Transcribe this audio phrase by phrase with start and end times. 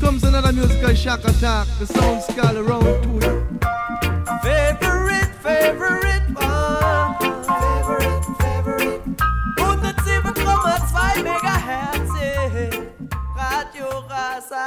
[0.00, 1.66] comes another musical shock attack.
[1.78, 3.46] The sound skull around to you.
[4.42, 7.16] Favorite, favorite one.
[7.44, 9.02] Favorite, favorite.
[9.56, 12.12] 107,2 Megahertz.
[13.36, 14.66] Radio Rasa.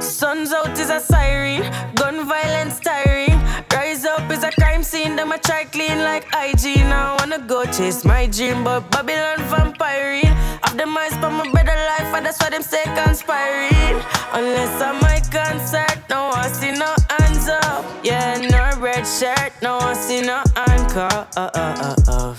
[0.00, 1.62] Sun's out is a siren,
[1.94, 3.40] gun violence tiring.
[3.72, 6.76] Rise up is a crime scene, them a try clean like IG.
[6.84, 10.34] Now I wanna go chase my dream, but Babylon vampiring.
[10.64, 13.96] Have them eyes for my better life, and that's why them stay conspiring.
[14.32, 17.84] Unless I'm my concert, no one see no hands up.
[18.04, 21.28] Yeah, no red shirt, no one see no handcuff.
[21.36, 22.34] Uh, uh, uh,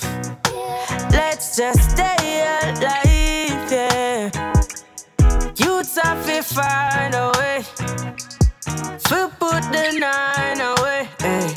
[1.12, 4.30] Let's just stay alive, yeah.
[5.58, 7.66] Youths have to find a way
[9.06, 11.10] to put the nine away.
[11.20, 11.56] Hey.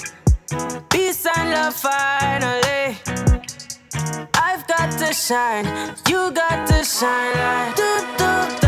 [0.91, 2.97] Peace and love finally.
[4.35, 5.67] I've got to shine,
[6.09, 8.66] you got to shine like do do da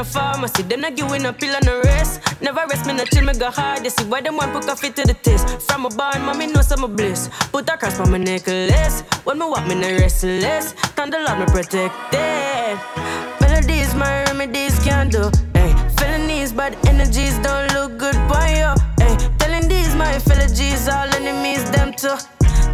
[0.00, 0.62] no pharmacy.
[0.62, 2.20] Them not give you no pill and a rest.
[2.40, 3.84] Never rest, me no chill, me go hard.
[3.84, 5.44] You see why them want put Koffee to the test.
[5.66, 7.28] From a barn, mommy know some bliss.
[7.52, 9.02] Put a cross on my necklace.
[9.24, 10.72] When me walk, me no restless.
[10.96, 12.76] Thunder love me protected.
[13.40, 15.24] Melodies, my remedies can do.
[15.54, 15.60] Eh.
[15.60, 18.72] Hey, felonies, bad energies don't look good by you.
[19.02, 22.16] Hey, telling these my fellow G's, all enemies, them too.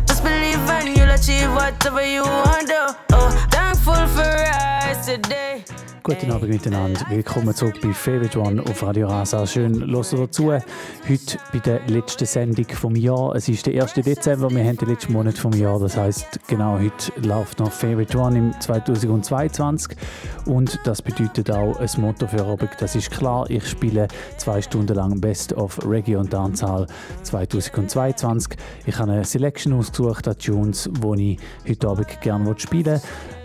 [0.07, 2.97] Just believe and you'll achieve whatever you want to.
[3.15, 5.65] Oh, thankful for us today.
[6.07, 7.01] Guten Abend miteinander.
[7.09, 9.45] Willkommen zurück bei Favorite One auf Radio Rasa.
[9.45, 10.53] Schön, hört dazu.
[10.53, 13.35] Heute bei der letzten Sendung vom Jahr.
[13.35, 13.95] Es ist der 1.
[13.95, 15.81] Dezember, wir haben den letzten Monat vom Jahr.
[15.81, 19.97] Das heißt, genau heute läuft noch Favorite One im 2022.
[20.45, 22.71] Und das bedeutet auch ein Motto für Abend.
[22.79, 24.07] Das ist klar, ich spiele
[24.37, 26.87] zwei Stunden lang Best of Reggae und Dancehall
[27.25, 28.57] 2022.
[28.87, 31.33] Ich habe eine Selection ausgesucht an Tunes, die
[31.65, 33.01] ich heute Abend gerne spielen will.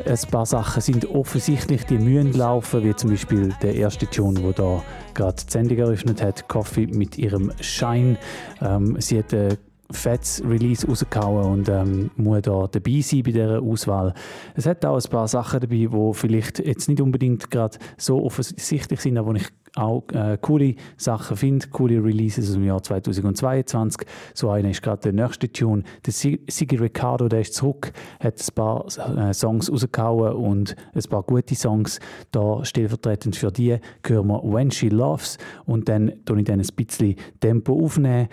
[0.06, 4.52] Ein paar Sachen sind offensichtlich, die mühen laufen, wie zum Beispiel der erste Tune, wo
[4.52, 8.18] da gerade die Sendung eröffnet hat, Coffee mit ihrem Shine.
[8.62, 9.58] Ähm, sie hat eine
[9.90, 14.14] fettes Release rausgehauen und ähm, muss da dabei sein bei dieser Auswahl.
[14.54, 19.00] Es hat auch ein paar Sachen dabei, die vielleicht jetzt nicht unbedingt gerade so offensichtlich
[19.00, 24.08] sind, aber ich auch äh, coole Sachen finde, coole Releases aus dem Jahr 2022.
[24.34, 25.84] So einer ist gerade der nächste Tune.
[26.06, 28.86] Der Sigi Ricardo, der ist zurück, hat ein paar
[29.18, 32.00] äh, Songs rausgehauen und ein paar gute Songs.
[32.32, 36.68] Da stellvertretend für die hören wir When She Loves und dann tue ich dann ein
[36.76, 38.28] bisschen Tempo aufnehmen.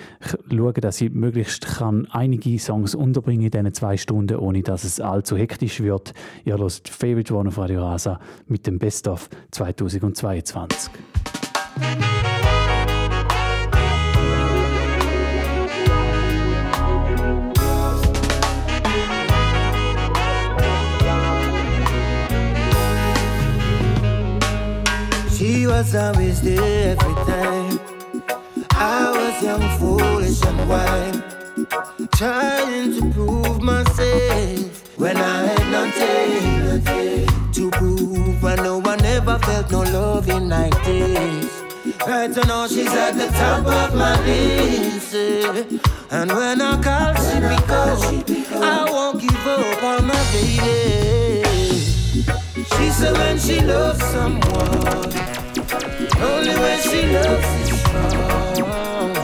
[0.50, 5.00] Schaue, dass ich möglichst kann einige Songs unterbringen in diesen zwei Stunden, ohne dass es
[5.00, 6.14] allzu hektisch wird.
[6.44, 10.90] Ihr hört Favorite One auf Radio Rasa mit dem Best of 2022.
[25.38, 27.78] She was always there every time.
[28.72, 31.22] I was young, foolish, and wild,
[32.12, 38.44] trying to prove myself when I had nothing, to prove.
[38.44, 41.67] I know I never felt no loving like this.
[42.06, 45.14] Right to know she's at the top of my list.
[46.10, 48.62] And when I call, she pick up.
[48.62, 51.42] I won't give up on my baby.
[52.54, 55.12] She said when she loves someone,
[56.22, 59.14] only when she loves is strong.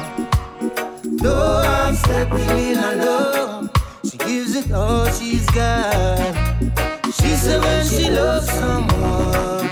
[1.19, 3.70] Though I'm stepping in alone,
[4.05, 6.35] she gives it all she's got.
[7.06, 9.70] She said when she loves someone,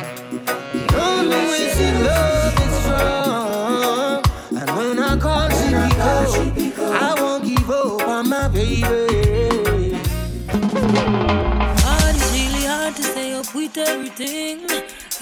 [8.63, 9.02] baby.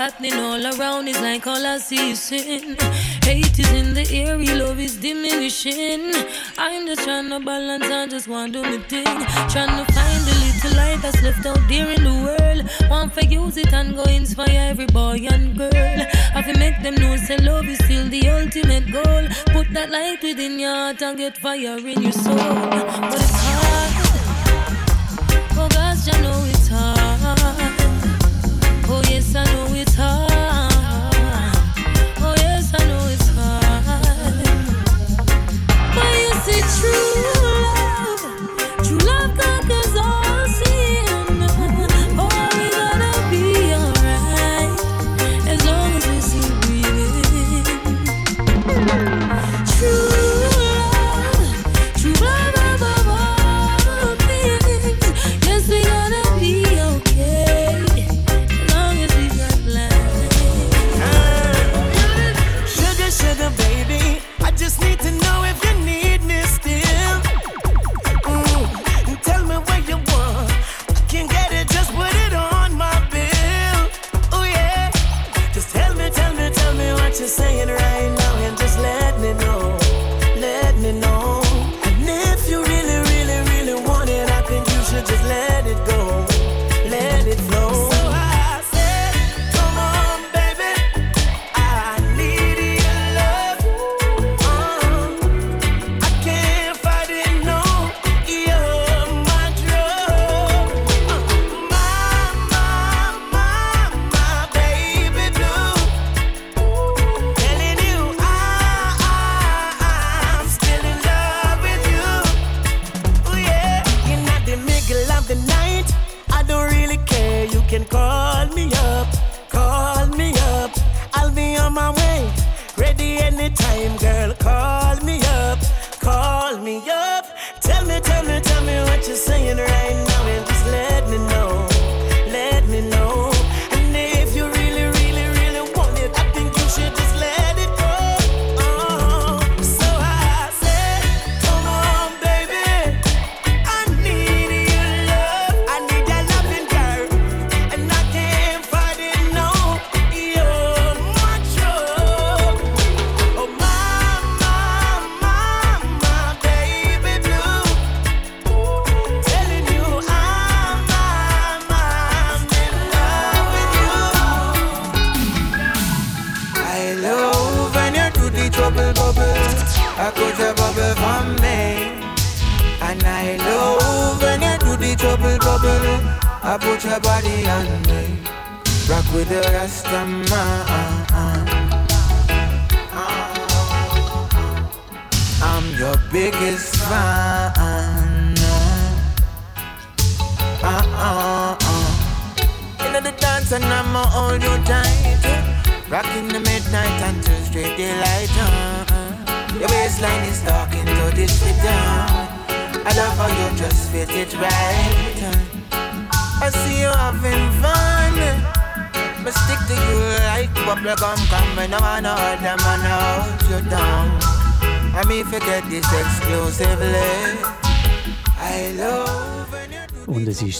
[0.00, 2.74] Happening all around is like all I see is sin.
[3.22, 6.14] Hate is in the air, love is diminishing.
[6.56, 9.04] I'm just trying to balance, I just want to do my thing.
[9.52, 12.90] Trying to find the little light that's left out there in the world.
[12.90, 15.98] Want to use it and go inspire every boy and girl.
[16.34, 19.24] Have to make them know say love is still the ultimate goal.
[19.52, 23.39] Put that light within your heart and get fire in your soul.
[36.92, 37.39] See,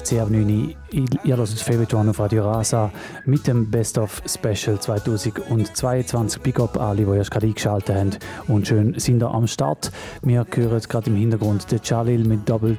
[0.00, 0.75] ist 10 ab 9 Uhr.
[1.25, 2.90] Ihr hört Favorite One auf Radio Rasa
[3.26, 6.40] mit dem Best of Special 2022.
[6.42, 8.11] Big Up alle, die erst gerade eingeschaltet haben
[8.49, 9.90] und schön sind da am Start.
[10.23, 12.78] Wir hören gerade im Hintergrund den Jalil mit Double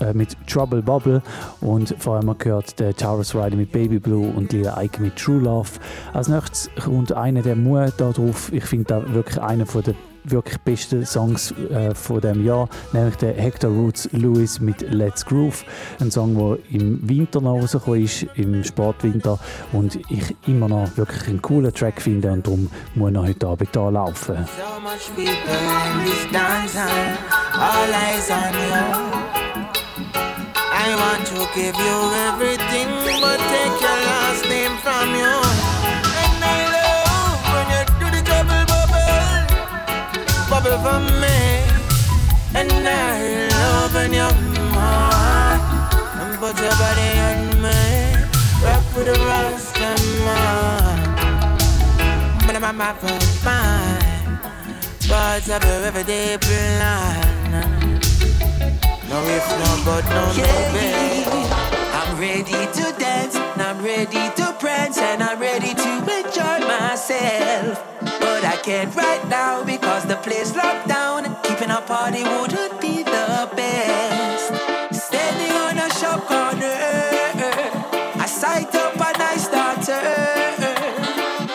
[0.00, 1.22] äh, mit Trouble Bubble
[1.60, 5.40] und vor allem gehört der Taurus Rider mit Baby Blue und Lila Ike mit True
[5.40, 5.70] Love.
[6.12, 8.50] Als nächstes kommt einer der Mu da drauf.
[8.52, 13.34] Ich finde da wirklich einer der wirklich besten Songs äh, von dem Jahr, nämlich der
[13.34, 15.64] Hector Roots Lewis mit Let's Groove.
[16.00, 19.38] Ein Song, der im Winter noch rausgekommen ist, im Sportwinter
[19.72, 23.70] und ich immer noch wirklich einen coolen Track finde und darum muss er heute Abend
[23.72, 24.36] hier laufen.
[24.36, 26.78] So much people in this dance
[27.54, 29.42] all eyes on you.
[30.74, 31.96] I want to give you
[32.28, 32.88] everything,
[33.20, 35.51] but take your last name from you.
[40.82, 41.38] For me.
[42.58, 44.28] And I love when you
[44.74, 45.62] heart
[46.20, 47.80] and put your body on me.
[48.64, 49.90] Rock with the Rasta
[50.26, 50.98] man.
[52.46, 52.92] But I'm my
[53.44, 54.38] fine.
[55.08, 57.32] Parts of your everyday plan.
[59.08, 61.62] No if no but no no babe.
[61.98, 67.91] I'm ready to dance, and I'm ready to prance and I'm ready to enjoy myself.
[68.62, 71.24] Can't right now because the place locked down.
[71.42, 74.54] Keeping a party wouldn't be the best.
[74.94, 76.78] Standing on a shop corner,
[78.22, 80.00] I sight up a nice daughter.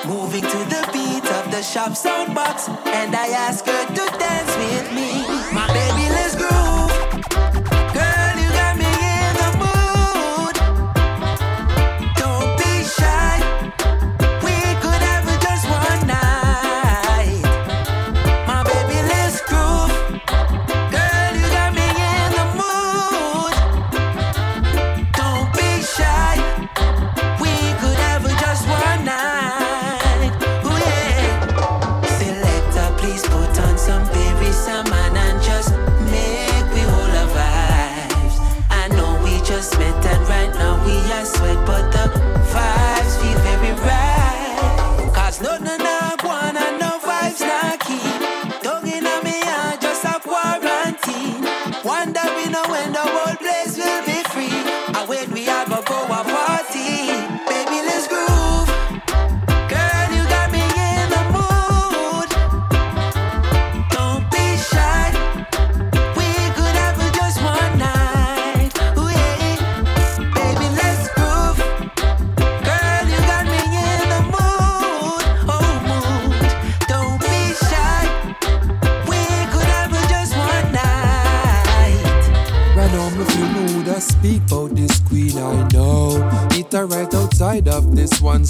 [0.06, 4.58] Moving to the beat of the shop sound box, and I ask her to dance
[4.58, 5.27] with me.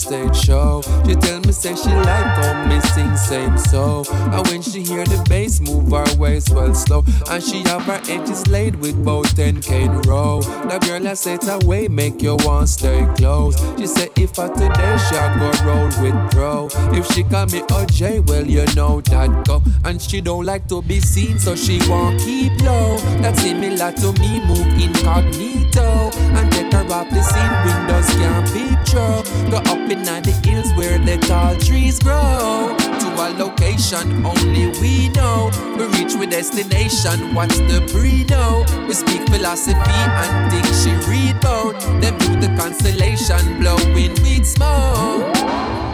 [0.07, 0.81] Stage show.
[1.05, 4.03] She tell me say she like how me sing same so.
[4.31, 4.45] And
[6.49, 10.41] well slow, and she have her edges laid with both 10k in a row.
[10.41, 13.55] The girl I it away make you want stay close.
[13.77, 16.69] She say if I today she a go roll with pro.
[16.97, 19.61] If she call me OJ, well you know that go.
[19.85, 22.97] And she don't like to be seen, so she won't keep low.
[23.21, 27.53] That's similar to me move incognito and take her off the scene.
[27.65, 29.23] Windows can't be picture.
[29.51, 32.75] Go up in the hills where the tall trees grow.
[32.77, 35.51] To a location only we know.
[35.77, 37.33] We reach with destination.
[37.33, 38.65] What's the pre-know?
[38.87, 41.79] We speak philosophy and think she read about.
[42.01, 45.86] Them do the constellation blowing with smoke.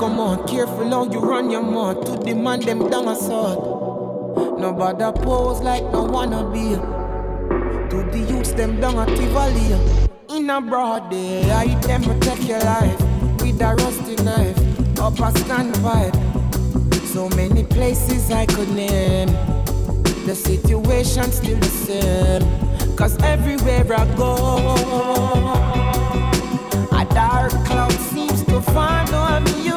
[0.00, 3.58] Come on, careful how you run your mouth to demand them down a sword.
[4.58, 6.70] Nobody pose like no wanna be.
[7.90, 9.76] To the youths them down a Tivoli.
[10.34, 12.98] In a broad day, I them protect your life
[13.42, 14.58] with a rusty knife
[14.98, 16.16] up a standpipe.
[17.04, 19.28] So many places I could name.
[20.24, 22.96] The situation still the same.
[22.96, 24.56] Cause everywhere I go,
[26.90, 29.69] a dark cloud seems to follow me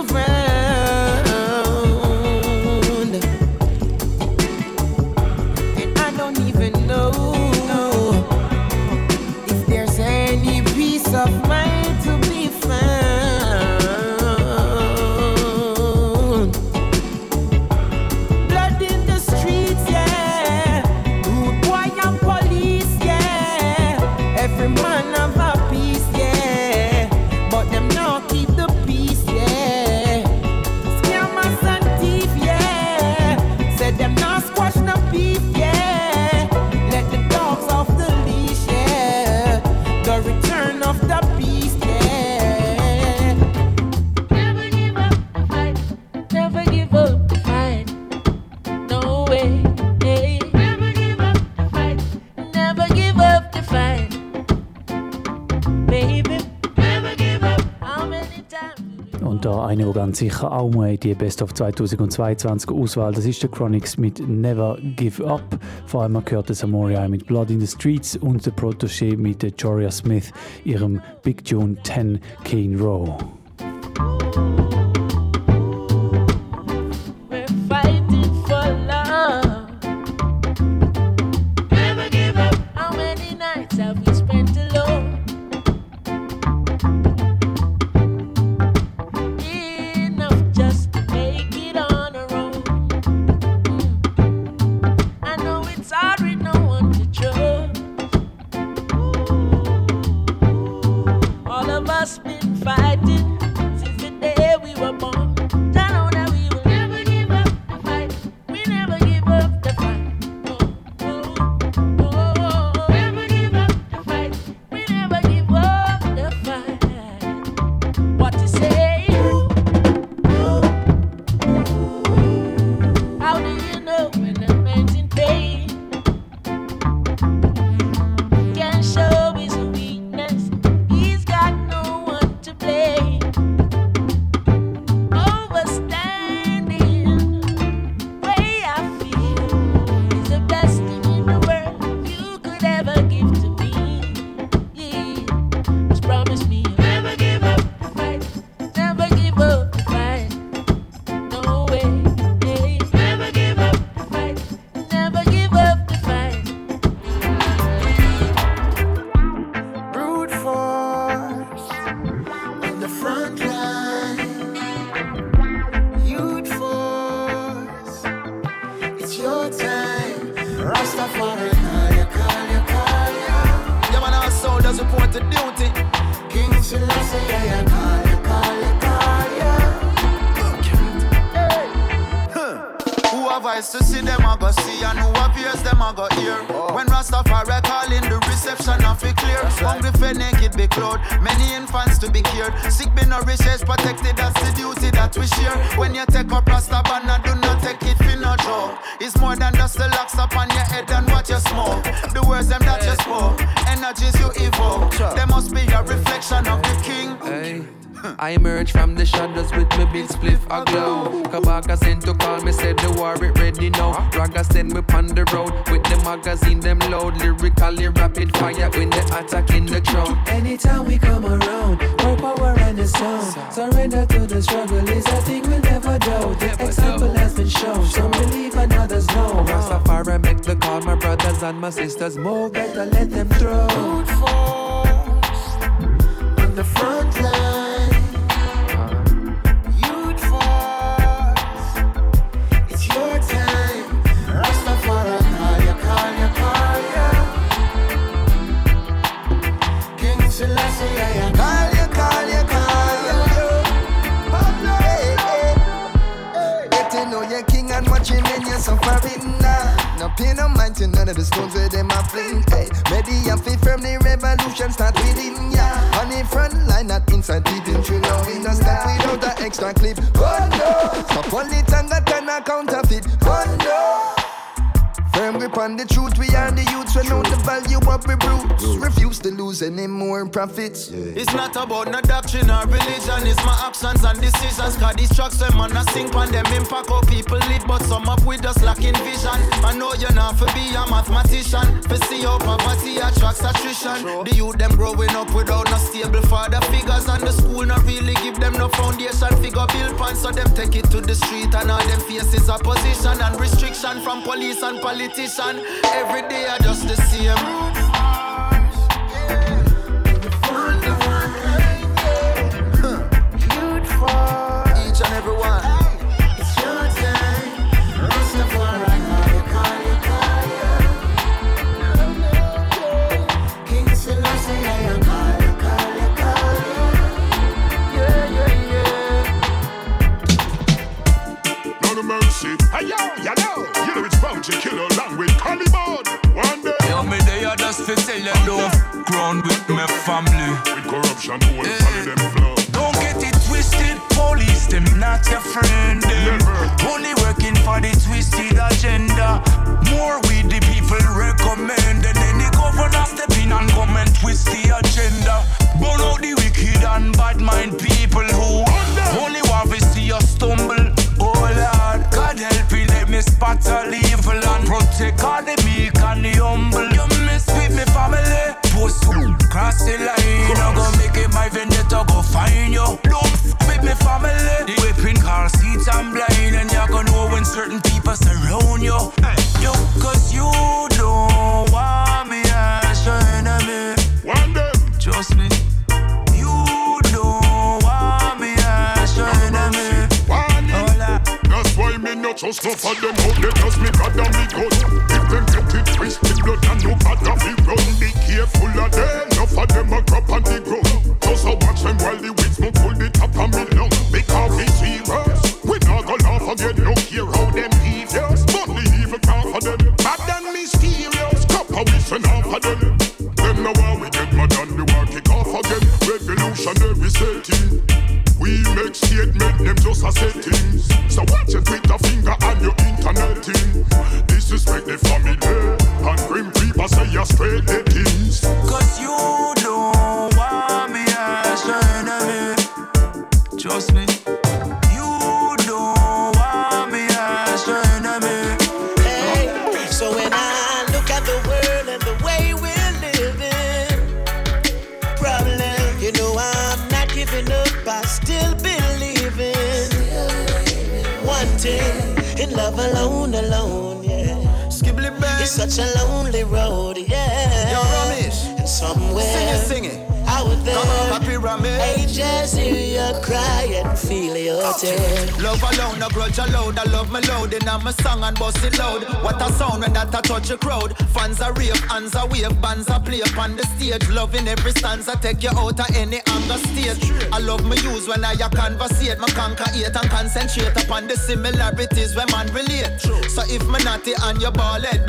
[60.13, 64.77] ganz sicher auch mal die Best of 2022 Auswahl, das ist der Chronix mit Never
[64.96, 65.58] Give Up.
[65.88, 69.53] Vor allem gehört das Amoria mit Blood in the Streets und der Protégé mit der
[69.58, 70.32] Joria Smith,
[70.65, 73.17] ihrem Big Tune 10 Kane Row.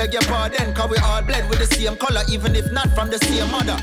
[0.05, 3.11] Beg your pardon, cause we all bled with the same color, even if not from
[3.11, 3.77] the same mother.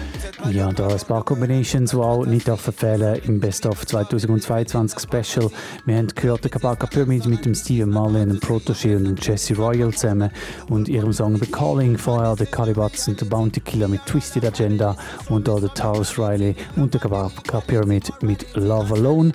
[0.52, 5.52] Ja, da ein paar Combinations, die auch nicht verfehlen im Best of 2022 Special.
[5.86, 9.56] Wir haben gehört, der Kabaka Pyramid mit dem Steven Marley, einem Protégé und dem Jesse
[9.56, 10.32] Royal zusammen
[10.70, 14.96] und ihrem Song The Calling, vorher der Calibats und der Bounty Killer mit Twisted Agenda
[15.30, 19.32] und da der Taurus Riley und der Kabaka Pyramid mit Love Alone.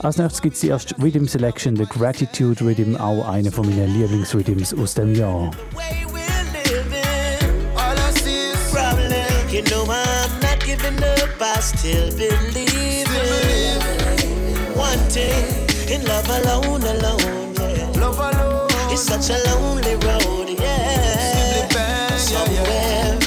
[0.00, 3.94] Als nächstes gibt es die erste Rhythm Selection, der Gratitude Rhythm, auch einer von meinen
[3.94, 5.50] Lieblingsrhythms aus dem Jahr.
[9.58, 16.82] You know I'm not giving up, I still believe in one thing in love alone,
[16.82, 17.90] alone, yeah.
[18.00, 18.68] Love alone.
[18.92, 21.66] It's such a lonely road, yeah.
[22.16, 23.18] Somewhere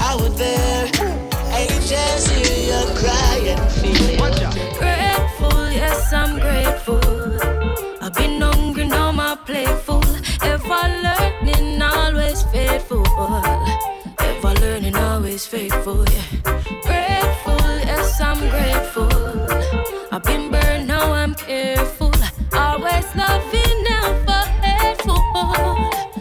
[0.00, 0.90] out there,
[1.48, 4.18] I just hear you cry and feel.
[4.78, 6.99] Grateful, yes, I'm grateful.
[15.50, 16.62] Faithful, yeah.
[16.86, 19.10] Grateful, yes, I'm grateful.
[20.12, 22.12] I've been burned, now I'm careful.
[22.52, 25.18] Always loving, never hateful.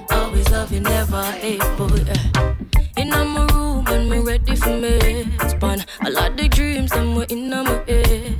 [0.09, 2.55] Always loving, never hateful, yeah.
[2.97, 5.27] In my room and me ready for me.
[5.47, 8.35] Span a lot of dreams and we're in my head.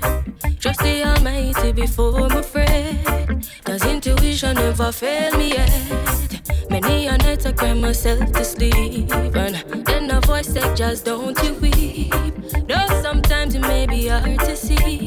[0.60, 3.46] Trust the Almighty before I'm afraid.
[3.64, 6.42] Cause intuition never failed me yet.
[6.72, 9.12] Many a night I cry myself to sleep.
[10.50, 12.12] Said, just don't you weep.
[12.68, 14.99] Though sometimes it may be hard to see.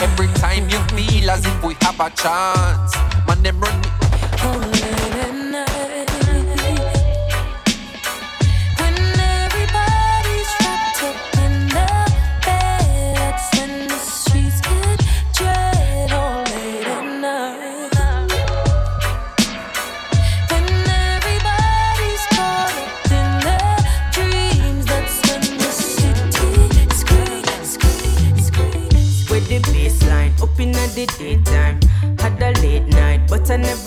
[0.00, 2.94] Every time you feel as if we have a chance,
[3.26, 5.07] man, them run.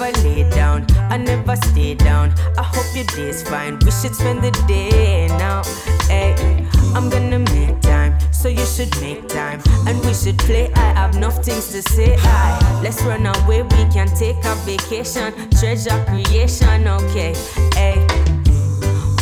[0.01, 2.33] never lay down, I never stay down.
[2.57, 3.77] I hope your day's fine.
[3.79, 5.63] We should spend the day now.
[6.07, 6.35] Hey,
[6.95, 9.61] I'm gonna make time, so you should make time.
[9.87, 10.71] And we should play.
[10.73, 12.15] I have enough things to say.
[12.19, 13.61] Hi, let's run away.
[13.63, 16.87] We can take a vacation, treasure creation.
[16.87, 17.35] Okay,
[17.75, 17.97] hey,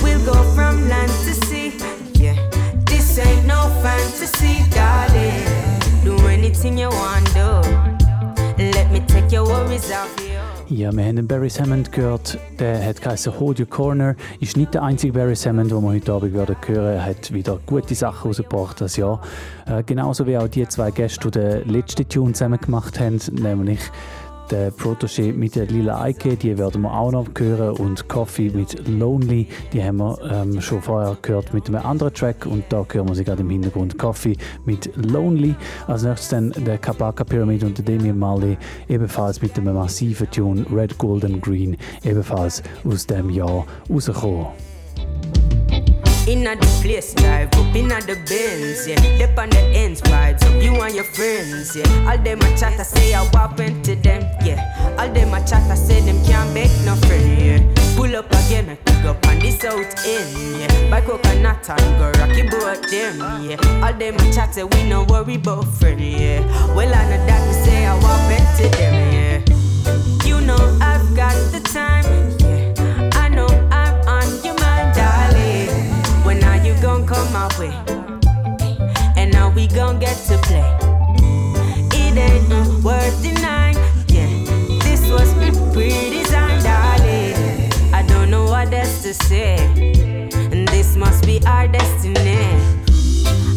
[0.02, 1.74] we'll go from land to sea.
[2.14, 2.36] Yeah,
[2.86, 5.44] this ain't no fantasy, darling.
[6.04, 7.50] Do anything you want, do.
[8.60, 10.29] Let me take your worries off you.
[10.72, 12.38] Ja, wir haben den Barry Hammond gehört.
[12.60, 14.16] Der hat geheißen Hold Your Corner.
[14.40, 16.94] Ist nicht der einzige Barry Hammond, den wir heute Abend werden hören.
[16.94, 19.20] Er hat wieder gute Sachen rausgebracht das Jahr.
[19.66, 23.80] Äh, genauso wie auch die zwei Gäste, die den letzten Tune zusammen gemacht haben, nämlich
[24.52, 28.88] der Protégé mit der Lila Eike, die werden wir auch noch hören und Coffee mit
[28.88, 33.08] Lonely, die haben wir ähm, schon vorher gehört mit einem anderen Track und da hören
[33.08, 34.36] wir sie gerade im Hintergrund Coffee
[34.66, 35.56] mit Lonely.
[35.88, 38.58] Als nächstes dann der Kabaka Pyramid und der Damian Marley,
[38.88, 44.69] ebenfalls mit einem massiven Tune Red, Gold and Green, ebenfalls aus dem Jahr rausgekommen.
[46.30, 49.02] Inna the place, drive up inna the Benz, yeah.
[49.18, 52.08] Dip on the ends, vibes up you and your friends, yeah.
[52.08, 54.96] All them a chat, I say I walk into them, yeah.
[55.00, 57.96] All them a chat, I say them can't make no friend, yeah.
[57.96, 60.92] Pull up again, I pick up on the south end, yeah.
[60.92, 63.18] Buy coconut and go rocky boat them,
[63.50, 63.84] yeah.
[63.84, 66.46] All them a chat, say we no worry about friend, yeah.
[66.76, 70.28] Well, I know that me say I walk into them, yeah.
[70.28, 71.89] You know I've got the time,
[77.30, 77.74] come my way?
[79.16, 80.66] And now we gon' get to play.
[81.94, 84.30] It ain't worth denying, yeah.
[84.84, 85.34] This was
[85.74, 87.72] pre-designed, darling.
[87.94, 89.58] I don't know what else to say,
[90.52, 92.46] and this must be our destiny.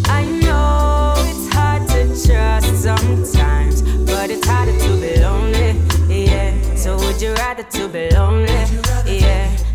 [0.07, 5.77] I know it's hard to trust sometimes, but it's harder to be lonely,
[6.09, 6.53] yeah.
[6.75, 8.67] So would you rather to be lonely,
[9.07, 9.72] yeah?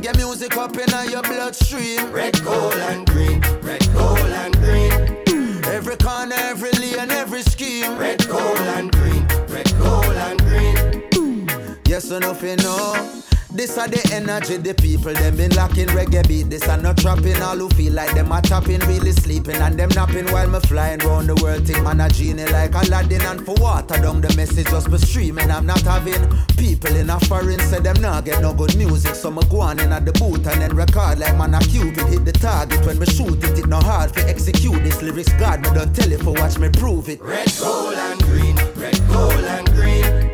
[0.00, 2.10] Reggae music up in your bloodstream.
[2.12, 3.40] Red, gold, and green.
[3.62, 5.64] Red, gold, and green.
[5.66, 7.98] Every corner, every lane, every scheme.
[7.98, 9.26] Red, gold, and green.
[9.48, 11.78] Red, gold, and green.
[11.86, 13.29] Yes, enough you know.
[13.52, 16.48] This are the energy, the people them been locking reggae beat.
[16.48, 19.88] This are not trapping, all who feel like them are tapping, really sleeping and them
[19.90, 21.66] napping while me flying round the world.
[21.66, 25.50] Think man a genie like Aladdin and for water down the message just be streaming.
[25.50, 29.32] I'm not having people in a foreign say them not get no good music, so
[29.32, 32.24] me go on in at the booth and then record like man a cupid hit
[32.24, 33.58] the target when me shoot it.
[33.58, 35.32] It no hard to execute this lyrics.
[35.40, 37.20] God me don't tell it for watch me prove it.
[37.20, 40.29] Red, gold and green, red, gold and green.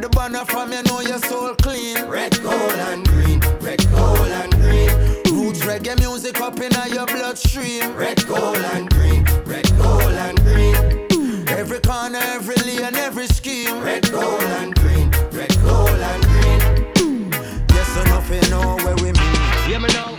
[0.00, 2.06] Wave the banner from you know your soul clean.
[2.06, 3.40] Red, gold, and green.
[3.60, 4.88] Red, gold, and green.
[5.36, 7.94] Roots reggae music up in your bloodstream.
[7.94, 9.24] Red, gold, and green.
[9.44, 11.48] Red, gold, and green.
[11.48, 13.82] Every corner, every lane, every scheme.
[13.82, 15.10] Red, gold, and green.
[15.32, 17.32] Red, gold, and green.
[17.68, 19.34] Yes, enough you know where we mean.
[19.68, 20.09] Yeah, me know.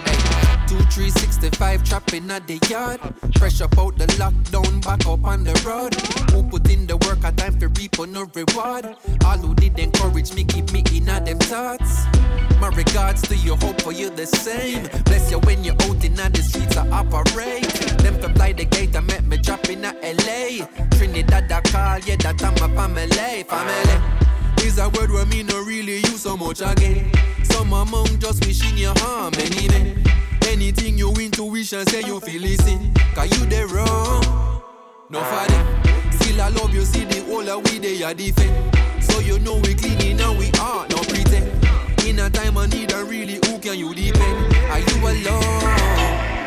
[0.92, 3.00] Two, three, sixty-five trapping at the yard.
[3.38, 5.96] Fresh up out the lockdown, back up on the road.
[6.32, 8.98] Who put in the work, a time for reap on no reward.
[9.24, 12.04] All who did encourage me, keep me in at them thoughts.
[12.60, 14.84] My regards to you, hope for you the same.
[15.06, 17.72] Bless you when you're out in the streets, I operate.
[18.04, 20.66] Them to fly the gate, I met me drop in a LA.
[20.98, 24.66] Trinidad, I call, yeah, that I'm a family, family.
[24.66, 27.12] Is a word where me no really use so much again.
[27.44, 29.96] Some among just wishing you harm anyway.
[30.48, 32.94] Anything you intuition say you feel listen.
[33.16, 34.62] Cause you the wrong.
[35.10, 35.66] No father.
[36.18, 38.54] Still I love you, see the whole of we they are defend.
[39.04, 41.48] So you know we cleaning and we are no pretend.
[42.06, 44.56] In a time I need a really who can you depend?
[44.72, 46.41] Are you alone?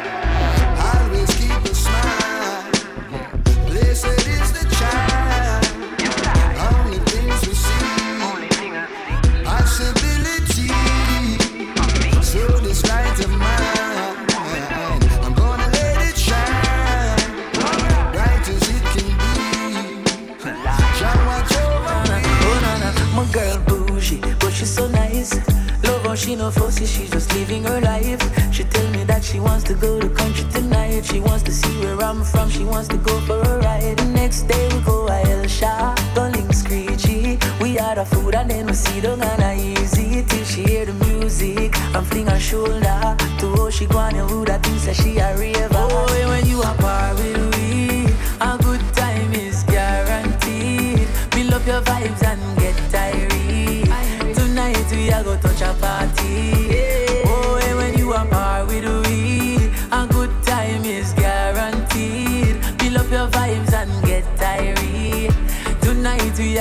[26.36, 28.22] No fussy, she's just living her life.
[28.52, 31.04] She tell me that she wants to go to country tonight.
[31.04, 33.98] She wants to see where I'm from, she wants to go for a ride.
[33.98, 37.38] The next day we go a El link screechy.
[37.60, 40.94] We order food and then we sit down and I easy till she hear the
[41.06, 44.96] music and fling her shoulder to how she go on and who that thinks that
[44.96, 45.68] she a raver.
[45.72, 48.06] Oh, when you are par with we,
[48.40, 51.08] a good time is guaranteed.
[51.30, 52.63] Build love your vibes and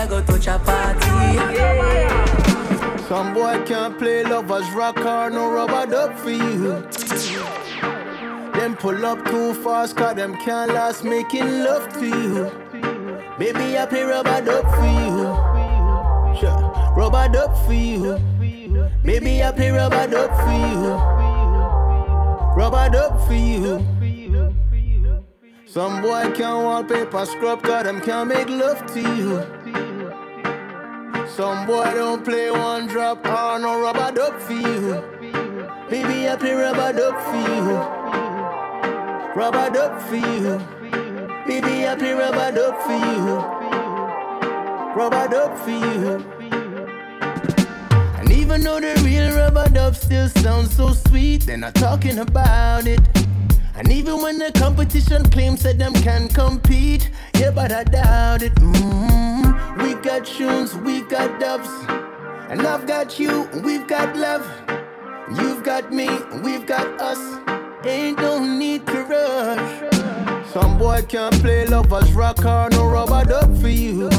[0.03, 1.07] are go touch a party.
[3.07, 6.81] Some boy can't play lovers rock or no rubber duck for you.
[8.53, 12.51] Them pull up too fast, cause them can't last making love to you.
[13.37, 16.39] Baby, I play rubber duck for you.
[16.39, 16.93] Sure.
[16.95, 18.19] Rubber duck for you.
[19.03, 20.93] Baby, I play rubber duck for you.
[22.55, 23.85] Rubber duck for you.
[25.73, 29.41] Some boy can't wallpaper scrub, cause them can't make love to you.
[31.27, 35.01] Some boy don't play one drop or no rubber duck for you.
[35.89, 37.73] Baby, I play rubber duck for you.
[39.35, 40.61] Rubber duck for you.
[41.47, 43.41] Baby, I play rubber duck for you.
[44.95, 46.23] Rubber duck for you.
[48.19, 52.85] And even though the real rubber dub still sounds so sweet, they're not talking about
[52.85, 53.22] it.
[53.75, 57.09] And even when the competition claims that them can compete,
[57.39, 58.53] yeah, but I doubt it.
[58.55, 59.81] Mm-hmm.
[59.81, 61.67] We got tunes, we got dubs,
[62.49, 64.45] and I've got you, we've got love.
[65.39, 66.07] You've got me,
[66.43, 67.17] we've got us.
[67.83, 70.51] Ain't no need to rush.
[70.53, 74.09] Some boy can't play lovers rock or no rubber duck for you.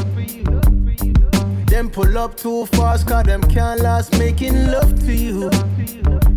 [1.67, 5.49] Them pull up too fast, cause them can't last making love to you.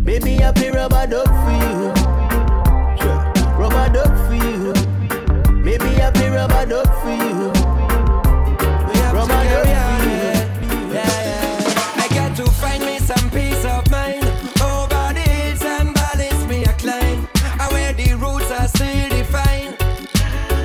[0.05, 2.18] Baby, I play rubber duck for you
[3.69, 4.73] rubber duck for you.
[5.53, 7.51] Maybe I play rubber duck for you.
[9.13, 10.29] Rubber duck for you.
[10.93, 12.03] Yeah, yeah.
[12.03, 14.23] I got to find me some peace of mind.
[14.61, 17.27] Over the hills and valleys, me a climb.
[17.59, 19.77] And where the roots are still defined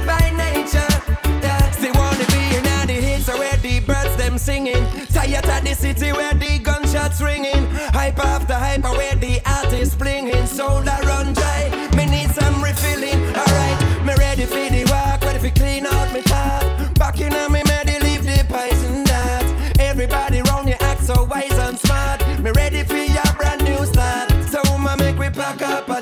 [0.06, 0.88] by nature.
[1.94, 4.86] Wanna be in the hills where the birds them singing.
[5.12, 7.66] Tired of the city where the gunshots ringing.
[7.92, 10.46] Hype after hype where the artists blinging.
[10.46, 11.73] Soul that run dry.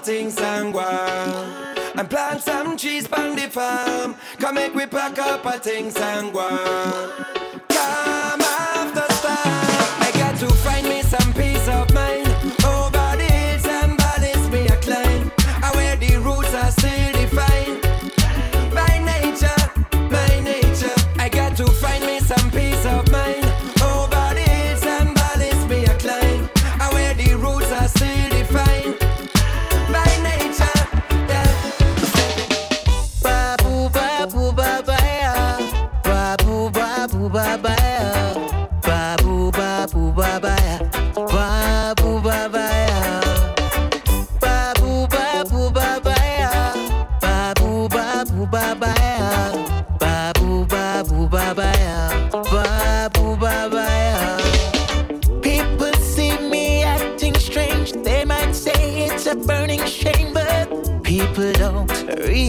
[0.03, 4.17] A things and plant some trees on the farm.
[4.39, 6.33] Come make we pack up a things and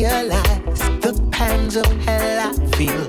[0.01, 3.05] realize the pangs of hell I feel.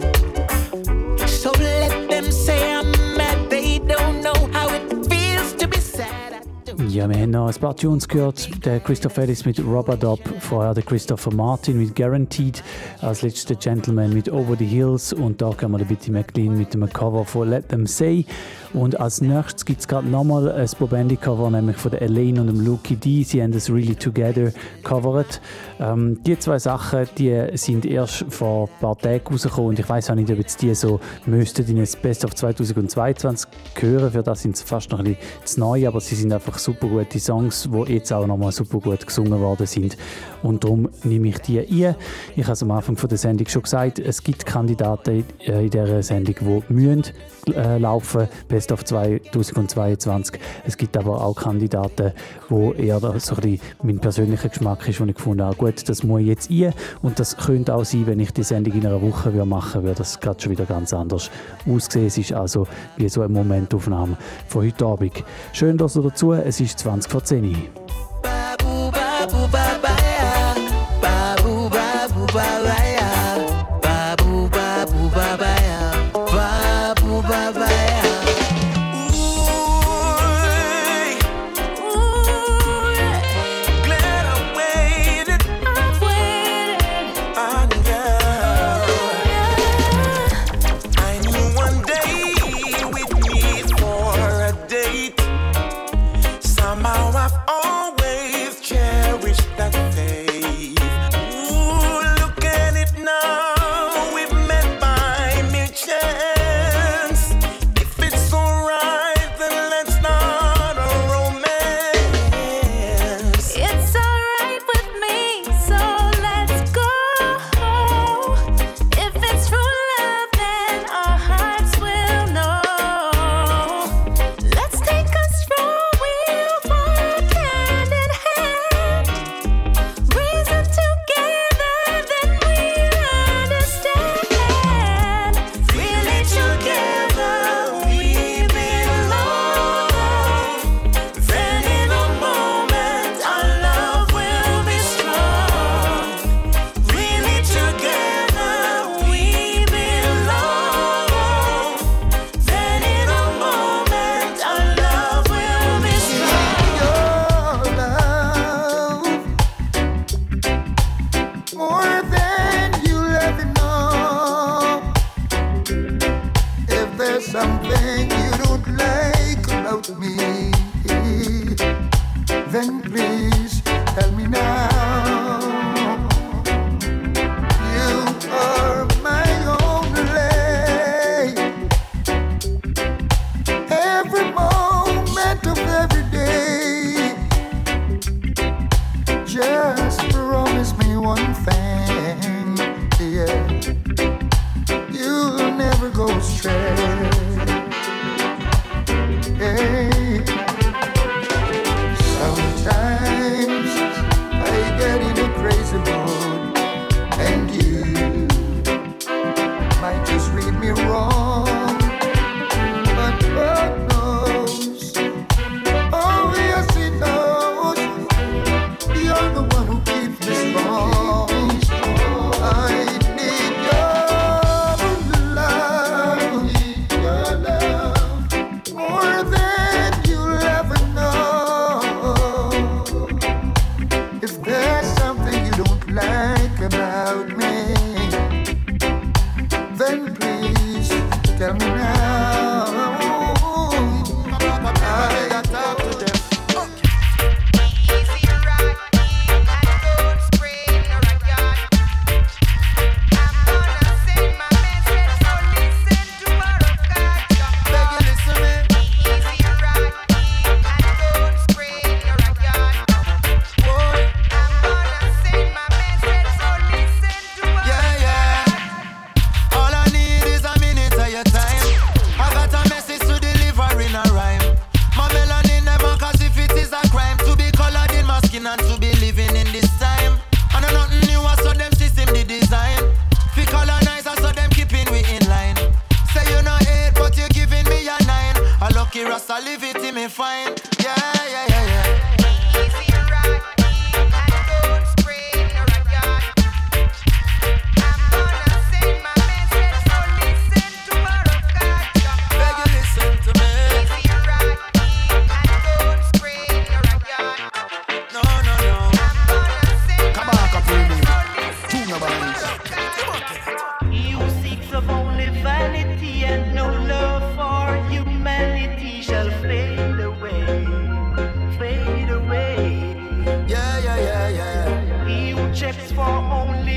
[1.26, 6.42] So let them say I'm mad, they don't know how it feels to be sad.
[6.88, 8.64] Ja, wir haben noch ein paar Tunes gehört.
[8.64, 12.62] Der Christoph Ellis mit Rubber Dub, vorher der Christopher Martin mit Guaranteed,
[13.00, 16.74] als letzter Gentleman mit Over the Hills und da kann man der Bitty McLean mit
[16.74, 18.26] dem Cover von Let Them Say.
[18.74, 22.60] Und als nächstes gibt es gerade nochmal ein Bobendi-Cover, nämlich von der Elaine und dem
[22.60, 23.22] Lucky D.
[23.22, 24.52] Sie haben das Really Together
[24.82, 25.40] covered.
[25.78, 30.10] Ähm, die zwei Sachen die sind erst vor ein paar Tagen rausgekommen und ich weiß
[30.10, 34.10] auch nicht, ob jetzt die so müssten in das Best of 2022 gehören.
[34.10, 36.88] Für das sind sie fast noch ein bisschen zu neu, aber sie sind einfach super
[36.88, 39.96] gute Songs, die jetzt auch nochmal super gut gesungen worden sind.
[40.42, 41.94] Und darum nehme ich die ein.
[42.34, 46.02] Ich habe es am Anfang von der Sendung schon gesagt, es gibt Kandidaten in dieser
[46.02, 47.12] Sendung, die müssen äh,
[47.46, 50.40] laufen, Best of 2022.
[50.66, 52.12] Es gibt aber auch Kandidaten,
[52.48, 56.02] wo eher so ein bisschen mein persönlicher Geschmack ist, wo ich gefunden habe, gut, das
[56.02, 56.72] muss ich jetzt ein
[57.02, 60.20] und das könnte auch sein, wenn ich die Sendung in einer Woche machen würde, das
[60.20, 61.30] gerade schon wieder ganz anders
[61.68, 62.06] aussehen.
[62.06, 62.66] Es ist also
[62.96, 64.16] wie so eine Momentaufnahme
[64.48, 65.24] von heute Abend.
[65.52, 67.83] Schön, dass ihr dazu, es ist 20 vor 10 Uhr.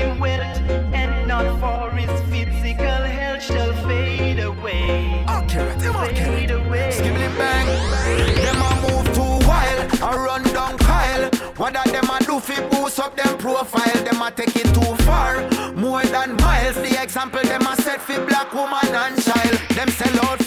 [0.02, 0.58] Only wealth
[0.92, 5.24] and not for his physical health shall fade away,
[6.14, 6.90] fade away.
[6.92, 7.66] Skibbly bang.
[8.42, 11.30] Them a move too wild, a run down Kyle.
[11.56, 14.04] What that them a do fi boost up them profile?
[14.04, 16.76] Them a take it too far, more than miles.
[16.76, 19.17] The example them a set fi black woman and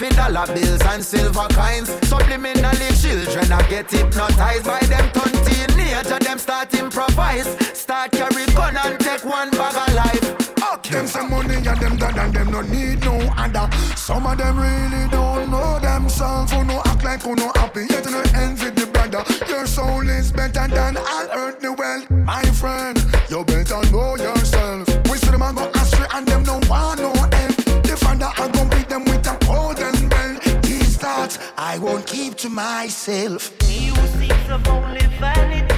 [0.04, 1.90] out dollar bills and silver coins.
[2.10, 5.12] Subliminally children a get hypnotized by them
[5.46, 6.20] teenager.
[6.20, 7.48] Them start improvise,
[7.78, 10.42] start carry gun and take one bag of life.
[10.92, 13.70] Them some money and them dad and them no need no other.
[13.96, 16.52] Some of them really don't know themselves.
[16.52, 19.24] Who no act like who no happy yet no envy the brother.
[19.48, 22.10] Your soul is better than all earthly wealth.
[22.12, 23.01] My friend,
[31.82, 33.52] won't keep to myself.
[33.64, 35.71] He who seeks only vanity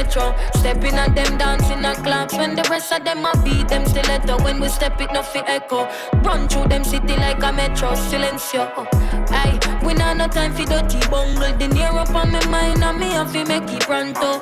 [0.00, 0.34] retro.
[0.54, 4.42] Stepping at them dancing a clocks when the rest of them a beat them stiletto.
[4.42, 5.88] When we step it, no fi echo.
[6.22, 8.62] Run through them city like a metro, silencio.
[9.30, 11.56] Aye, we not no time for dirty bungle.
[11.58, 14.40] The near up on my mind and me have to make it pronto.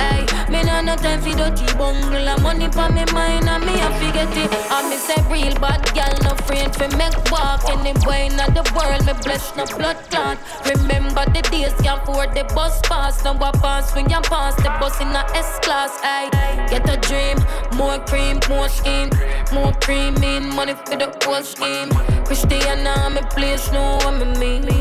[0.00, 2.28] Aye, me not no time for dirty bungle.
[2.28, 4.50] A money on my mind and me have to get it.
[4.70, 7.68] I me say real bad girl, no afraid for make walk.
[7.68, 10.38] Any boy in the world, me bless no blood clot.
[10.64, 13.22] Remember the days can't afford the bus pass.
[13.24, 15.98] Now I pass when you pass the bus in a S class.
[16.02, 17.38] Aye, get a dream,
[17.76, 19.10] more cream, more scheme,
[19.52, 21.90] more cream in money for the whole scheme.
[22.24, 24.77] Christiana, me place know what me mean.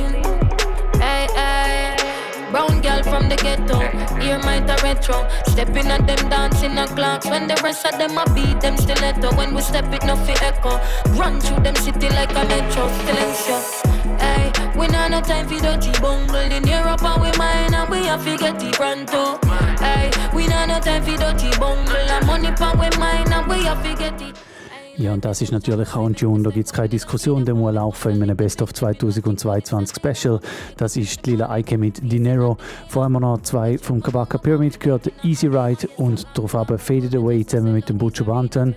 [1.01, 1.97] Aye, aye.
[2.51, 3.79] Brown girl from the ghetto,
[4.21, 5.27] hear my the retro.
[5.47, 9.35] Stepping at them dancing a clocks when the rest of them a beat them stiletto.
[9.35, 10.79] When we step it, no fi echo.
[11.19, 13.59] Run through them city like a metro, silencio.
[14.19, 18.05] Hey, we not no time for dirty bungle in Europe and we mine and we
[18.05, 19.37] have to get it pronto.
[19.77, 23.63] Hey, we not no time for dirty bungle and money pan we mine and we
[23.65, 24.37] have to get it.
[24.99, 27.71] Ja, und das ist natürlich auch ein Tune, da gibt es keine Diskussion, der muss
[27.71, 30.39] laufen in einem Best of 2022 Special.
[30.75, 32.57] Das ist die Lila Eike mit Dinero.
[32.87, 37.15] Vorher haben wir noch zwei vom Kabaka Pyramid gehört, Easy Ride und darauf aber Faded
[37.15, 38.73] Away zusammen mit dem Butcher Banton.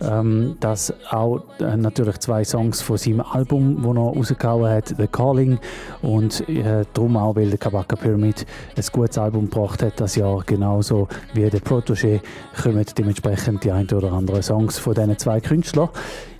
[0.00, 5.06] Ähm, das auch äh, natürlich zwei Songs von seinem Album, das er rausgehauen hat, The
[5.06, 5.58] Calling.
[6.02, 8.46] Und äh, darum auch, weil der Kabaka Pyramid
[8.76, 12.20] ein gutes Album gebracht hat das Jahr, genauso wie der Protégé,
[12.62, 15.90] kommen dementsprechend die ein oder anderen Songs von diesen zwei Künstlern.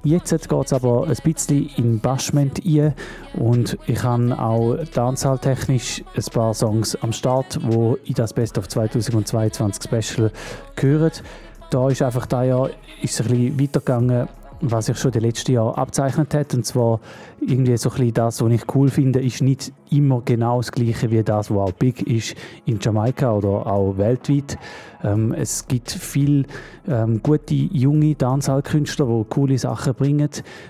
[0.03, 2.95] Jetzt geht es aber ein bisschen in Bashment rein
[3.35, 8.67] und ich habe auch tanzhaltechnisch ein paar Songs am Start, wo in das Best of
[8.67, 10.33] 2022 Special
[10.77, 11.13] gehören.
[11.71, 14.29] Da ist einfach da Jahr ist es ein bisschen weitergegangen
[14.63, 16.55] was sich schon den letzten Jahren abzeichnet hat.
[16.55, 17.01] Und zwar
[17.41, 21.11] irgendwie so ein bisschen das, was ich cool finde, ist nicht immer genau das Gleiche
[21.11, 22.35] wie das, was auch big ist
[22.67, 24.59] in Jamaika oder auch weltweit.
[25.03, 26.45] Ähm, es gibt viele
[26.87, 30.29] ähm, gute junge Dancehall-Künstler, die coole Sachen bringen,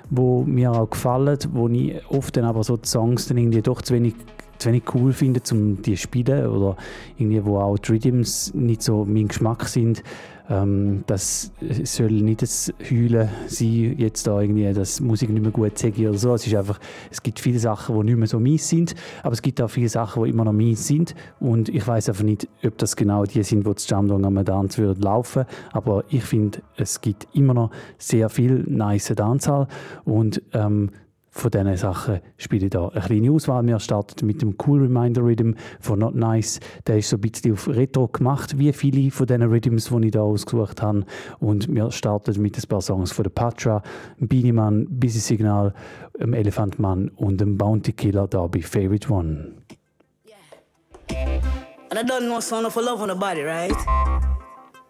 [0.09, 3.83] die mir auch gefallen, wo ich oft dann aber so die Songs dann irgendwie doch
[3.83, 4.15] zu wenig
[4.59, 6.77] zu wenig cool finde, um die zu spielen oder
[7.17, 10.03] irgendwie, wo auch die Rhythms nicht so mein Geschmack sind.
[10.51, 11.53] Ähm, das
[11.85, 16.19] soll nicht das Heulen sein, jetzt da irgendwie, dass Musik nicht mehr gut sage oder
[16.19, 16.35] so.
[16.35, 16.81] Es ist einfach,
[17.11, 19.89] es gibt viele Sachen, die nicht mehr so mies sind, aber es gibt auch viele
[19.89, 21.15] Sachen, die immer noch mies sind.
[21.39, 24.77] Und ich weiß einfach nicht, ob das genau die sind, die zu Jamdong am Dance
[24.79, 29.69] würden laufen, aber ich finde, es gibt immer noch sehr viel nice Dancehall.
[30.05, 30.91] Und ähm,
[31.31, 33.65] von diesen Sachen spiele ich da eine kleine Auswahl.
[33.67, 36.61] Wir starten mit dem Cool Reminder Rhythm von Not Nice.
[36.87, 40.13] Der ist so ein bisschen auf Retro gemacht, wie viele von diesen Rhythms, die ich
[40.13, 41.05] da ausgesucht habe.
[41.39, 43.83] Und wir starten mit ein paar Songs von der Patra,
[44.19, 45.73] Beanie Busy Signal,
[46.21, 49.55] dem Elefantmann und dem Bounty Killer da bei Favorite One.
[51.91, 53.75] And I don't know sound of love on the body, right?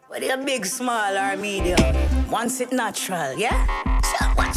[0.08, 1.78] Whether a big, small, or medium,
[2.30, 3.66] once it natural, yeah?
[4.02, 4.49] So?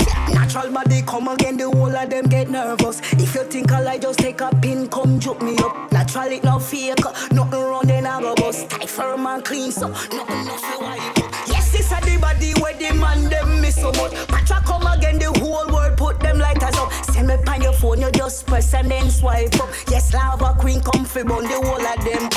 [0.43, 2.99] Natural body come again, the whole of them get nervous.
[3.13, 5.89] If you think I like, just take a pin, come joke me up.
[5.93, 6.99] Natural, it no fake,
[7.31, 8.69] nothing wrong, then I go bust.
[8.69, 11.33] Tight, firm and clean, so nothing, nothing wipe up.
[11.47, 14.11] Yes, this a the body where the man them miss so much.
[14.27, 16.91] Patra come again, the whole world put them like us up.
[16.91, 19.69] Send me on your phone, you just press and then swipe up.
[19.89, 22.29] Yes, lava queen come fi bun the whole of them.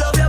[0.00, 0.27] Love your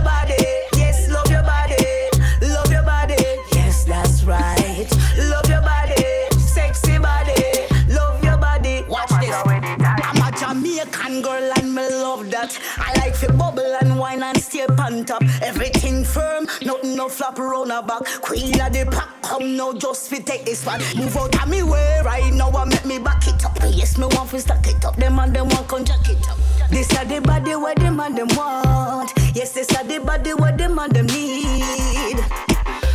[14.10, 15.22] wine and stay on top.
[15.42, 18.04] Everything firm, nothing no flop around her back.
[18.22, 20.80] Queen of the pack, come now just fi take this one.
[20.96, 23.56] Move out of me way right now and make me back it up.
[23.70, 24.96] Yes, me want fi stack it up.
[24.96, 26.38] Them and them want come jack it up.
[26.70, 29.12] This are the body where them and them want.
[29.34, 32.18] Yes, this are the body where them and them need.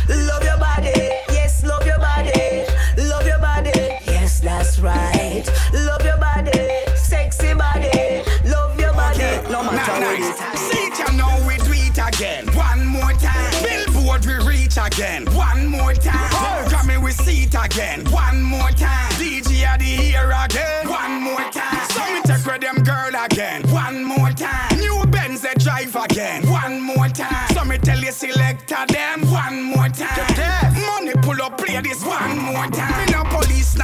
[0.08, 0.92] Love your body,
[1.30, 2.64] yes, love your body,
[2.96, 3.72] love your body,
[4.06, 5.44] yes, that's right.
[5.72, 6.04] Love
[14.96, 15.26] again.
[15.34, 16.30] One more time.
[16.68, 18.04] Grammy we see it again.
[18.10, 19.10] One more time.
[19.12, 20.88] DJ are the here again.
[20.88, 21.88] One more time.
[21.90, 23.62] So me take with them girl again.
[23.70, 24.78] One more time.
[24.78, 26.48] New Benz they drive again.
[26.50, 27.48] One more time.
[27.54, 29.30] So me tell you selector them.
[29.30, 30.74] One more time.
[30.86, 33.15] Money pull up play this one more time.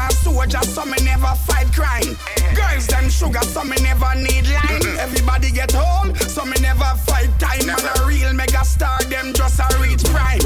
[0.03, 2.17] Police soldier so me never fight crime.
[2.55, 4.99] Girls them sugar so me never need line.
[4.99, 7.67] Everybody get home so me never fight time.
[7.67, 10.41] Man a real mega star them just a reach prime.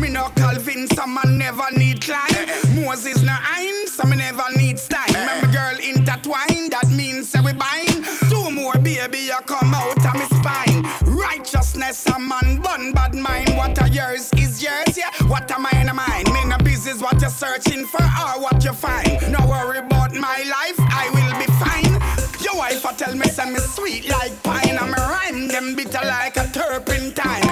[0.00, 2.46] Me no Calvin so man never need climb.
[2.74, 5.06] Moses no ein so me never need style.
[5.08, 8.04] Remember girl intertwine that means say we bind.
[8.30, 10.82] Two more baby you come out of me spine.
[11.04, 13.56] Righteousness a man bun bad mind.
[13.56, 15.10] What a yours is yours yeah.
[15.28, 16.11] What am I mine?
[16.11, 16.11] Me
[17.62, 19.20] searching for or what you find.
[19.30, 22.44] No worry about my life I will be fine.
[22.44, 24.78] Your wife a tell me say me sweet like pine.
[24.80, 27.42] And me rhyme them bitter like a turpentine.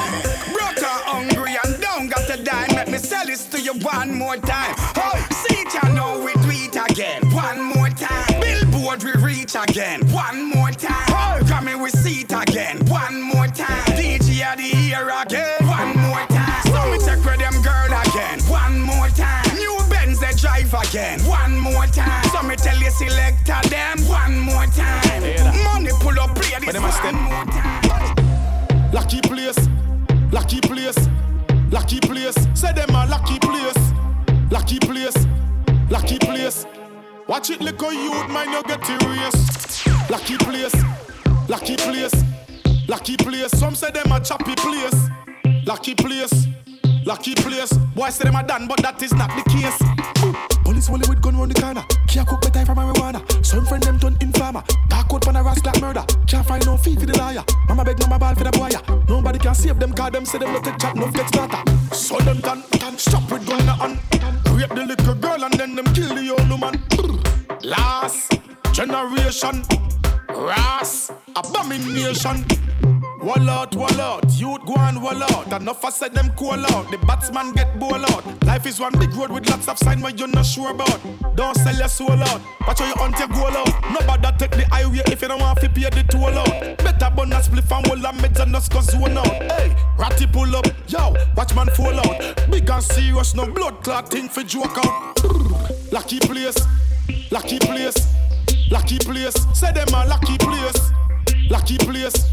[0.53, 2.71] Broke her hungry and down got to dime.
[2.71, 4.75] Let me sell this to you one more time.
[4.97, 6.33] Oh, see you know we
[6.67, 7.23] it again.
[7.33, 8.41] One more time.
[8.41, 10.01] Billboard we reach again.
[10.11, 11.09] One more time.
[11.09, 12.79] Oh, Grammy we see it again.
[12.87, 13.85] One more time.
[13.97, 15.60] DJ the here again.
[29.11, 29.69] Lucky place,
[30.31, 31.09] lucky place,
[31.73, 32.37] lucky place.
[32.55, 33.93] Say them a lucky place,
[34.53, 35.27] lucky place,
[35.91, 36.65] lucky place.
[37.27, 39.85] Watch it, little youth, mind you get erased.
[40.09, 40.77] Lucky place,
[41.49, 42.15] lucky place,
[42.87, 43.51] lucky place.
[43.51, 45.09] Some say them a choppy place,
[45.67, 46.47] lucky place,
[47.05, 47.73] lucky place.
[47.97, 50.57] Boy say them a done, but that is not the case.
[50.63, 51.83] Police only with gun round the corner.
[52.07, 53.45] Can't cook better from marijuana.
[53.45, 54.63] Some friend them turn informer.
[56.31, 57.43] Can't find no fee for the liar.
[57.69, 58.71] Mama beg mama ball for the boy.
[59.09, 61.59] Nobody can save them cause them say them no take chat, no get starter.
[61.93, 63.99] So them done, done, stop with gun in hand.
[64.53, 66.81] Rape the little girl and then them kill the old woman.
[67.65, 68.39] Last
[68.73, 69.65] generation,
[70.29, 72.45] ras, abomination.
[73.23, 75.53] Wall out, wall out, youth go and wall out.
[75.53, 76.91] Enough I said them cool out.
[76.91, 78.25] The batsman get ball out.
[78.47, 80.99] Life is one big road with lots of sign where you're not sure about.
[81.37, 82.41] Don't sell your soul out.
[82.67, 83.69] Watch how you hunt your goal out.
[83.93, 86.79] Nobody take the highway if you don't want to pay the toll out.
[86.79, 89.27] Better burn a spliff and wall and meds and just go zone out.
[89.27, 92.51] Hey, ratty pull up, yo, watch man fall out.
[92.51, 95.23] Big and serious, no blood clot thing for joke out.
[95.93, 96.57] Lucky place,
[97.31, 98.15] lucky place,
[98.71, 99.35] lucky place.
[99.53, 100.91] Say them a lucky place,
[101.51, 102.31] lucky place,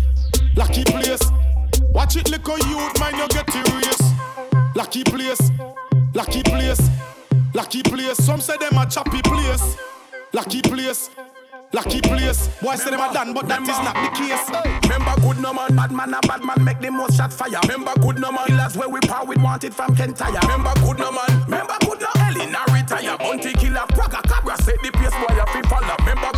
[0.55, 1.21] lucky place.
[1.93, 4.01] Watch it, little youth, mind you get serious.
[4.75, 5.51] Lucky place,
[6.13, 6.81] lucky place,
[7.53, 8.17] lucky place.
[8.17, 9.75] Some say them a choppy place,
[10.33, 11.09] lucky place.
[11.73, 12.47] Lucky place.
[12.61, 14.39] Boy say them a done, but that is not the case.
[14.87, 17.59] Remember good no man, bad man a bad man make the most shot fire.
[17.67, 20.39] Remember good no man, killers where we power with wanted from Kentire.
[20.47, 23.17] Remember good no man, remember good no Elena retire.
[23.17, 25.95] Bounty killer, Praga Cabra set the pace boy a fi follow.
[26.07, 26.31] Remember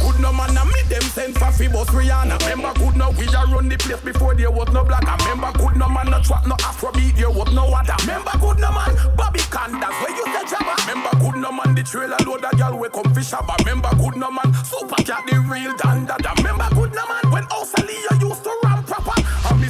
[0.50, 2.40] good no man, a me them send for fi boss Rihanna.
[2.50, 5.04] Remember good no we a run the place before there was no black.
[5.26, 7.96] Remember good no man, no trap no Afrobeat, there was no other.
[8.02, 10.76] Remember good no man, Bobby Candas where you say Jabba.
[10.88, 13.34] Remember good no man, the trailer load a girl we come fish.
[13.60, 16.36] Remember good no man, super cat the real dandada.
[16.38, 18.69] Remember good no man, when Osalia used to run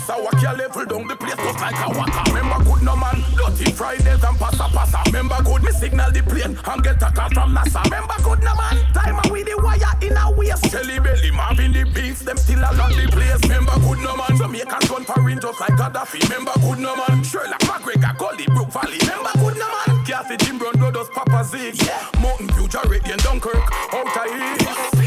[0.09, 2.31] And Miss Awakia level down the place just like a waka.
[2.33, 5.03] Remember good no man, dirty Fridays and passa passa.
[5.05, 7.83] Remember good me signal the plane and get a call from NASA.
[7.85, 10.71] Remember good no man, time with the wire in a waist.
[10.71, 13.41] Jelly belly, Marvin the beats, them still along the place.
[13.43, 16.21] Remember good no man, Jamaican gun for in just like Gaddafi.
[16.29, 18.97] Remember good no man, Sherlock McGregor, Gully, Brook Valley.
[19.01, 21.75] Remember good no man, Kathy Jim Brown, Brothers, Papa Zig.
[21.85, 24.98] Yeah, Mountain Jarrett, and Dunkirk, out of east.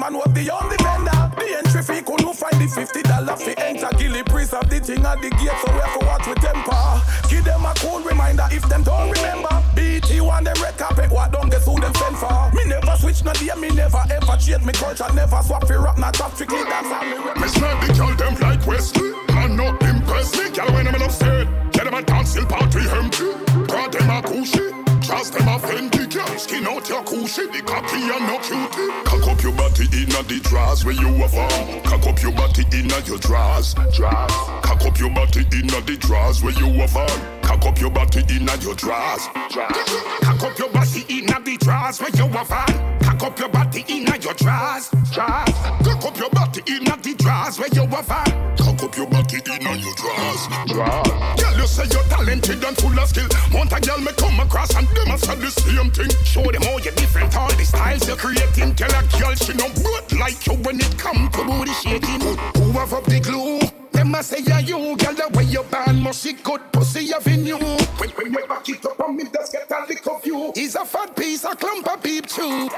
[0.00, 1.20] Man was the only vendor.
[1.36, 3.92] The entry fee couldn't find the fifty dollar fee enter.
[4.00, 6.84] Gilly priest of the thing at the gate, so we have to watch with temper.
[7.28, 9.52] Give them a cool reminder if them don't remember.
[9.76, 12.50] BT one the red carpet, what don't get who them send for?
[12.56, 15.98] Me never switch no day, me never ever change me culture, never swap for rap,
[15.98, 17.48] not top strictly dance me.
[17.48, 19.12] Snap the girl them like Wesley.
[19.36, 20.48] Man not impress me.
[20.50, 21.46] Girl when I'm upstairs.
[21.72, 23.28] Get them a dance till party empty.
[23.68, 24.89] God them a cushy.
[25.10, 26.08] Trust them a Fendi.
[26.08, 27.46] Girl skin out your cushy.
[27.46, 28.86] The cocky and no cutie.
[29.02, 31.82] Cock up your body inna the drawers where you have on.
[31.82, 33.74] Cock up your body inna your drawers.
[33.92, 34.32] Drawers.
[34.62, 37.42] Cock up your body inna the drawers where you have on.
[37.42, 39.26] Cock up your body inna your drawers.
[39.34, 43.00] Cock up your body inna the drawers where you have on.
[43.00, 44.90] Cock up your body inna your drawers.
[45.10, 45.54] Drawers.
[45.82, 48.56] Cock up your body inna the drawers where you have on.
[48.56, 50.46] Cock up your body inna your drawers.
[50.70, 51.42] Drawers.
[51.42, 53.26] Girl, you say you're talented and full of skill.
[53.52, 56.10] Want a girl me come across and them a say the same thing.
[56.24, 58.74] Show them how you're different, all the styles you're creating.
[58.74, 62.20] Tell a girl she no good like you when it come to booty shaking.
[62.20, 63.79] Who have up the glue?
[63.92, 67.58] Them a say yeah you, girl the way you band must see good pussy avenue.
[67.98, 70.52] When when you back it up on me, just get a lick of you.
[70.54, 72.68] He's a fat piece, a clump of peep too.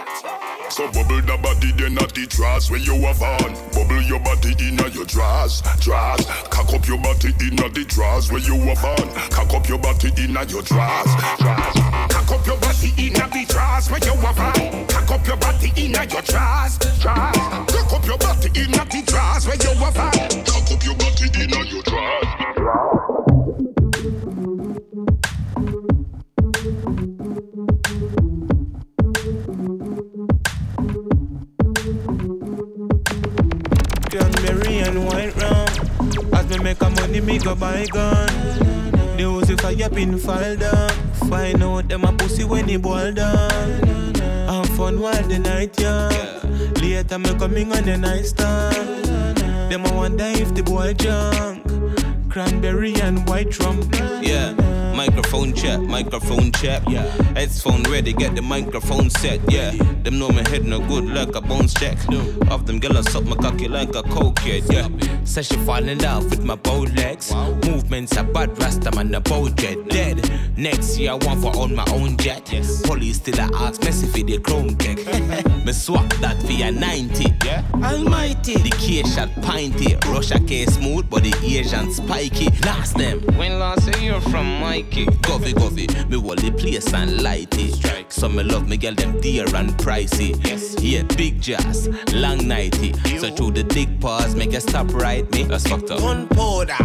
[0.70, 3.52] So bubble the body then at the drawers where you have on.
[3.72, 6.24] Bubble your body in inna your drawers, drawers.
[6.50, 9.08] Cock up your body in inna the drawers where you have on.
[9.30, 11.76] Cock up your body inna your drawers, drawers.
[12.08, 14.86] Cock up your body inna the drawers where you have on.
[14.86, 17.36] Cock up your body inna your drawers, drawers.
[17.72, 20.12] Cock up your body inna the drawers where you have on.
[20.44, 22.52] Cock up your body inna your drawers.
[34.10, 35.68] Cranberry and white rum.
[36.34, 38.26] As me make a money, me go buy gun.
[39.16, 41.11] The house if I up in file down.
[41.32, 43.48] Find out them a pussy when he boil down.
[44.50, 46.12] Have fun while the night young.
[46.74, 49.06] Later me coming on the night stand.
[49.70, 51.64] Them a wonder if the boy drunk.
[52.30, 53.80] Cranberry and white rum.
[54.20, 54.52] Yeah,
[54.94, 56.82] microphone check, microphone check.
[56.86, 59.40] Yeah, headphone ready, get the microphone set.
[59.50, 59.70] Yeah,
[60.02, 61.96] them know my head no good like a bones check.
[62.50, 64.70] Of them girls suck my cocky like a cokehead.
[64.70, 64.88] Yeah,
[65.24, 67.34] says she fall in love with my bow legs.
[67.66, 70.30] Movements are bad, rasta man a bow jet dead.
[70.56, 72.44] Next year I want for own my own jet.
[72.84, 75.06] Police still a ask Messi for the chrome cake.
[75.64, 77.34] me swap that for a 90.
[77.44, 78.54] Yeah, almighty.
[78.56, 82.48] The K shot pinty, Russia K smooth, but the Asian spiky.
[82.64, 83.20] Last them.
[83.36, 85.06] When last say you're from Mikey.
[85.22, 88.12] Govy govy, me wall the place and light it.
[88.12, 90.38] Some me love me girl them dear and pricey.
[90.46, 90.76] Yes.
[90.82, 92.92] Yeah, big jazz, long nighty.
[93.18, 95.44] So through the dick pause, make you stop right me.
[95.44, 95.98] That's fucked up.
[96.00, 96.76] Gunpowder,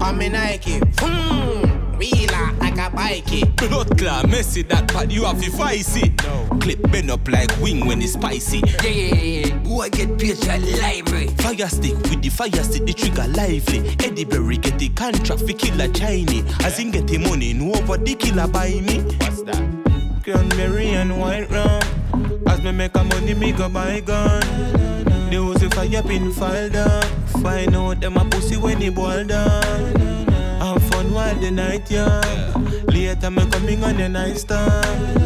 [0.00, 0.80] on me Nike.
[0.98, 3.44] Hmm, wheeler like a bikey.
[3.56, 6.22] Blood clot, messy that part you have to fight it.
[6.24, 6.58] No.
[6.60, 8.58] Clip bend up like wing when it's spicy.
[8.58, 9.58] Yeah, yeah, yeah.
[9.60, 11.28] Who I get picture library.
[11.38, 13.96] Fire stick with the fire stick, the trigger lively.
[14.04, 16.44] Eddie Berry get the contract for killer Chinese.
[16.64, 19.00] As in get the money, no over the killer buy me.
[19.20, 19.62] What's that?
[20.24, 21.82] Cranberry and white rum.
[22.46, 24.73] As me make a money, me go buy gun.
[25.30, 27.02] The house if I up in fall down.
[27.42, 29.96] Find out them a pussy when he boil down.
[30.60, 32.64] Have fun while the night young.
[32.86, 35.18] Later me coming on the night stand.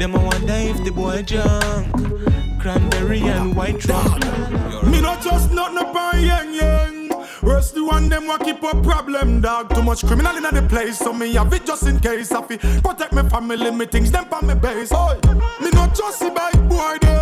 [0.00, 2.60] Them a wonder if the boy drunk.
[2.60, 4.20] Cranberry and white rum.
[4.90, 7.08] Me not just nothing upon yang yang.
[7.42, 9.74] Worst the one them what keep a problem, dog.
[9.74, 12.30] Too much criminal in the place, so me have it just in case.
[12.32, 14.92] I fi protect my family, me things them for me base.
[14.92, 15.18] Oi,
[15.60, 17.21] me not just see by boy them.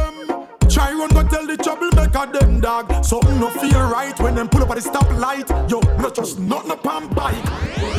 [0.81, 3.05] Try run go tell the troublemaker them dog.
[3.05, 5.47] Something no feel right when them pull up at the stoplight.
[5.71, 7.37] Yo, not just nothing upon bike.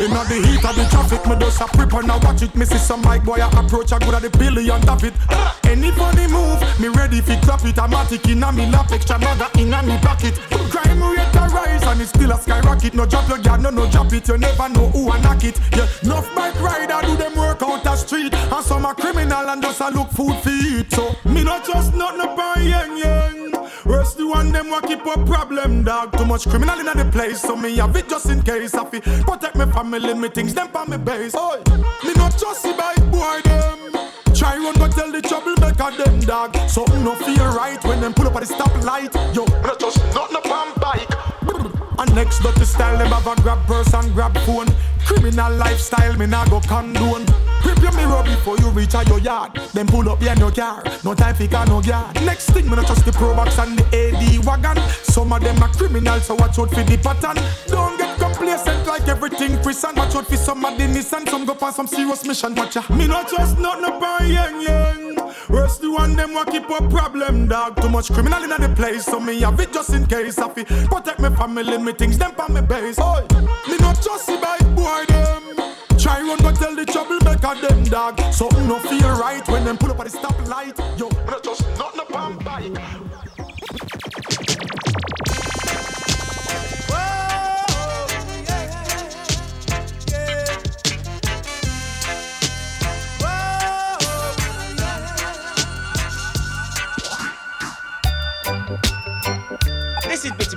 [0.02, 2.56] In the heat of the traffic, me just a prep and I watch it.
[2.56, 5.14] Me see some bike boy I approach, I good at the billion of it.
[5.64, 7.78] Any funny move, me ready fi clap it.
[7.78, 10.34] Automatic in a me lap, extra mother in a me pocket.
[10.74, 12.94] Crime rate a rise and it still a skyrocket.
[12.94, 14.28] No drop your guard, no no drop it.
[14.28, 15.60] You never know who a knock it.
[15.72, 19.62] Yeah, enough bike rider do them work out the street, and some a criminal and
[19.62, 20.92] just a look food for eat.
[20.92, 23.52] So me not just nothing upon yang yang.
[23.86, 26.18] Worst the one them what keep a problem, dog.
[26.18, 28.74] Too much criminal in the place, so me have it just in case.
[28.74, 31.36] I fi protect my family, me things them for me base.
[31.36, 31.58] Oi,
[32.06, 33.80] me not just see bike boy them.
[34.36, 36.56] Try run go tell the troublemaker them dog.
[36.70, 39.14] Something no feel right when them pull up at the stoplight.
[39.36, 41.31] Yo, me not just nothing upon bike.
[42.00, 44.68] And next dirty style, them have a grab purse and grab phone.
[45.06, 47.26] Criminal lifestyle, me nah go condone.
[47.62, 49.54] Grip your mirror before you reach out your yard.
[49.74, 50.84] Then pull up behind your car.
[51.04, 52.16] No time for car, no guard.
[52.26, 54.82] Next thing, me not trust the Probox and the AD wagon.
[55.04, 57.44] Some of them are criminals, so watch out for the pattern.
[57.68, 59.96] Don't get complacent like everything prison.
[59.96, 61.28] Watch out for some of the Nissan.
[61.30, 62.56] Some go on some serious mission.
[62.56, 62.84] Watch ya.
[62.96, 65.16] Me not trust nothing upon yang yang.
[65.50, 67.82] Worst the one them what keep a problem, dog.
[67.82, 70.38] Too much criminal in the place, so me have it just in case.
[70.38, 73.00] I fi protect me family, me things them for me base.
[73.00, 73.26] Oi,
[73.70, 75.44] me not just see bike boy them.
[75.98, 78.20] Try run go tell the troublemaker them dog.
[78.34, 80.78] Something no feel right when them pull up at the stoplight.
[81.00, 83.11] Yo, me not just nothing upon bike.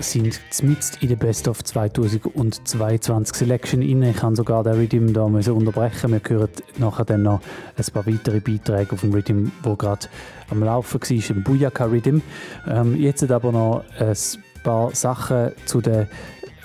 [0.00, 4.10] Sind mitten in der Best of 2022 Selection inne.
[4.10, 6.12] Ich kann sogar den Rhythm da müssen unterbrechen.
[6.12, 7.40] Wir hören nachher dann noch
[7.76, 10.06] ein paar weitere Beiträge auf dem Rhythm, wo gerade
[10.50, 12.20] am Laufen war, im Booyaka Rhythm.
[12.68, 14.16] Ähm, jetzt aber noch ein
[14.62, 16.08] paar Sachen zu den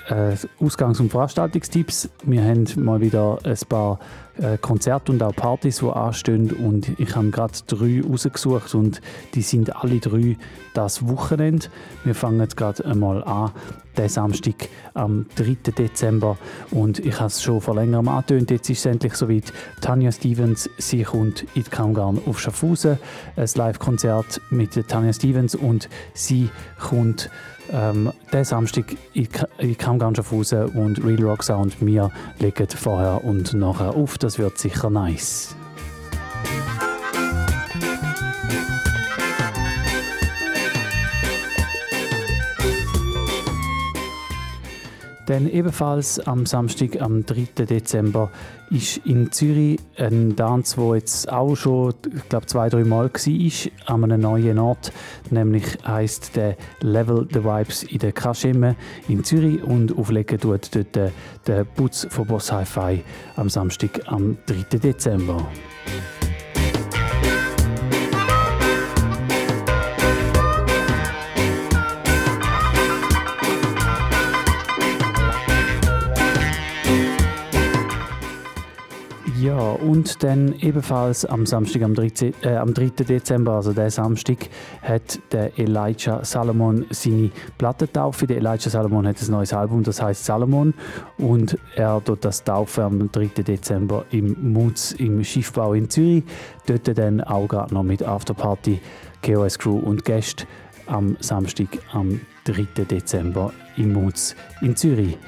[0.08, 2.10] äh, Ausgangs- und Veranstaltungstipps.
[2.24, 3.98] Wir haben mal wieder ein paar
[4.38, 9.00] äh, Konzerte und auch Partys, die anstehen und ich habe gerade drei rausgesucht und
[9.34, 10.36] die sind alle drei
[10.74, 11.66] das Wochenende.
[12.04, 13.50] Wir fangen jetzt gerade einmal an,
[13.98, 14.54] den Samstag
[14.94, 15.70] am 3.
[15.72, 16.38] Dezember
[16.70, 19.52] und ich habe es schon vor längerem angetönt, jetzt ist es endlich soweit.
[19.82, 22.98] Tanja Stevens, sie kommt in die Kammgarn auf Schaffhausen,
[23.36, 26.48] ein Live-Konzert mit Tanja Stevens und sie
[26.80, 27.28] kommt
[27.70, 33.22] ähm, den Samstag in, K- in Kammgarn Schaffhausen und Real Rock Sound wir legen vorher
[33.24, 34.16] und nachher auf.
[34.22, 35.56] Das wird sicher nice.
[45.32, 47.64] Dann ebenfalls am Samstag, am 3.
[47.64, 48.30] Dezember,
[48.68, 53.94] ist in Zürich ein Tanz, wo jetzt auch schon, ich glaube, zwei, drei Mal war,
[53.94, 54.92] an einem neuen Ort.
[55.30, 58.76] Nämlich heisst der Level the Vibes in der Kaschemme
[59.08, 61.12] in Zürich und auflegen tut dort der,
[61.46, 63.02] der Putz von Boss Hi-Fi
[63.36, 64.76] am Samstag, am 3.
[64.76, 65.48] Dezember.
[79.42, 82.90] Ja, und dann ebenfalls am Samstag, am 13, äh, am 3.
[83.02, 84.36] Dezember, also der Samstag,
[84.82, 88.28] hat der Elijah Salomon seine Plattentaufe.
[88.28, 90.74] Der Elijah Salomon hat ein neues Album, das heißt Salomon.
[91.18, 93.42] Und er tut das Taufe am 3.
[93.42, 96.22] Dezember im Mutz im Schiffbau in Zürich.
[96.66, 98.80] Dort dann auch gerade noch mit Afterparty,
[99.26, 100.44] KOS Crew und Gäste
[100.86, 102.84] am Samstag, am 3.
[102.84, 105.18] Dezember im Mutz in Zürich.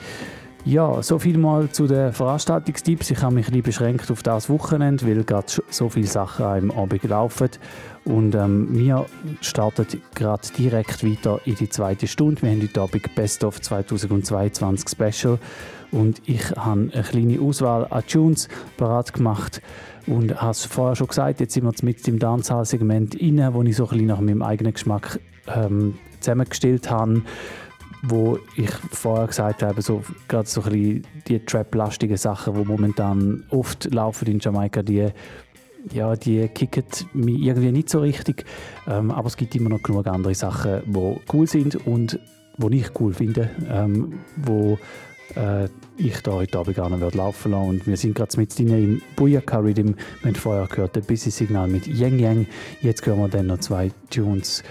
[0.66, 3.10] Ja, so viel mal zu den Veranstaltungstipps.
[3.10, 7.04] Ich habe mich ein beschränkt auf das Wochenende, weil gerade so viele Sachen am Abend
[7.04, 7.50] laufen.
[8.06, 9.04] Und ähm, wir
[9.42, 12.40] starten gerade direkt weiter in die zweite Stunde.
[12.40, 15.38] Wir haben heute Abend Best of 2022 Special.
[15.90, 18.48] Und ich habe eine kleine Auswahl an Tunes
[18.78, 19.60] parat gemacht.
[20.06, 23.76] Und habe es vorher schon gesagt, jetzt sind wir mit im Dancehall-Segment rein, wo ich
[23.76, 27.20] so ein bisschen nach meinem eigenen Geschmack ähm, zusammengestellt habe
[28.06, 33.44] wo ich vorher gesagt habe, so, gerade so ein bisschen die Trap-lastigen Sachen, die momentan
[33.50, 35.08] oft laufen in Jamaika, die,
[35.92, 36.84] ja, die kicken
[37.14, 38.44] mich irgendwie nicht so richtig.
[38.86, 42.18] Ähm, aber es gibt immer noch genug andere Sachen, die cool sind und
[42.58, 44.78] die ich cool finde, ähm, wo
[45.34, 47.68] äh, ich da heute Abend gerne laufen lassen.
[47.68, 49.94] Und wir sind gerade mit im Booyaka Rhythm.
[50.20, 52.46] Wir haben vorher gehört, ein Busy Signal mit Yang Yang.
[52.82, 54.62] Jetzt hören wir dann noch zwei Tunes.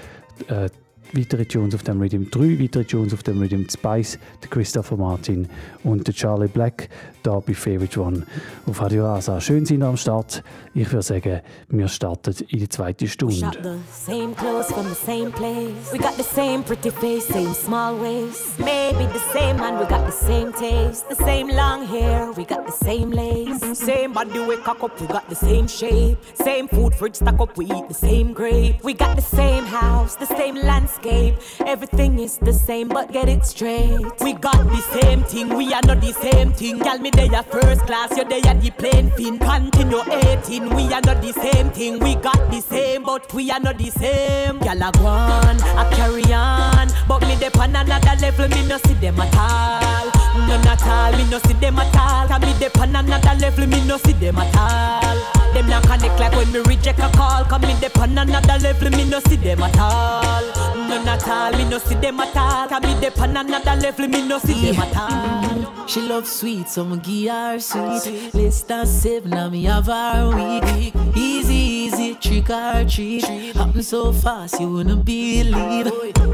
[0.48, 0.70] Äh,
[1.14, 5.48] weitere Tunes auf dem Rhythm, drei weitere Tunes auf dem Rhythm, Spice, der Christopher Martin
[5.84, 6.90] und der Charlie Black,
[7.22, 8.26] da bei Favorite One
[8.66, 9.40] auf Radio Rasa.
[9.40, 10.44] Schön sind am Start.
[10.74, 13.80] Ich würde sagen, wir starten in die zweite Stunde.
[13.92, 15.92] same clothes from the same place.
[15.92, 18.60] We got the same pretty face, same small waist.
[18.60, 21.08] Maybe the same man, we got the same taste.
[21.10, 23.78] The same long hair, we got the same lace.
[23.78, 26.18] Same body we cock up, we got the same shape.
[26.34, 28.84] Same food fridge stack up, we eat the same grape.
[28.84, 31.03] We got the same house, the same landscape.
[31.06, 34.00] Everything is the same, but get it straight.
[34.22, 36.80] We got the same thing, we are not the same thing.
[36.80, 39.38] Tell me they are first class, you they are the plane fin.
[39.38, 42.00] Continue 18, we are not the same thing.
[42.00, 44.60] We got the same, but we are not the same.
[44.60, 48.78] Gyal a go on, I carry on, but me dey on another level, me no
[48.78, 50.48] see them at all.
[50.48, 52.28] None at all, me no see them at all.
[52.30, 55.43] Cause me dey on another level, me no see them at all.
[55.54, 57.44] Them not connect like when me reject a call.
[57.46, 60.42] Cause me dey on another level, me no see them at all.
[60.88, 62.68] None at all, me no see them at all.
[62.68, 65.88] Cause me dey on another level, me no see them at all.
[65.88, 68.34] She love sweet, so I'ma give her sweet.
[68.34, 70.94] Less than seven, now me have her week.
[71.16, 73.26] Easy, easy, trick or treat.
[73.26, 75.88] Happen so fast, you wouldn't believe.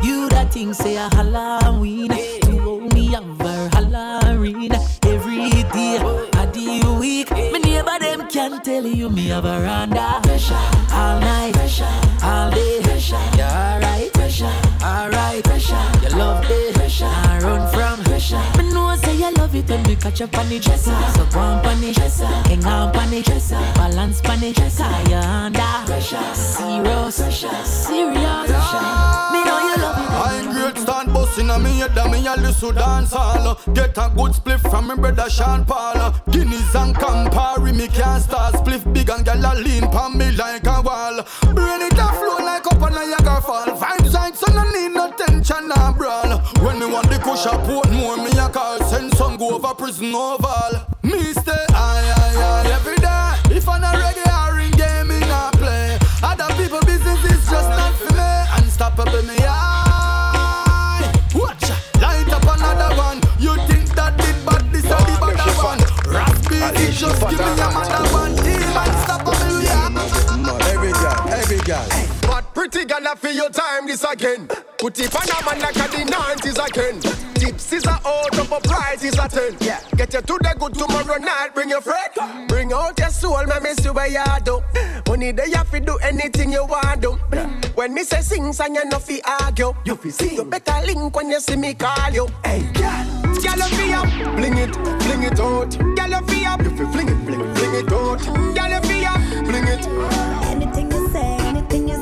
[0.03, 2.09] You that thing say a Halloween.
[2.09, 4.71] To hold me have her Halloween.
[5.03, 5.97] Every day,
[6.65, 7.31] the week.
[7.31, 10.21] Me neighbor them can tell you me have a randa.
[10.91, 11.55] All night,
[12.23, 12.79] all day.
[13.37, 14.11] You alright?
[14.83, 15.45] Alright.
[16.03, 16.68] You love it.
[19.29, 20.95] You love it when we catch up on the dresser.
[21.13, 23.25] So go on on it, hang on on it,
[23.75, 24.55] balance on it.
[24.55, 27.89] Cause you under serious, serious.
[27.89, 30.09] Me know you love it.
[30.19, 33.97] I ain't great stand busting on me head and me a listen dance all Get
[33.97, 36.13] a good split from me brother Sean Paul.
[36.31, 40.65] Guineas and Campari me can't start split big and gyal a lean pon me like
[40.65, 41.21] a wall.
[41.53, 43.67] Brain it a flow like up on a Niagara fall.
[43.67, 46.28] Vibes like so no need no tension or brawl
[46.61, 48.83] When me want the kush a port more me a call?
[48.83, 50.85] Send some go over prison oval.
[51.03, 53.55] Me stay high high high every day.
[53.55, 55.97] If I'm not ready I ring game me not play.
[56.21, 58.31] Other people business is just not for me.
[58.59, 61.63] Unstoppable me high Watch
[62.01, 63.21] light up another one.
[63.39, 65.79] You think that did bad this or the better one.
[66.11, 68.35] Rap beat just give me another one.
[68.35, 69.87] Team unstoppable yeah.
[70.67, 72.08] Every girl, every girl.
[72.59, 74.45] But pretty girl, I feel your time this again.
[74.79, 76.99] Put it on a man like a the 90s again.
[77.35, 79.55] Tips is a out of a price is a 10.
[79.61, 79.79] Yeah.
[79.95, 82.49] Get you to the good tomorrow night, bring your friend.
[82.49, 84.61] Bring out your soul, me miss you where you do.
[85.07, 87.11] Money they have to do anything you want do.
[87.75, 89.73] When me say sing, sing you no fi argue.
[89.85, 90.35] You fi sing.
[90.35, 92.27] You better link when you see me call you.
[92.43, 93.05] Hey, girl.
[93.39, 95.79] Girl, you fi up, bling it, bling it out.
[95.79, 98.19] Girl, you fi up, you fi fling it, fling it, fling it out.
[98.19, 99.87] Girl, you fi up, bling it.
[100.51, 100.98] Anything you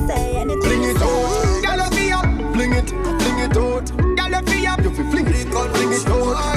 [0.08, 1.62] say, anything you say, anything Fling it out, say.
[1.62, 3.98] girl, you fi up, fling it, fling it out.
[3.98, 6.57] Girl, you fi up, you fi fling it, fling it out.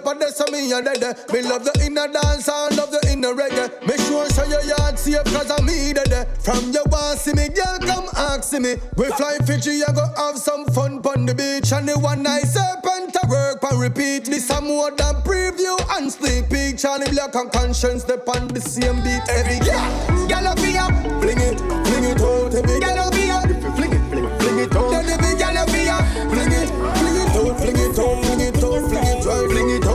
[0.00, 1.02] Up and that's me and dead.
[1.32, 3.70] Me love the inner dance and love the inner reggae.
[3.86, 6.28] Make sure so your yard safe cause I'm me dead.
[6.40, 8.76] From your want see me, girl come ask me.
[8.96, 11.72] We fly Fiji, I go have some fun on the beach.
[11.72, 14.24] And the one night serpent I work and repeat.
[14.24, 16.78] This a more than preview and sneak peek.
[16.78, 19.22] Charlie Black and conscience step on the same beat.
[19.28, 20.88] Every girl, girl up here,
[21.20, 22.54] fling it, fling it out.
[22.54, 23.40] Every girl up here,
[23.76, 24.94] fling it, fling it, fling it out.
[24.94, 26.00] Every girl up here,
[26.32, 29.89] fling it, fling it out, fling it out, fling it out, fling it out,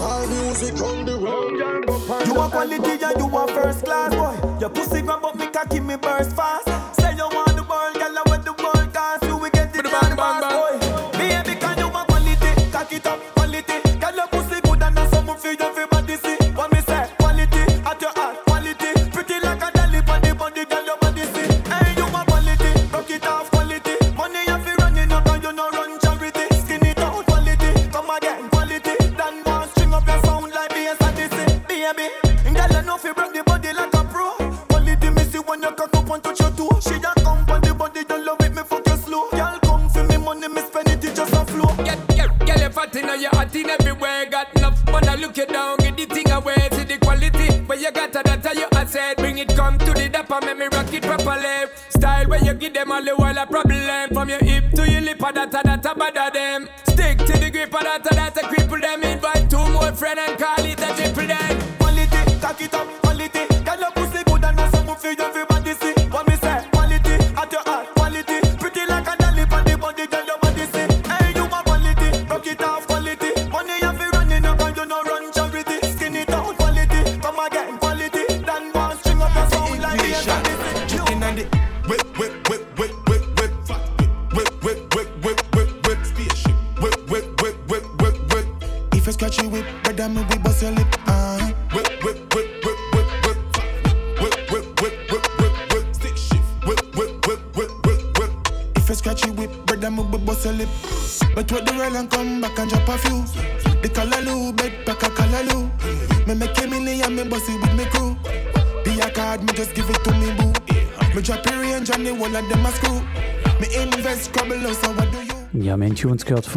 [0.00, 0.26] out.
[0.28, 4.58] Dance all music on the bump You a quality and you a first class boy.
[4.60, 6.99] Your pussy grab up me cocky me burst fast.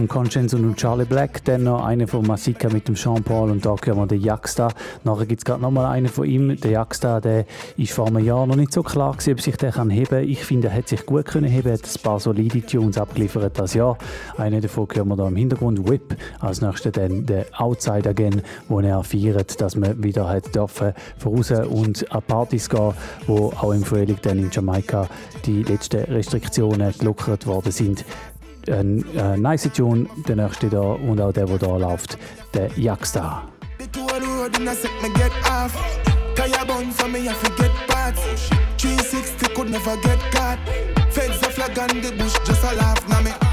[0.04, 3.66] Von Conscience und Charlie Black, dann noch eine von Masika mit dem Jean Paul und
[3.66, 4.68] da hören wir den Jacksta.
[5.06, 6.60] Nachher gibt es gerade nochmal einen von ihm.
[6.60, 7.46] Der Jacksta, der
[7.78, 10.28] ist vor einem Jahr noch nicht so klar gewesen, ob sich der kann heben kann.
[10.28, 13.76] Ich finde, er hat sich gut können heben, hat ein paar solide Tunes abgeliefert das
[13.76, 13.98] Jahr.
[14.38, 16.18] Eine davon hören wir da im Hintergrund, Whip.
[16.42, 21.50] Als nächstes dann der Outside Again, wo er feiert, dass man wieder hat dürfen voraus
[21.52, 22.94] und an Partys gehen,
[23.26, 25.08] wo auch im Frühling dann in Jamaika
[25.46, 28.04] die letzten Restriktionen gelockert worden sind
[28.70, 32.18] ein äh, nice Tune, der nächste da und auch der, der da läuft,
[32.54, 33.50] der Jackstar.
[36.36, 38.22] Tire bun for me, I forget parts.
[38.78, 40.58] 360 could never get caught.
[41.12, 43.53] Feds a flag on the bush, just a laugh, now.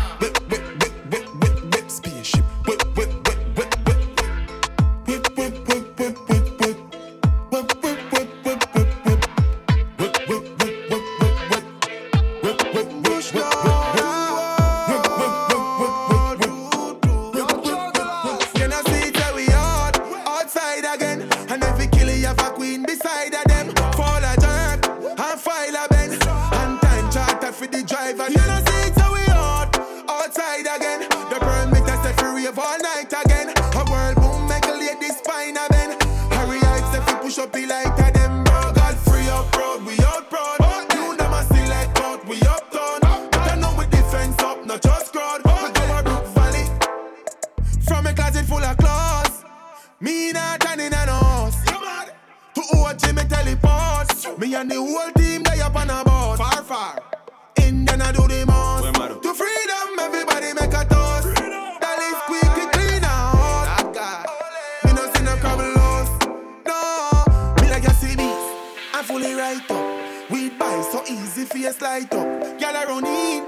[71.60, 71.72] For your
[72.04, 72.58] up.
[72.58, 73.44] Girl around in.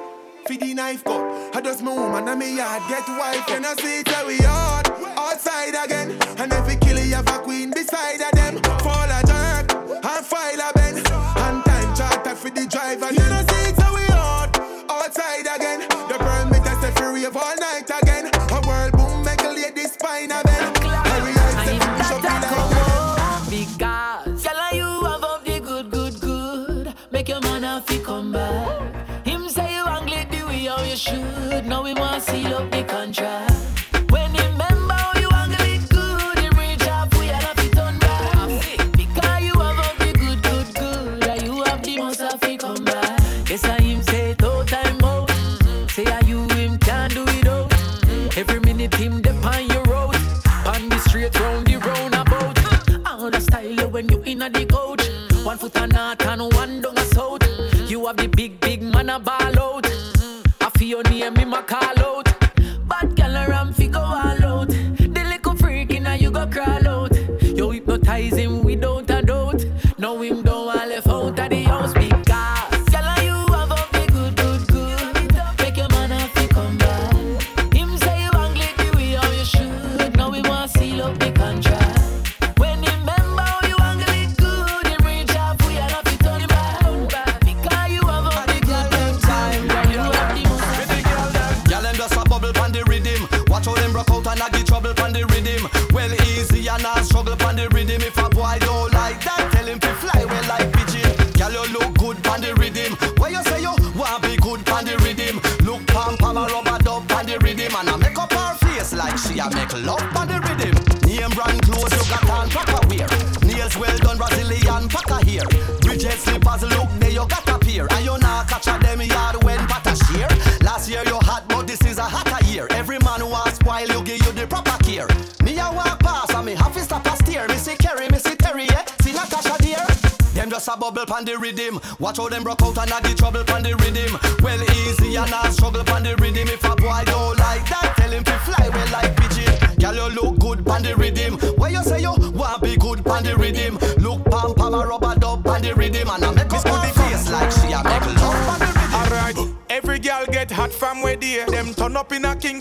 [0.47, 3.75] For the knife cut, I just my woman and me yard get wife and I
[3.75, 6.19] see it we hard outside again.
[6.37, 8.61] And every killer you have a queen beside of them.
[8.81, 9.73] Fall a jerk
[10.05, 10.73] and file a
[12.43, 13.07] for the driver.
[13.13, 13.22] You know, see it's
[31.73, 33.32] Now we must seal up the contract.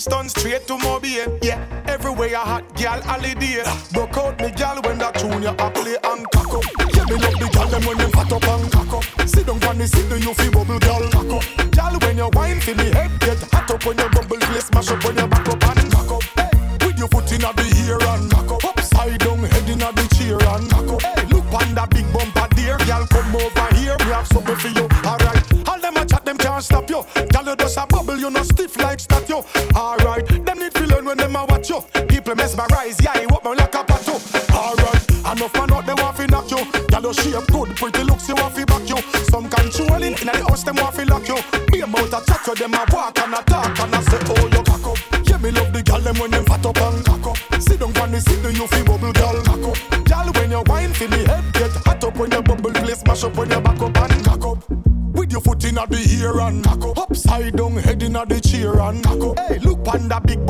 [0.02, 1.38] Kingston straight to Mobile.
[1.44, 3.62] Yeah, everywhere a hot girl holiday.
[59.92, 60.41] panda big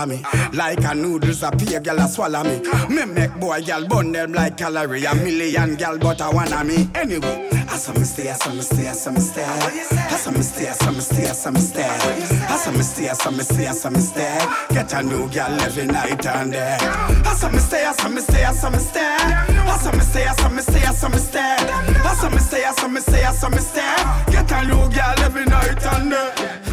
[0.00, 0.22] follow me.
[0.52, 2.60] Like a noodles, a pay girl a swallow me.
[2.88, 5.04] Me make boy girl bun them like calorie.
[5.04, 6.88] A million girl, but I wanna me.
[6.94, 9.44] Anyway, I saw me stay, I saw me stay, I saw me stay.
[9.44, 11.84] I saw me stay, I saw me stay, I saw me stay.
[11.84, 14.38] I saw me stay, I saw me stay, I saw me stay.
[14.70, 16.76] Get a new girl every night and day.
[16.80, 19.00] I saw me stay, I saw me stay, I saw me stay.
[19.00, 21.40] I saw me stay, I saw me stay, I saw me stay.
[21.40, 23.96] I saw me stay, I saw me stay, I saw me stay.
[24.32, 26.29] Get a new girl every night and day.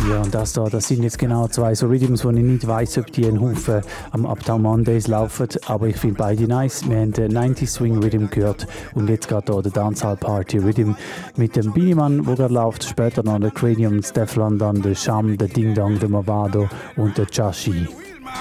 [0.10, 3.00] Ja, und das da, das sind jetzt genau zwei so Rhythms, wo ich nicht weiß,
[3.00, 3.82] ob die einen Haufen
[4.12, 6.88] am Uptown Mondays laufen, aber ich finde beide nice.
[6.88, 10.94] Wir haben den 90 Swing Rhythm gehört und jetzt gerade hier der Dancehall Party Rhythm
[11.36, 15.50] mit dem Beanie-Mann, der gerade läuft, später noch der Cranium, Stefan, dann der Sham, der
[15.50, 17.88] Ding Dong, der Mavado und der Chashi.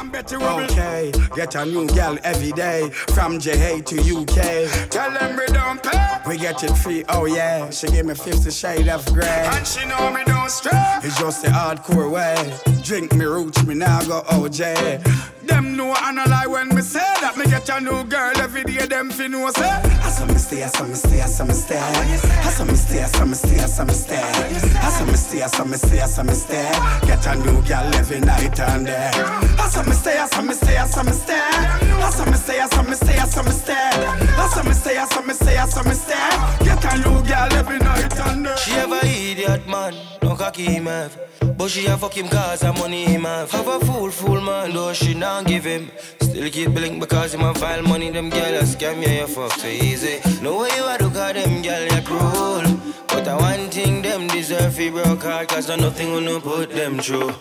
[0.09, 4.91] Okay, get a new girl every day from JA to UK.
[4.91, 6.19] Tell them we don't pay.
[6.27, 7.71] We get it free, oh yeah.
[7.71, 9.27] She give me 50 shade of grey.
[9.27, 10.73] And she know me don't stray.
[11.03, 12.76] It's just the hardcore way.
[12.87, 15.03] Drink me roots, me now go OJ.
[15.43, 18.63] Them know I no lie when me say that me get a new girl every
[18.63, 18.87] day.
[18.87, 19.67] Them fi know say.
[19.67, 21.81] I saw me stay, I saw me stay, I saw me stay.
[21.81, 24.23] I saw me stay, I saw me stay, I saw me stay.
[24.23, 26.71] I saw me stay, I saw me stay, I saw me stay.
[27.07, 29.11] Get a new girl every night and day.
[29.59, 31.35] I saw me stay, I saw me stay, I saw me stay.
[31.35, 33.75] I saw me stay, I saw me stay, I saw me stay.
[33.75, 36.65] I saw me stay, I saw me stay, I saw me stay.
[36.65, 38.55] Get a new girl every night and day.
[38.63, 39.93] She a idiot man,
[40.23, 41.19] no cocky have.
[41.57, 43.51] But she a fuck him cause her money him have.
[43.51, 45.91] Have a fool, fool man, though she don't give him.
[46.21, 49.53] Still keep blink because him a file money, them girl a scam, yeah, you fuck
[49.53, 50.21] so easy.
[50.43, 52.81] No way you a do cause them girl you cruel.
[53.09, 57.33] But I one thing them deserve fi broke hard cause nothing gonna put them through.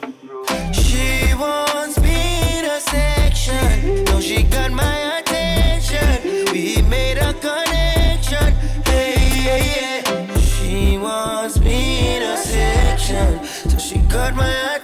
[0.73, 4.03] She wants me in a section.
[4.05, 6.51] Now she got my attention.
[6.51, 8.53] We made a connection.
[8.85, 9.15] Hey,
[9.47, 10.37] yeah, yeah.
[10.37, 13.43] She wants me in a section.
[13.69, 14.74] So she got my attention.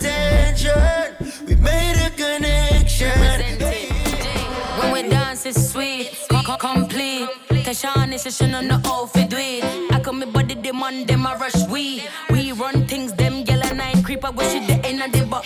[1.48, 3.12] We made a connection.
[4.80, 7.30] When we dance, it's sweet, co- complete.
[7.66, 9.38] Tashawn is session on the outfit, do.
[9.38, 12.03] I come me body, them on them, I rush we.
[12.30, 14.26] We run things, them yellow and nine creep.
[14.26, 15.45] I wish it the end of the back,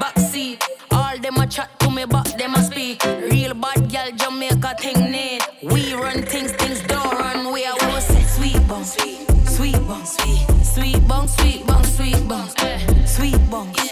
[0.00, 0.62] back seat.
[0.90, 3.02] All them a chat to me, but them a speak.
[3.04, 5.42] Real bad girl, Jamaica thing need.
[5.62, 7.52] We run things, things don't run.
[7.52, 12.28] We are what say sweet bong, sweet, sweet bong, sweet, sweet bong, sweet bong, sweet
[12.28, 13.83] bong, eh, sweet bong, sweet bong,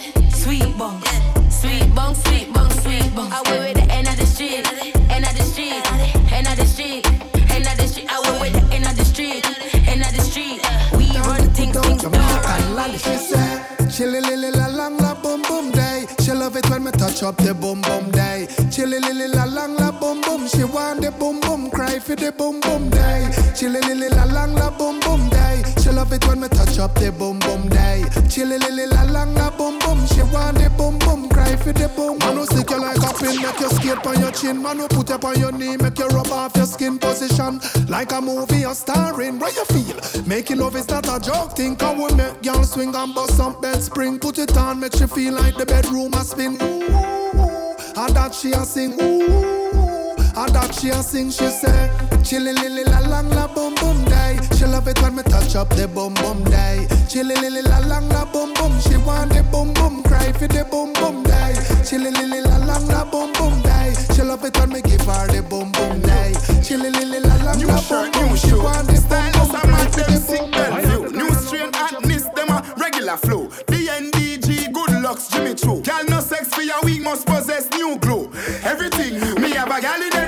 [0.73, 1.03] sweet bong.
[1.51, 3.31] Sweet bong, sweet bong, sweet bong.
[3.33, 4.67] I went with the end of the street,
[5.11, 5.83] end of the street,
[6.33, 7.07] end of the street,
[7.51, 8.09] end of the street.
[8.11, 9.45] I went with the end of the street,
[9.89, 10.61] end of the street.
[10.97, 13.93] We run things, things, Jamaican lolly, she said.
[13.93, 16.07] She li li la lang la boom boom day.
[16.21, 18.49] She love it when me touch up the boom boom day.
[18.71, 20.49] She li li la lang la boom boom.
[20.49, 23.29] She want the boom boom cry for the boom boom day.
[23.55, 25.42] She li li la lang la boom boom day.
[26.13, 28.05] Love it when me touch up the boom boom day.
[28.29, 29.25] Chilly lily la la
[29.57, 30.07] boom boom.
[30.09, 32.19] She want the boom boom, cry for the boom.
[32.19, 34.61] Man who sick you like a pin, make you skate on your chin.
[34.61, 37.61] Man who put up on your knee, make you rub off your skin position.
[37.89, 40.27] Like a movie you're starring, where you feel?
[40.27, 41.77] Making love is not a joke thing.
[41.77, 44.19] Come we make y'all swing and bust some bed spring.
[44.19, 46.61] Put it on, make you feel like the bedroom a spin.
[46.61, 49.01] Ooh, and that she a sing.
[49.01, 50.02] Ooh,
[50.37, 51.31] and that she a sing.
[51.31, 51.91] She say,
[52.25, 54.39] chilly lily la lang la boom boom day.
[54.57, 56.87] She love it when me touch up the boom boom day.
[57.09, 58.73] Chilly lily la lang la boom boom.
[58.81, 61.55] She want the boom boom, cry for the boom boom day.
[61.85, 63.95] Chilly lily la lang la boom boom day.
[64.15, 66.35] She love it when me give her the boom boom day.
[66.63, 68.37] Chilly lily la lang la boom boom.
[68.37, 71.13] She want the boom boom, cry for the boom boom.
[71.13, 73.49] New strain hotness, them a regular flow.
[73.69, 75.83] DNDG, good looks, Jimmy Choo.
[75.83, 78.31] Gal no sex for your week, must possess new glow.
[78.65, 79.35] Everything new.
[79.37, 80.22] Me have a gal in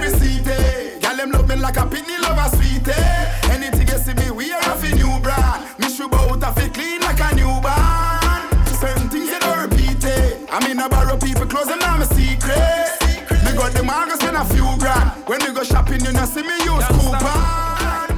[1.65, 2.93] like a pitney lover sweetie.
[2.93, 3.55] Eh.
[3.57, 5.65] Anything you see me wear off a new brand.
[5.79, 8.45] Me should out of it clean like a newborn.
[8.77, 10.05] Certain things you don't repeat.
[10.05, 10.45] Eh.
[10.53, 13.01] I mean I borrow people clothes and I'm a secret.
[13.45, 15.09] Me got the margins spend a few grand.
[15.27, 18.13] When we go shopping, you know see me use coupon.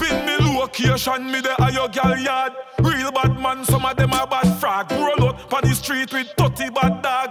[0.00, 2.54] Pin me location, me the your gal yard.
[2.80, 4.90] Real bad man, some of them are bad frag.
[4.92, 7.30] Roll out on the street with 30 bad dog.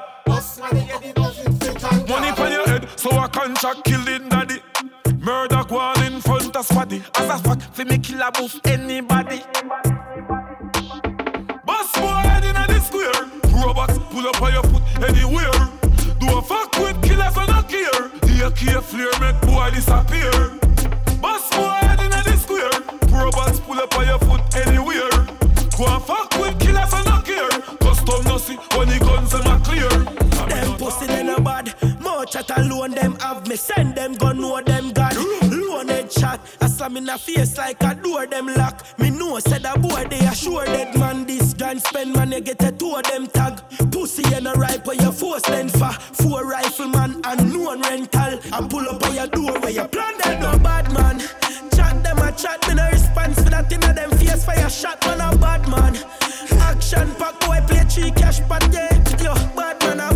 [2.07, 4.61] Money on your head, so I can contract killing daddy.
[5.21, 6.99] Murder go on in front of squaddy.
[7.15, 9.43] As a fuck, fi me kill a boof anybody.
[11.63, 13.11] Boss boy head inna the square.
[13.63, 15.51] Robots pull up on your foot anywhere.
[16.19, 18.09] Do a fuck with killers and not care.
[18.25, 20.31] The AK flare make boy disappear.
[21.21, 22.71] Boss boy head inna the square.
[23.13, 25.11] Robots pull up on your foot anywhere.
[25.77, 27.49] Go and fuck with killers and not care.
[27.79, 29.89] Custom no see when the guns them are clear.
[30.49, 31.73] Them pussy they no bad.
[32.01, 33.55] More chat alone them have me.
[33.55, 34.90] Send them gun know them
[36.11, 36.21] God.
[36.21, 36.41] Shot.
[36.61, 38.85] I slam in a face like a door them lock.
[38.99, 41.25] Me know said a boy they sure dead man.
[41.25, 43.61] This gun spend man you get a two of them tag.
[43.91, 45.91] Pussy and a ripe where you force then for.
[45.91, 48.39] Four rifleman and no rental.
[48.51, 51.19] I pull up on your door where you plan them no bad man.
[51.75, 54.99] Chat them a chat me no response for that in a them face fire shot
[55.05, 55.95] man a bad man.
[56.59, 58.91] Action pack boy play three cash pot yeah.
[59.23, 60.10] Yo bad man a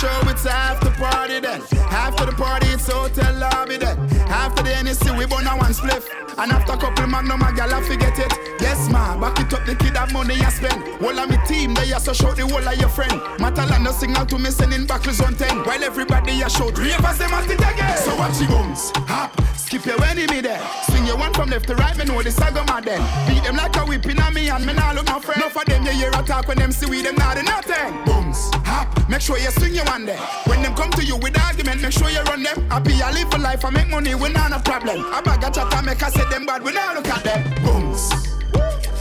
[0.00, 1.62] show, it's after party then.
[1.90, 3.98] After the party, it's hotel lobby then.
[4.28, 5.93] After the NSC, we burn a one spliff.
[6.36, 8.32] And after a couple magnum, a gal I forget it.
[8.60, 10.82] Yes, ma, back it up, the kid have money you spend.
[11.00, 13.12] Whole of me team, they are so shout the whole of your friend.
[13.38, 15.64] Matalanda signal to me sending back on 10.
[15.64, 17.98] While everybody a shout, ravers them at it again.
[17.98, 20.60] So watch the bones, hop, skip your enemy there.
[20.90, 23.02] Swing your one from left to right, me know the saga mad then.
[23.28, 25.40] Beat them like a whipping on me and me nah look no friend.
[25.40, 27.94] No for them, you hear a talk when them see we them not nothing.
[28.04, 30.18] Booms, hop, make sure you swing your one there.
[30.46, 32.68] When them come to you with argument, make sure you run them.
[32.70, 35.04] Happy I live for life, I make money, we not a problem.
[35.12, 37.42] I bag a chat and make I say them bad, we not look at them.
[37.64, 38.12] Booms.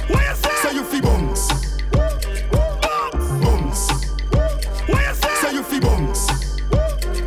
[0.07, 0.55] What you say?
[0.61, 1.49] So you feel bums.
[3.43, 3.89] Booms.
[4.87, 5.35] What you say?
[5.41, 6.27] So you feel bums.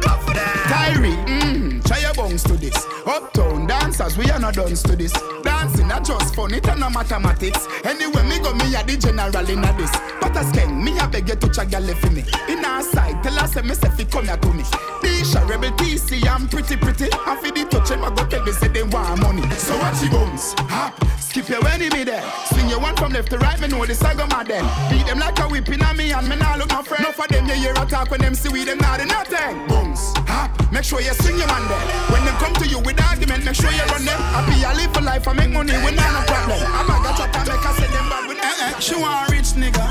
[0.01, 0.65] Go for that.
[0.73, 1.56] Kyrie, mm,
[1.87, 2.77] try your bones to this.
[3.07, 5.13] Uptown dancers, we are not done to this.
[5.43, 7.67] Dancing not just fun, it and no mathematics.
[7.85, 9.93] Anyway, me go me a the general in a this.
[10.21, 12.25] But as king, me a beg you to check your for me.
[12.49, 14.63] In our side, tell us me say fi come here to me.
[15.03, 17.05] Disha, rebel TC, I'm pretty pretty.
[17.05, 19.43] And for the touch, them I go tell me say they want money.
[19.55, 22.25] So watch your bones, hop, skip your enemy there.
[22.53, 24.65] Swing your one from left to right, me know the saga mad then.
[24.91, 27.05] Beat them like a whipping on me and me nah look no friend.
[27.05, 29.67] No for them, you hear attack when them see we them not nothing.
[29.69, 31.87] Bones, hop, make sure you swing your one there.
[32.13, 34.19] When they come to you with argument, make sure you run them.
[34.35, 36.61] Happy I live for life, I make money, we not no problem.
[36.63, 38.79] I'm a gotcha to make I say them bad with eh, eh.
[38.79, 39.87] She want rich nigga,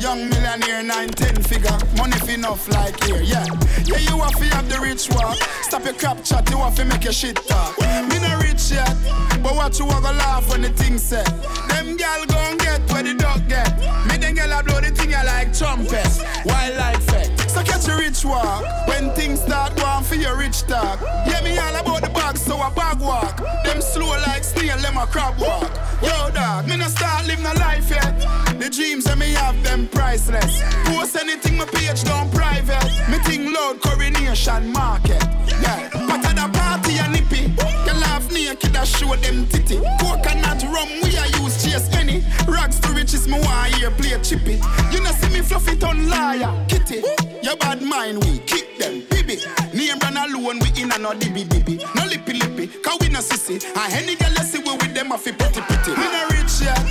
[0.00, 3.46] young millionaire, nine ten figure, money fi enough like here, yeah.
[3.84, 5.36] Yeah, you have to have the rich walk.
[5.62, 7.78] Stop your crap chat, you have to make your shit talk.
[7.80, 8.94] Me no rich yet,
[9.42, 11.26] but what you want to laugh when the thing set.
[11.68, 13.78] Them gal gon' get where the dog get.
[14.06, 16.08] Me them gal a blow the thing you like trumpet,
[16.44, 17.39] wildlife effect.
[17.50, 21.00] So catch a rich walk when things start going for your rich talk.
[21.26, 23.38] Yeah, me all about the bag, so I bag walk.
[23.64, 25.72] Them slow like snail, them a crab walk.
[26.00, 28.14] Yo, dog, me no start living no life yet.
[28.60, 30.62] The dreams that me have them priceless.
[30.84, 32.86] Post anything my page down private.
[33.10, 35.22] Me think loud coronation market.
[35.60, 37.52] Yeah, but at the party a nippy.
[37.86, 39.76] You laugh naked I show them titty.
[40.00, 42.22] Coconut rum we a use chase any.
[42.46, 44.60] Rags to riches me want hear play chippy.
[44.90, 47.02] You know see me fluffy ton liar, kitty.
[47.42, 49.38] Your bad mind we kick them, baby.
[49.74, 51.78] Name brand a alone, we in a no dibby dibby.
[51.94, 53.62] No lippy lippy, cause we no sissy.
[53.76, 55.92] And any girl you see we with them, I feel pretty pretty.
[55.92, 56.82] We no rich yet,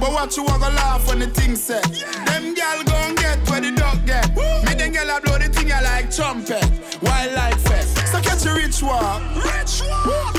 [0.00, 1.84] but what you want to laugh when the thing set.
[2.26, 4.34] Them girl gon' get where the dog get.
[4.36, 6.64] Me them girl I blow the thing I like trumpet.
[7.02, 7.57] Wildlife fest.
[8.38, 9.22] Catch a rich walk.
[9.34, 10.34] Rich walk.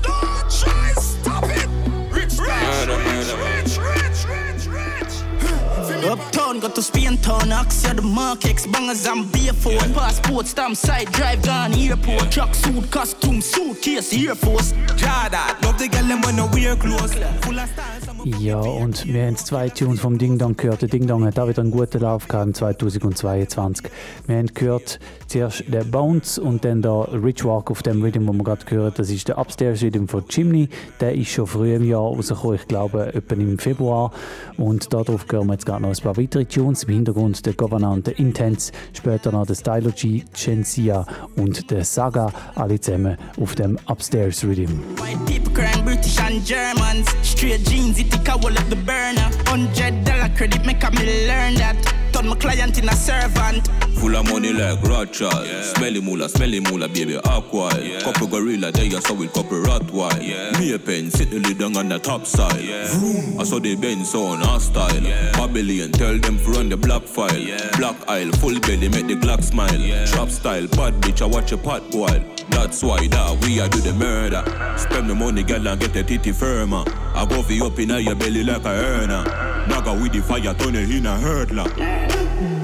[0.00, 1.68] Don't try stop it.
[2.10, 6.04] Rich, rich, rich, rich, rich, rich, rich.
[6.10, 10.74] Uptown, got to Spain town, Axia the Mark X, bangers and beer for passport, stamp
[10.76, 14.72] side, drive gone, airport, truck suit, costume, suitcase, Air Force.
[14.96, 17.12] Jada, love the girl them when no wear clothes.
[17.42, 18.00] Full of style.
[18.24, 20.82] Ja, und wir haben zwei Tunes vom Ding Dong gehört.
[20.82, 23.90] Der Ding Dong hat auch wieder einen guten Lauf gehabt im 2022.
[24.26, 24.98] Wir haben gehört
[25.30, 28.98] zuerst der Bounce und dann der Rich Walk auf dem Rhythm, wo wir gerade gehört
[28.98, 30.68] Das ist der Upstairs Rhythm von Chimney.
[31.00, 34.12] Der ist schon früh im Jahr rausgekommen, ich glaube etwa im Februar.
[34.56, 36.82] Und darauf hören wir jetzt gerade noch ein paar weitere Tunes.
[36.84, 41.84] Im Hintergrund der Governor und der Intense, später noch der Stylo G, Gensia und der
[41.84, 44.80] Saga, alle zusammen auf dem Upstairs Rhythm.
[44.96, 47.08] White people crying British and Germans.
[47.22, 49.30] Straight jeans, it a wall of the burner.
[49.46, 52.09] Hundred dollar credit, make a me learn that.
[52.20, 53.68] Turn my client in a servant.
[53.98, 55.46] Full of money like Rothschild.
[55.64, 57.70] Smelly moolah, smelly moolah, baby, aqua.
[58.02, 60.58] Couple gorilla, there you saw with couple Rottweil.
[60.58, 62.60] Me a pen, sit the lid down on the top side.
[62.60, 65.00] I saw the Benz on our style.
[65.32, 67.30] Babylon, tell them to run the black file.
[67.78, 70.06] Black aisle, full belly, make the Glock smile.
[70.08, 72.22] Trap style, bad bitch, I watch a pot boil.
[72.50, 74.44] That's why that we I do the murder.
[74.76, 76.84] Spend the money, girl, and get the titty firmer.
[77.14, 79.24] I go for you up in your belly like a earner.
[79.68, 82.09] Naga with the fire, turn it in a hurdler.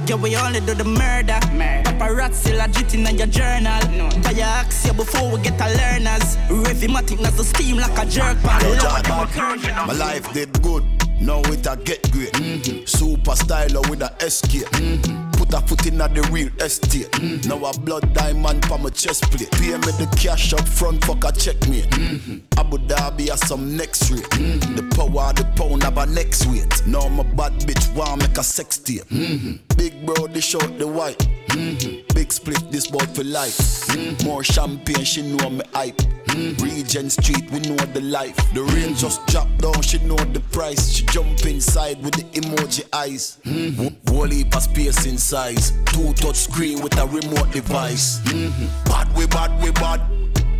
[0.06, 1.39] Yeah, we only do the murder.
[1.85, 3.81] Paparazzi legit in your journal.
[4.23, 6.36] Buy your axe before we get a learners.
[6.48, 8.60] Rhythmatic as the steam like a jerk pan.
[8.62, 10.85] Yo, Jordan, my life did good.
[11.20, 12.32] Now it a get great.
[12.32, 12.84] Mm-hmm.
[12.84, 14.68] Super styler with a escape.
[14.68, 15.30] Mm-hmm.
[15.32, 17.10] Put a foot in the real estate.
[17.12, 17.48] Mm-hmm.
[17.48, 19.51] Now a blood diamond for my chest plate.
[19.52, 21.82] Pay me the cash up front, fuck a check me.
[21.82, 22.59] Mm-hmm.
[22.59, 24.22] Abu Dhabi has some next rate.
[24.30, 24.76] Mm-hmm.
[24.76, 26.86] The power the pound have a next weight.
[26.86, 29.05] Now my bad bitch want make a sex tape.
[29.05, 29.76] Mm-hmm.
[29.76, 31.18] Big bro, they short the white.
[31.48, 32.14] Mm-hmm.
[32.14, 33.56] Big split, this boy for life.
[33.88, 34.26] Mm-hmm.
[34.26, 36.01] More champagne, she know me hype.
[36.36, 36.62] Mm-hmm.
[36.62, 38.36] Regent Street, we know the life.
[38.52, 40.92] The rain just drop down, she know the price.
[40.92, 43.38] She jump inside with the emoji eyes.
[43.44, 44.02] Mm-hmm.
[44.16, 45.72] Of space in size.
[45.86, 48.18] Two touch screen with a remote device.
[48.20, 48.90] Mm-hmm.
[48.90, 50.00] Bad we bad we bad.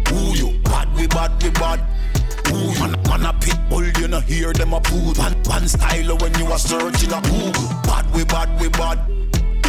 [0.09, 0.59] Who you?
[0.63, 1.81] Bad we bad we bad.
[2.53, 5.13] Ooh, man, man a pit bull, you know hear them a poo.
[5.15, 7.69] One, one style when you are searching a Google.
[7.83, 8.99] Bad we bad we bad.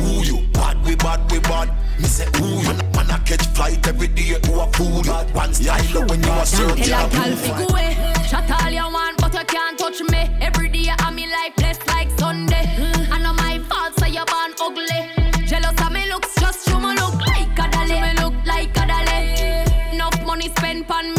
[0.01, 0.47] Ooh, you
[0.87, 1.69] we bad we bad.
[1.99, 5.03] Me say ooh, man, man a catch flight every day to a fool.
[5.33, 7.37] One style when you are searching Tell a a gal Google.
[7.37, 7.97] fi go away.
[8.29, 10.21] Shut all you want, but you can't touch me.
[10.41, 12.65] Every day I'm me life blessed like Sunday.
[13.11, 15.01] I know my fault, so you born ugly.
[15.45, 17.99] Jealous of me looks, just show me look like a dolly.
[18.01, 19.93] Me look like a dolly.
[19.93, 21.16] Enough money spent on me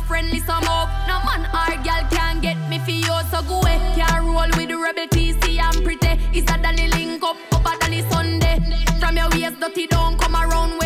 [0.00, 0.88] friendly some up.
[1.08, 3.78] No man or girl can get me for you, so go away.
[3.94, 6.20] Can't roll with the rebel TC, I'm pretty.
[6.32, 8.58] It's a dolly link up, up a dolly Sunday.
[9.00, 10.85] From your waist dirty don't come around, we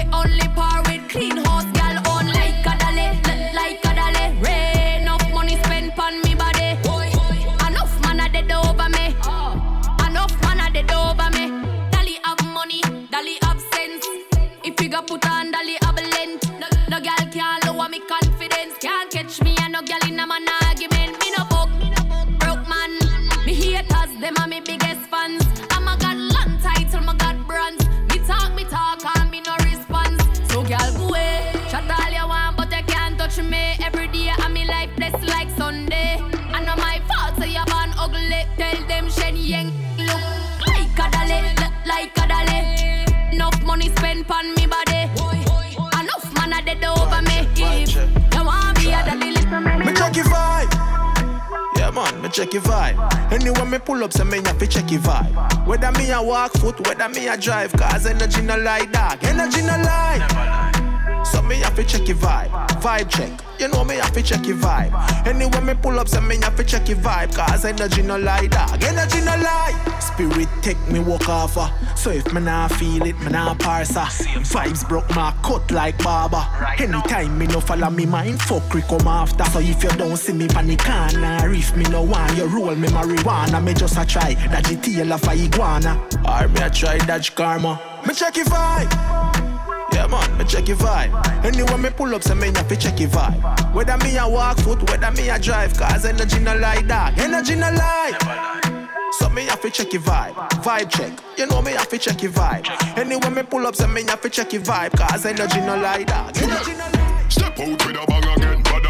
[42.16, 43.32] like.
[43.32, 44.89] Enough money spent on me body.
[52.30, 53.32] Check your vibe.
[53.32, 55.66] Anyway, me pull up, so me have to check your vibe.
[55.66, 59.22] Whether me a walk foot, whether me a drive, cause energy no lie, dog.
[59.24, 61.22] Energy no lie.
[61.32, 62.50] So me have to check your vibe.
[62.80, 63.30] Vibe check.
[63.60, 65.26] You know me have to check your vibe.
[65.26, 68.46] Anyway, me pull up, so me have to check your vibe, cause energy no lie,
[68.46, 68.82] dog.
[68.82, 69.96] Energy no lie.
[70.00, 71.56] Spirit take me walk off.
[71.58, 71.68] uh.
[71.94, 73.96] So if me nah feel it, me nah parse.
[73.96, 74.06] uh.
[74.06, 76.44] Vibes broke my cut like barber.
[76.78, 79.44] Anytime me no follow me mind, fuck come after.
[79.44, 82.74] So if you don't see me pan the corner, if me no want you roll
[82.74, 86.00] me marijuana, me just a try that the tail of a iguana.
[86.26, 87.80] Or me a try dodge karma.
[88.06, 88.90] Me check your vibe.
[89.92, 91.44] Yeah, man, me check your vibe.
[91.44, 93.74] Anyway, me pull up, say me have to check your vibe.
[93.74, 97.18] Whether me a walk foot, whether me a drive, cause energy no lie, dog.
[97.18, 98.70] Energy no lie.
[99.18, 101.12] So me have to check your vibe, vibe check.
[101.36, 102.68] You know me have to check your vibe.
[102.96, 106.04] Anyway, me pull up, say me have to check your vibe, cause energy no lie,
[106.04, 106.36] dog.
[106.36, 107.26] Energy no lie.
[107.28, 108.86] Step out with a bang again, bad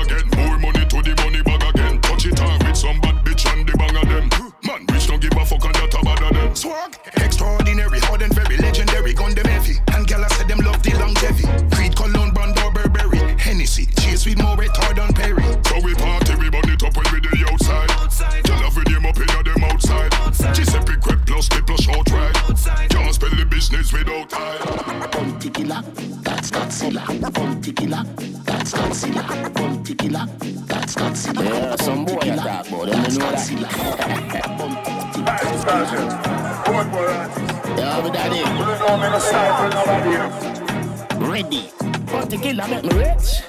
[5.21, 6.55] don't give a fuck and that a bad of them.
[6.57, 9.13] Swag, extraordinary, hard and very legendary.
[9.13, 11.47] Gun them heavy, and gyal said them love the longevity.
[11.75, 13.87] Creed, Cologne, Brando, Burberry, Hennessy.
[14.01, 15.45] Chase with more retard than Perry.
[15.69, 17.91] So we party, we burn it up when we the outside.
[17.91, 18.45] outside.
[18.45, 20.15] Gyal have them up in them outside.
[20.15, 20.55] outside.
[20.55, 22.35] Giuseppe Crep plus the plus short ride.
[22.91, 25.11] Can't spell the business without time.
[25.11, 25.83] Bounty killer,
[26.23, 27.05] that's Godzilla.
[27.33, 28.05] Bounty killer,
[28.45, 29.55] that's Godzilla.
[29.55, 30.27] Bounty killer,
[30.67, 31.45] that's Godzilla.
[31.45, 32.17] Yeah, some boy
[35.41, 37.31] talk about, them you know that.
[37.79, 38.41] Yeah, but daddy.
[41.25, 41.71] Ready.
[42.07, 43.43] Bounty killer make me rich.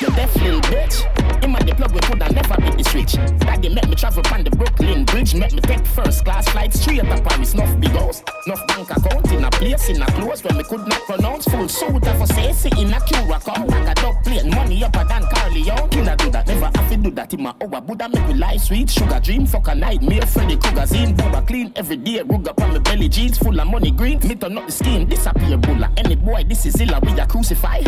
[0.00, 1.04] You deaf little bitch.
[1.42, 3.12] In my the plug we coulda never beat the switch.
[3.40, 5.34] Daddy make me travel on the Brooklyn Bridge.
[5.34, 7.54] Make me take first class flight straight to Paris.
[7.54, 10.86] Nuff big house, nuff bank account in a place in a close when me could
[10.86, 11.46] not pronounce.
[11.46, 13.64] Full suit of a say in a Curacao.
[13.64, 15.88] Like a dog plane, money up than Corleone.
[15.90, 16.70] Killer do that, never
[17.10, 17.80] do that in my hour.
[17.80, 18.90] Buddha make me life sweet.
[18.90, 20.26] Sugar dream, fuck a nightmare.
[20.26, 21.14] Freddy Krueger's in.
[21.14, 22.22] Booba clean every day.
[22.22, 24.18] Rug up on my belly jeans full of money green.
[24.26, 25.90] Me turn up the skin, disappear bulla.
[25.96, 27.80] Any boy, this is illa, we a crucify.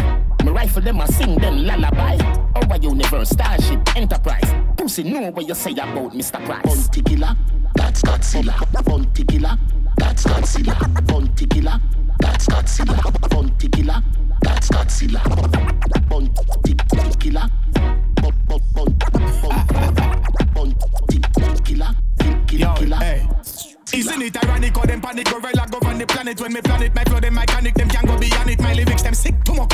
[0.45, 2.17] Me rifle them, I sing them lullaby.
[2.55, 4.55] Our universe, starship, enterprise.
[4.77, 6.45] Pussy know what you say about Mr.
[6.45, 6.63] Price.
[6.65, 7.37] Bounty killer,
[7.75, 8.85] that's Godzilla.
[8.85, 9.59] Bounty killer,
[9.97, 11.07] that's Godzilla.
[11.07, 11.81] Bounty killer,
[12.19, 13.29] that's Godzilla.
[13.29, 14.03] Bounty killer,
[14.43, 15.23] that's Godzilla.
[16.09, 16.35] Bounty
[17.19, 17.98] killer.
[23.99, 26.41] Isn't it ironic how them panic gorilla govern the planet.
[26.41, 28.61] When me planet my flow them mechanic them can go beyond it.
[28.61, 29.73] My lyrics them sick to much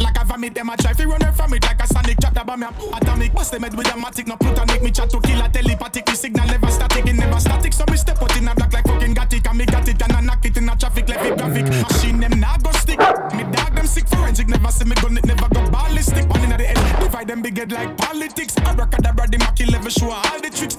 [0.00, 1.62] Like a vomit them a try fi run from it.
[1.64, 4.26] Like a sonic chapter by me atomic Bust them head with a matic.
[4.26, 6.06] No plutonic Me chat to kill a telepathic.
[6.06, 7.72] The signal never static it never static.
[7.72, 9.46] So me step out in a black like fucking got it.
[9.46, 11.66] And me got it and I knock it in a traffic like it graphic.
[11.66, 13.00] Machine them nah go stick.
[13.34, 14.48] Me dog them sick forensic.
[14.48, 16.28] Never see me gun it never go ballistic.
[16.30, 16.77] One in the
[17.18, 20.76] Divide them big head like politics Abracadabra the Mackie level show all the tricks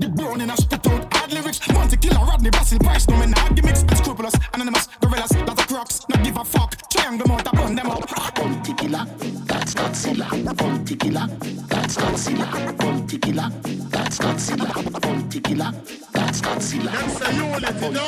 [0.00, 1.60] the brown in a spit out hard lyrics.
[1.68, 3.82] Bounty killer, Rodney, Basil, Price, no man, not gimmicks.
[3.82, 6.00] Unscrupulous, anonymous, gorillas, lot of crocs.
[6.08, 6.76] Not give a fuck.
[6.90, 8.34] Triangle mouth, I burn them up.
[8.34, 9.06] Bounty killer,
[9.46, 10.56] that's Godzilla.
[10.56, 11.26] Bounty killer,
[11.68, 12.76] that's Godzilla.
[12.76, 13.48] Bounty killer,
[13.88, 15.00] that's Godzilla.
[15.00, 15.72] Bounty killer,
[16.12, 16.92] that's Godzilla.
[16.92, 18.06] Them say unity, no?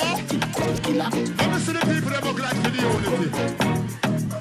[0.83, 1.11] Killer.
[1.39, 3.31] Let me see the people that look like for the unity.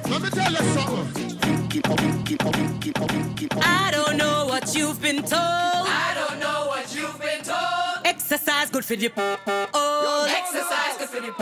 [0.10, 1.57] Let me tell you something.
[3.62, 5.34] I don't know what you've been told.
[5.34, 8.06] I don't know what you've been told.
[8.06, 9.12] Exercise good for the
[9.74, 10.28] oh.
[10.30, 11.34] Exercise good for the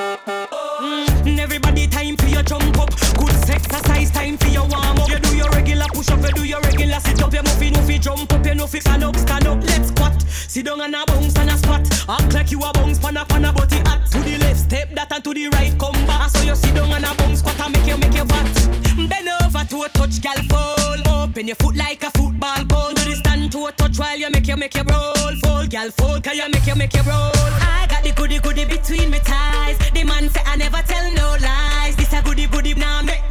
[0.52, 1.22] oh.
[1.24, 2.90] Mm, everybody time for your jump up.
[3.20, 5.08] Good exercise time for your warm up.
[5.10, 7.34] You do your regular push up, you do your regular sit up.
[7.34, 9.64] You move it, jump up, you know stand up, stand up.
[9.64, 10.22] Let's squat.
[10.22, 12.10] Sit down and a bounce and a squat.
[12.10, 14.06] Act like you a bounce pan a pan a body at.
[14.12, 16.30] To the left, step that and to the right, come back.
[16.30, 19.10] So you sit down and a bounce squat and make you make you fat.
[19.10, 21.24] Bend over to a touch, gal fall.
[21.24, 22.94] Open your foot like a football goal.
[22.94, 25.14] Do the stand to a touch while you make you make you roll.
[25.44, 27.32] Fall, gal fall, can you make you make you roll.
[27.62, 29.78] I got the goody goody between my thighs.
[29.92, 31.96] The man say I never tell no lies.
[31.96, 33.30] This a goody goody now make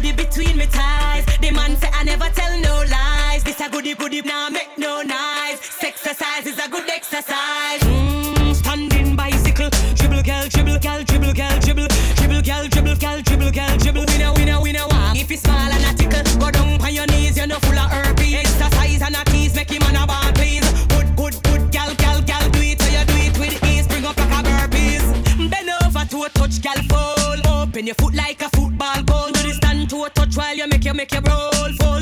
[0.00, 1.24] goody between my thighs.
[1.40, 3.44] The man say I never tell no lies.
[3.44, 5.60] This a goody goody now make no nice.
[5.82, 7.80] Exercise is a good exercise.
[7.80, 13.50] Mm, standing bicycle, dribble gal, dribble gal, dribble gal, dribble, dribble gal, dribble gal, dribble
[13.50, 14.04] gal, dribble.
[14.06, 15.16] Winner, winner, winner, walk.
[15.16, 17.90] If it's small and a tickle, go down on your knees, you're not full of
[17.90, 18.34] herpes.
[18.34, 20.64] Exercise and a tease, make him on a ball, please.
[20.88, 23.86] Good, good, good, gal, gal, gal, do it so you do it with ease.
[23.86, 25.04] Bring up like a burpees.
[25.50, 27.18] Bend over to a touch, gal, fall.
[27.62, 28.29] Open your foot like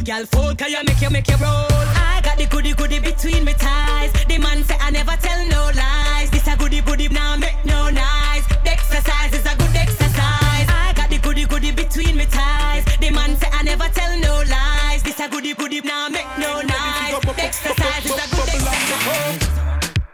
[0.08, 1.68] gal, fall, can you make you make you roll?
[1.92, 4.10] I got the goody goody between my thighs.
[4.26, 6.30] The man say I never tell no lies.
[6.30, 8.46] This a goody goody now make no nice.
[8.64, 10.68] The exercise is a good exercise.
[10.84, 12.84] I got the goody goody between my thighs.
[13.02, 15.02] The man say I never tell no lies.
[15.02, 16.62] This a goody goody now make no.
[16.62, 19.44] The exercise is a good exercise.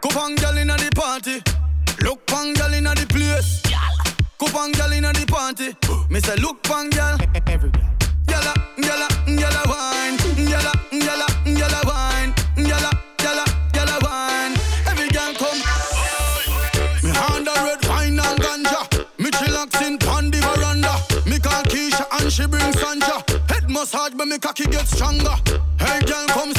[0.01, 1.41] Coupon gal inna the party.
[2.03, 3.61] Look pang gal inna the place.
[4.37, 5.71] Coupon gal inna the party.
[6.09, 7.24] Me say look pang gal.
[22.35, 23.23] She bring Sanja.
[23.49, 25.35] Head massage, but me cocky get stronger.
[25.79, 26.53] Hey girl, come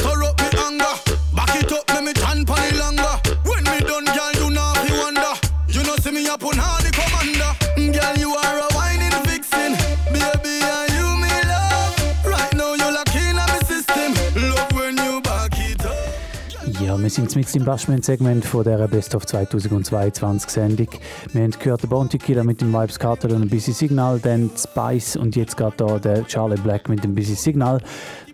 [17.07, 20.89] wir sind mit im Bashment-Segment von der Best of 2022 Sendung.
[21.31, 24.51] Wir haben gehört den Bounty Killer mit dem Vibes Cartel und ein bisschen Signal, dann
[24.57, 27.81] Spice und jetzt gerade da der Charlie Black mit dem bisschen Signal.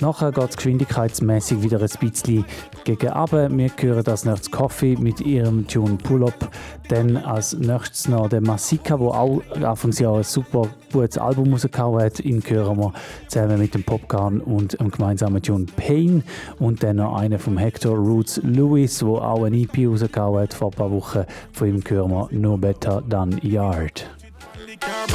[0.02, 2.46] Nachher geht es geschwindigkeitsmäßig wieder ein bisschen
[2.84, 3.58] gegen Abend.
[3.58, 6.50] Wir hören das nächstes Coffee mit ihrem Tune Pull-Up.
[6.90, 12.20] Dann als nächstes noch der Masika, der auch Anfangsjahr ein super gutes Album rausgehauen hat.
[12.20, 12.94] Ihn hören wir
[13.28, 16.24] zusammen mit dem Popcorn und dem gemeinsamen Tune Pain.
[16.60, 20.70] Und dann noch einer vom Hector Roots Lewis, der auch ein EP rausgehauen hat vor
[20.70, 21.26] ein paar Wochen.
[21.52, 24.10] Von ihm hören wir No Better Than Yard.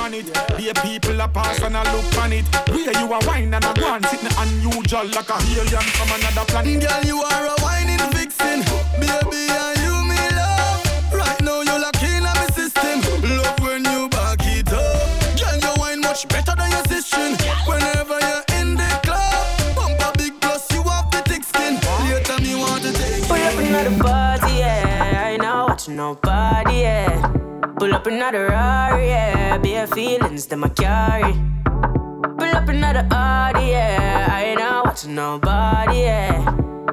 [0.00, 0.26] on it.
[0.56, 2.44] Be people a pass and a look on it.
[2.70, 6.44] Where you a wine and a go on sitting unusual like a alien from another
[6.46, 6.80] planet.
[6.80, 8.60] Girl, you are a whining vixen.
[9.00, 11.12] Baby, are you me love?
[11.12, 13.00] Right now you lock in on my system.
[13.36, 15.36] Love when you back it up.
[15.36, 16.57] Girl, you wine much better
[23.78, 25.22] Another party, yeah.
[25.24, 27.32] I ain't not watching nobody, yeah.
[27.78, 29.56] Pull up another Rari, yeah.
[29.58, 31.32] Bare feelings that I carry.
[32.38, 34.26] Pull up another Audi, yeah.
[34.32, 36.50] I ain't not watching nobody, yeah.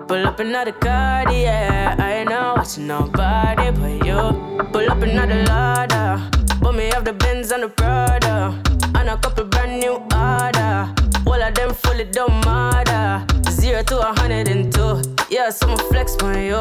[0.08, 1.96] Pull up another card, yeah.
[1.98, 4.68] I ain't not watching nobody but you.
[4.72, 6.30] Pull up another ladder.
[6.62, 8.62] But me have the Benz and the Prada.
[8.94, 10.94] And a couple brand new order.
[11.26, 13.26] All of them fully don't matter.
[13.50, 15.15] Zero to a hundred and two.
[15.28, 16.56] Yeah, so I'ma flex on you.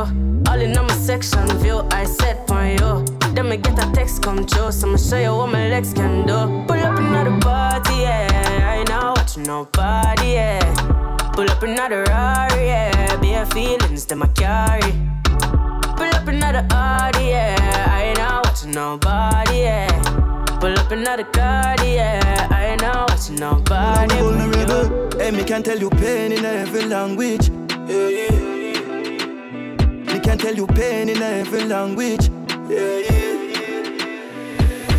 [0.48, 3.04] All in on my section view, I set on you.
[3.34, 6.26] Then me get a text come true, so I'ma show you what my legs can
[6.26, 6.64] do.
[6.66, 8.26] Pull up another party, yeah.
[8.64, 10.60] I ain't not watching nobody, yeah.
[11.34, 13.16] Pull up another Rari, yeah.
[13.20, 14.92] Bare feelings that I carry.
[15.96, 17.86] Pull up another Audi, yeah.
[17.90, 19.88] I ain't not watching nobody, yeah.
[20.58, 22.48] Pull up another card, yeah.
[22.50, 24.14] I ain't not watching nobody.
[24.14, 25.20] vulnerable.
[25.20, 27.50] Hey, me can tell you pain in every language.
[27.86, 28.53] Yeah, yeah.
[30.24, 32.30] Can tell you pain in every language.
[32.70, 33.34] Yeah, yeah.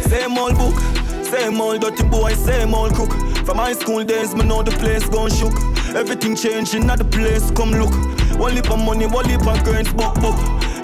[0.01, 0.77] Same old book,
[1.25, 3.11] same old dirty boy, same old crook.
[3.43, 5.53] From high school days, me know the place gone shook.
[5.95, 7.91] Everything changing at the place, come look.
[8.39, 10.35] One lip of money, one lip of grains, book, book.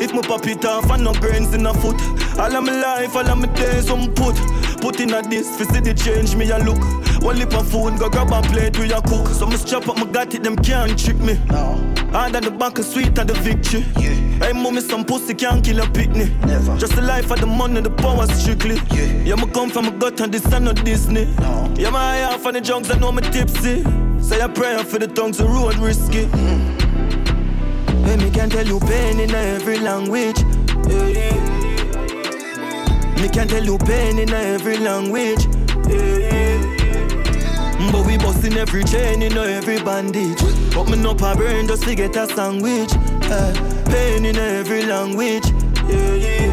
[0.01, 2.01] If my pop it off and no grains in a foot.
[2.39, 4.35] All of my life, all of my days, I'm put.
[4.81, 6.81] Put in a this, fi see the change me a look.
[7.21, 9.27] One lip of food, go grab a plate we a cook.
[9.27, 11.39] So me strap up, me got it, them can't trick me.
[11.49, 11.77] No.
[12.11, 13.85] Hard than the back of sweet and the victory.
[13.99, 14.47] Yeah.
[14.47, 16.31] Hey, mommy, some pussy can't kill a picnic.
[16.47, 16.75] Never.
[16.77, 18.77] Just the life of the money, the power strictly.
[18.91, 19.05] Yeah.
[19.23, 21.25] Yeah, me come from a gut and this and not Disney.
[21.39, 21.71] No.
[21.77, 23.83] Yeah, my eye off on the junks, I know me tipsy.
[24.19, 26.25] Say a prayer for the tongues, the road risky.
[26.25, 26.80] Mm.
[28.05, 30.43] Hey, me can tell you pain in every language.
[33.19, 35.47] Me can tell you pain in every language.
[37.91, 40.41] But we busting every chain in every bandage.
[40.89, 42.91] Me no pa brain just to get a sandwich.
[43.23, 43.53] Uh,
[43.85, 45.45] pain in every language.
[45.87, 46.50] Yeah, yeah.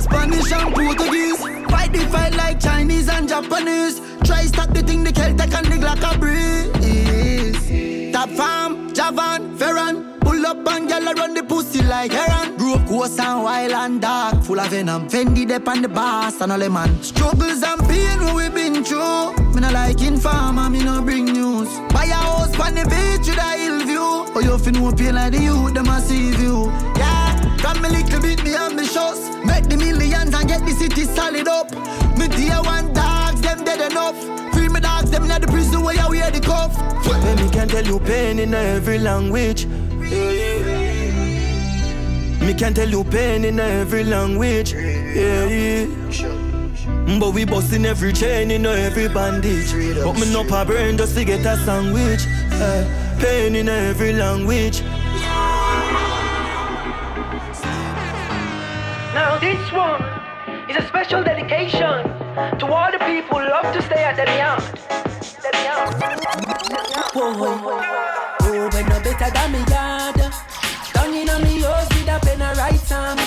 [0.00, 1.38] Spanish and Portuguese.
[1.70, 4.00] Fight the fight like Chinese and Japanese.
[4.24, 8.12] Try stop the thing the Celtic and the Glock breeze.
[8.12, 10.18] Top farm, Javan, Ferran.
[10.20, 12.56] Pull up and gyal run the pussy like heron.
[12.56, 15.08] Grew up coarse and wild and dark, full of venom.
[15.08, 17.02] Fendi dep on the boss and all the man.
[17.02, 19.32] Struggles and pain we been through.
[19.54, 21.68] Me no like informer, me no bring news.
[21.92, 24.26] Buy a house on the beach with a hill view.
[24.34, 26.70] Oh you fi know pain like the youth, them a see you.
[31.14, 31.70] Solid up.
[32.18, 34.16] Me dear one dogs, them dead enough.
[34.52, 36.74] Free me dogs, them in the prison where you wear the cuff.
[37.04, 39.64] Hey, me can tell you pain in every language.
[39.64, 40.88] Yeah, yeah.
[42.44, 44.72] Me can tell you pain in every language.
[44.72, 45.86] Yeah, yeah.
[47.18, 49.72] But we busting every chain in every bandage.
[50.02, 52.26] But me no pa brain just to get a sandwich.
[52.52, 52.84] Uh,
[53.20, 54.82] pain in every language.
[59.14, 60.17] Now this one
[60.70, 62.04] is a special dedication
[62.58, 64.62] to all the people who love to stay at the yard.
[65.64, 65.94] Yard.
[67.14, 67.32] Whoa,
[68.40, 70.16] oh, when no better than me yard.
[70.94, 73.18] Down in me house with a pen and write some.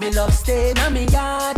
[0.00, 1.57] Me love stay in a me yard.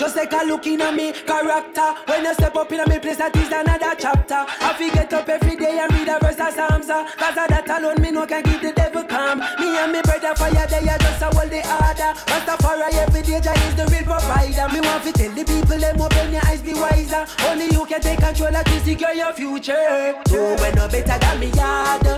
[0.00, 1.92] Just like a look in a me character.
[2.08, 4.48] When you step up in a me place that is another chapter.
[4.48, 7.48] I fi get up every day and read a verse of Psalms uh, Cause of
[7.52, 9.44] that alone me no can keep the devil calm.
[9.60, 12.16] Me and me brother fire they are just a hold the order.
[12.32, 14.72] Rastafari every day Jah is the real provider.
[14.72, 17.28] Me want fi tell the people them open your eyes be wiser.
[17.44, 20.16] Only you can take control of to secure your future.
[20.32, 22.08] Oh, when no better than me yard?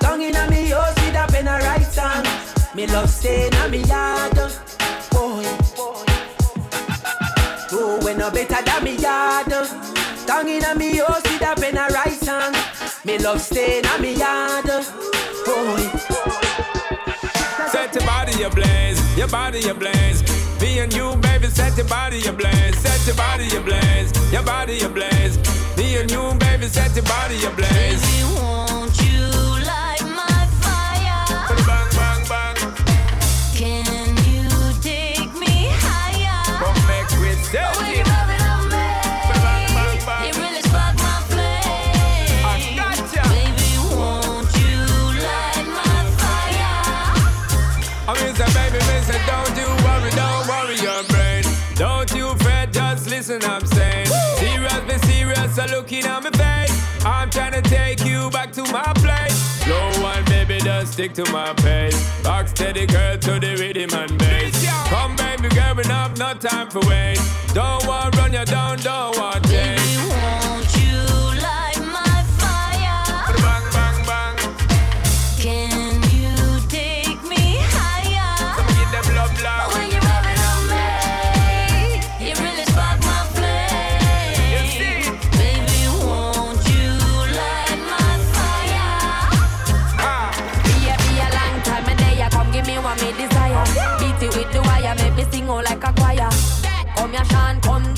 [0.00, 2.24] Tongue in a me house with a pen and write song
[2.72, 4.79] Me love stay in a me yard
[7.70, 9.46] Boy, boy Oh, when no better than me yard.
[10.26, 12.54] Tongue in a me house with a pen a write song.
[13.04, 14.64] Me love staying a me yard.
[14.68, 15.76] Oh,
[17.72, 20.22] Set your body ablaze, your body ablaze.
[20.60, 25.38] Me and you, baby, set your body ablaze, set your body ablaze, your body ablaze.
[25.76, 28.69] Me and you, baby, set your body ablaze.
[53.30, 54.06] Listen, I'm saying.
[54.38, 57.04] Serious, be serious, so looking at my face.
[57.04, 59.66] I'm trying to take you back to my place.
[59.66, 61.96] No one, baby, just stick to my pace.
[62.24, 64.66] Rock steady, girl, to the rhythm and bass.
[64.88, 67.18] Come, baby, girl, enough, no time for wait.
[67.54, 70.19] Don't want run you down, don't want change.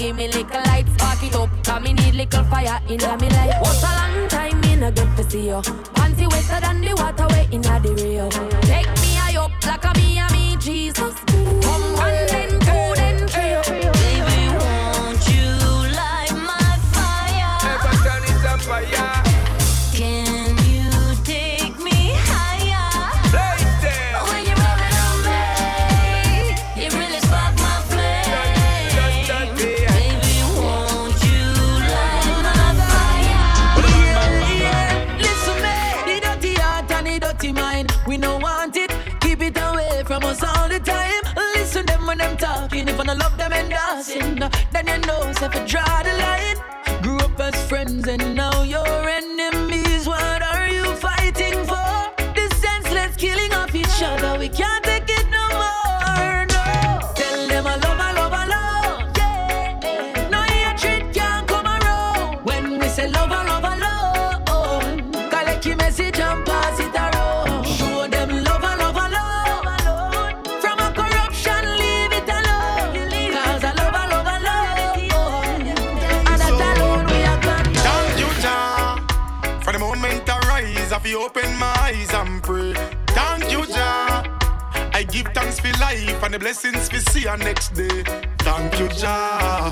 [0.03, 1.51] Give me little light, spark it up.
[1.65, 3.61] Cause me need little fire in me life.
[3.61, 5.61] What a long time me no get to see you.
[5.97, 8.29] Panty wetter than the water way in the Rio.
[8.62, 11.32] Take me high up like a me and me Jesus.
[44.11, 47.03] Endorsing, then you know so if you draw the line.
[47.03, 49.72] Grew up as friends and now you're enemies.
[86.33, 88.03] The blessings we see our next day.
[88.39, 89.71] Thank you, Jah.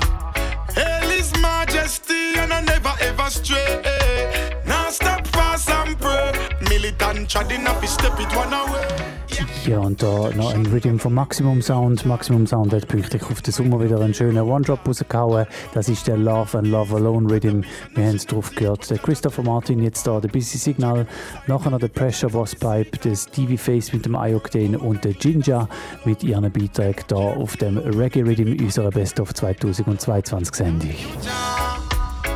[0.75, 4.61] Hail His Majesty and I never ever stray.
[4.65, 6.31] Now stop fast and pray.
[6.69, 9.20] Militant treading up, step it one away.
[9.67, 12.05] Ja, und da noch ein Rhythm vom Maximum Sound.
[12.05, 15.45] Maximum Sound hat pünktlich auf den Sommer wieder einen schönen One-Drop rausgehauen.
[15.73, 17.61] Das ist der Love and Love Alone Rhythm.
[17.93, 18.89] Wir haben es drauf gehört.
[18.89, 21.05] Der Christopher Martin jetzt da, der Busy Signal.
[21.45, 25.69] Nachher noch der Pressure Was Pipe, der Stevie Face mit dem Ioctane und der Ginger
[26.05, 30.95] mit ihren Beiträgen da auf dem Reggae Rhythm unserer Best of 2022 Sendung.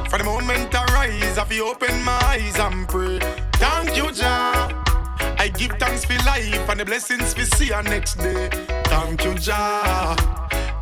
[0.09, 3.19] For the moment I rise, I open my eyes and pray.
[3.59, 4.54] Thank you, Jah.
[5.45, 8.49] I give thanks for life and the blessings we see our next day.
[8.85, 10.15] Thank you, Jah.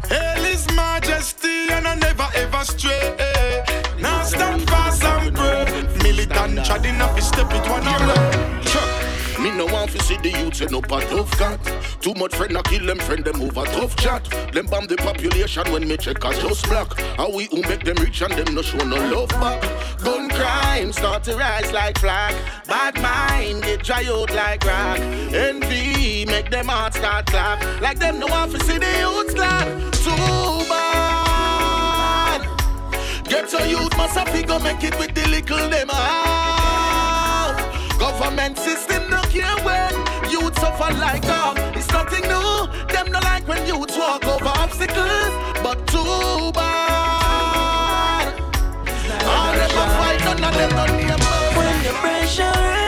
[0.07, 3.13] Hail His Majesty and I never ever stray.
[3.99, 5.65] Now stand fast and pray.
[6.01, 8.62] Militant treading up, step it one away.
[9.43, 11.59] Me no want to see the youths end up a tough cat.
[11.99, 14.23] Too much friend a kill them friend them over tough chat.
[14.53, 16.97] Them bomb the population when me check as just black.
[17.17, 19.61] How we who make them rich and them no show no love back.
[20.01, 22.33] Gun crime start to rise like flag.
[22.67, 24.99] Bad mind get dry out like rock.
[24.99, 27.61] Envy make them heart start clap.
[27.81, 29.67] Like them no want to see the youths glad.
[29.91, 32.47] Too bad.
[33.25, 37.59] Get your youth must have figure make it with the little them have.
[37.99, 39.91] Government system no care when
[40.29, 41.57] youth suffer like dog.
[41.75, 42.67] It's nothing new.
[42.93, 45.33] Them no like when youths walk over obstacles,
[45.65, 48.33] but too bad.
[49.33, 51.21] All them a fight, none of them no name.
[51.57, 52.82] When the pressure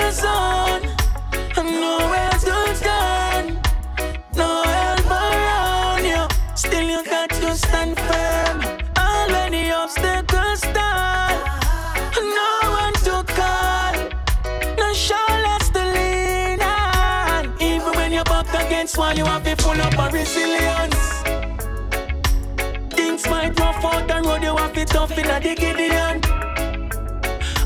[19.77, 21.23] have up of resilience.
[22.93, 26.22] Things might rough out the road, you have to tough in a Gideon.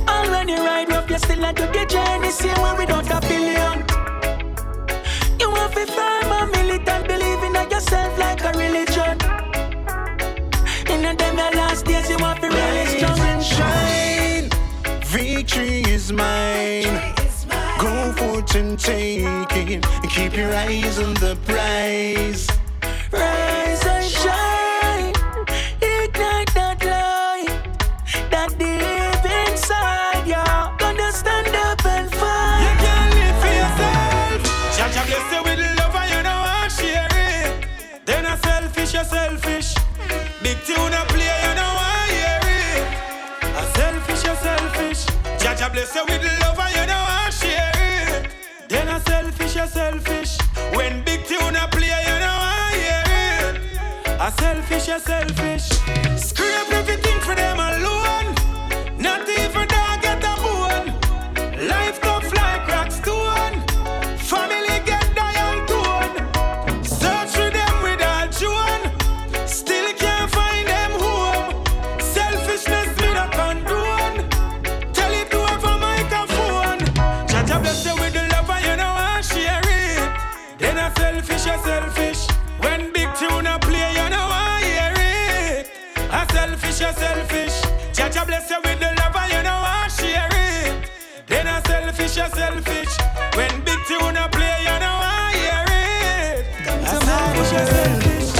[0.07, 2.31] All when you ride rough, you still not do the journey.
[2.31, 3.85] Same way without a billion.
[5.39, 9.15] You want to firm and militant, believe in yourself like a religion.
[10.91, 14.49] In the them your last days, you want to really strong and shine.
[15.03, 17.08] Victory is mine.
[18.19, 18.77] Go forth and.
[20.09, 22.47] Keep your eyes on the prize.
[23.11, 25.13] Rise and shine.
[25.81, 27.47] Ignite that light
[28.29, 30.43] that deep inside you.
[30.79, 32.61] Gonna stand up and fight.
[32.65, 34.39] You can't live for yourself.
[34.75, 38.05] Jah bless you with love and you know I share it.
[38.05, 39.75] Then a selfish, a selfish.
[40.43, 42.83] Big tune a play, you know I hear it.
[43.55, 45.05] A selfish, a selfish.
[45.39, 46.38] Jah bless you with love
[49.59, 50.37] a selfish.
[50.73, 53.03] When big tune play, you know I hear
[53.45, 53.55] it.
[54.19, 55.67] A selfish, a selfish.
[56.17, 57.59] Scrape everything for them
[86.93, 87.61] selfish, selfish.
[87.93, 90.89] Jah Jah bless you with the love and you know I share it.
[91.27, 92.97] Then a selfish, a selfish.
[93.35, 96.45] When big tune a play, you know I hear it.
[96.67, 98.31] A selfish, a selfish.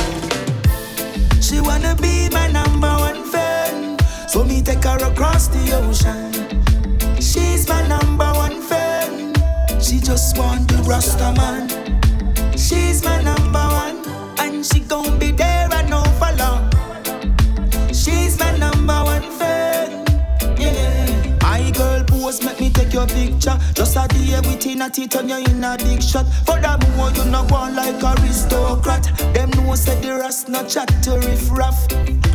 [1.45, 3.97] She wanna be my number one fan,
[4.27, 6.31] so me take her across the ocean.
[7.21, 9.33] She's my number one fan.
[9.81, 11.69] She just want the Rasta man.
[12.57, 13.97] She's my number one,
[14.39, 15.48] and she gon' be there
[22.99, 23.57] your picture.
[23.73, 26.25] Just a day within a tea, turn you in a big shot.
[26.45, 29.03] Furthermore, you not go like aristocrat.
[29.33, 31.87] Them know say the rest not chat to riff raff.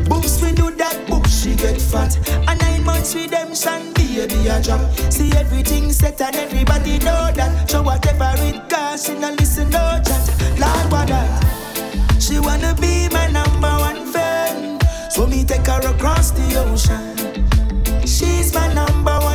[0.08, 2.16] Books we do that, book she get fat.
[2.48, 4.80] And nine months redemption, baby a drop.
[5.10, 7.70] See everything set and everybody know that.
[7.70, 10.24] So whatever it costs, she not listen no chat.
[10.58, 12.20] Lord, what that?
[12.20, 14.80] She wanna be my number one fan.
[15.10, 18.06] So me take her across the ocean.
[18.06, 19.33] She's my number one.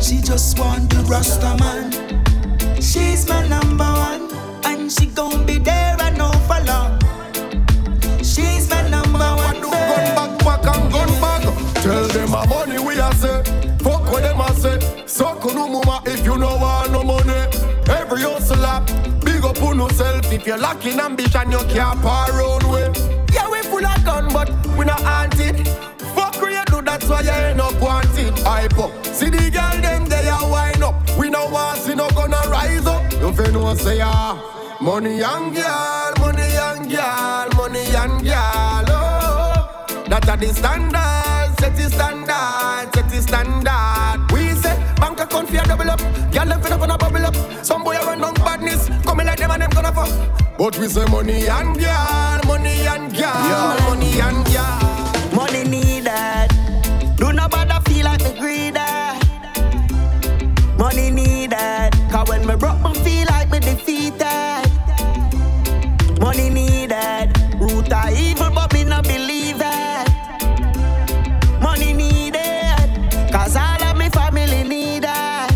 [0.00, 1.90] She just want the Rasta man.
[2.80, 4.30] She's my number one,
[4.64, 6.98] and she gon' be there I know for long.
[8.18, 9.60] She's my number one.
[9.60, 11.42] Gun back, back and gun back.
[11.82, 13.42] Tell them a money we a say.
[13.78, 14.78] Fuck what them a say.
[15.06, 17.46] Suck no mama if you no want no money.
[17.88, 18.84] Every hustler,
[19.24, 20.32] big up on yourself.
[20.32, 22.96] If you're lacking ambition, you can't around with.
[23.32, 25.66] Yeah, we full of gun, but we not haunted.
[26.14, 28.05] Fuck you do, that's why you ain't up wanted.
[28.46, 28.92] Hype up.
[29.06, 30.94] See the girl them they a wind up.
[31.18, 33.02] We no want see no gonna rise up.
[33.12, 34.52] You feel no say ah.
[34.80, 38.86] Money and girl, money and girl, money and girl.
[38.88, 44.30] Oh, that are the standard, set the standard, set the standard.
[44.30, 45.98] We say bank account for double up,
[46.30, 47.34] girl them fit up on a bubble up.
[47.64, 50.10] Some boy a run down badness, coming like them and them gonna fuck.
[50.58, 55.34] But we say money and girl, money and girl, money and girl.
[55.34, 55.95] Money needed.
[60.78, 61.90] Money needed.
[62.10, 64.62] Cause when me broke, me feel like me defeated.
[66.20, 67.32] Money needed.
[67.58, 70.08] Root of evil, but me not believe it.
[71.62, 73.32] Money needed.
[73.32, 75.50] Cause all of me family need it.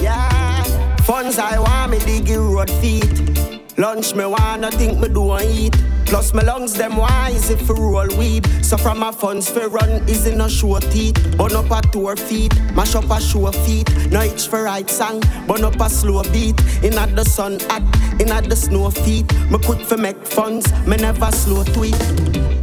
[0.00, 0.62] Yeah.
[1.02, 3.76] Funds I want me dig in road feet.
[3.76, 5.76] Lunch me wanna think me do and eat.
[6.12, 8.46] Plus my lungs them wise if we roll weed.
[8.62, 11.14] So from my funds for run is in a show teeth.
[11.38, 13.88] Burn up a tour feet, mash up a show feet.
[14.12, 16.60] No itch for right song, burn up a slow beat.
[16.84, 17.80] In at the sun hot,
[18.20, 19.24] in at the snow feet.
[19.50, 21.96] Me quick for make funds, me never slow tweet.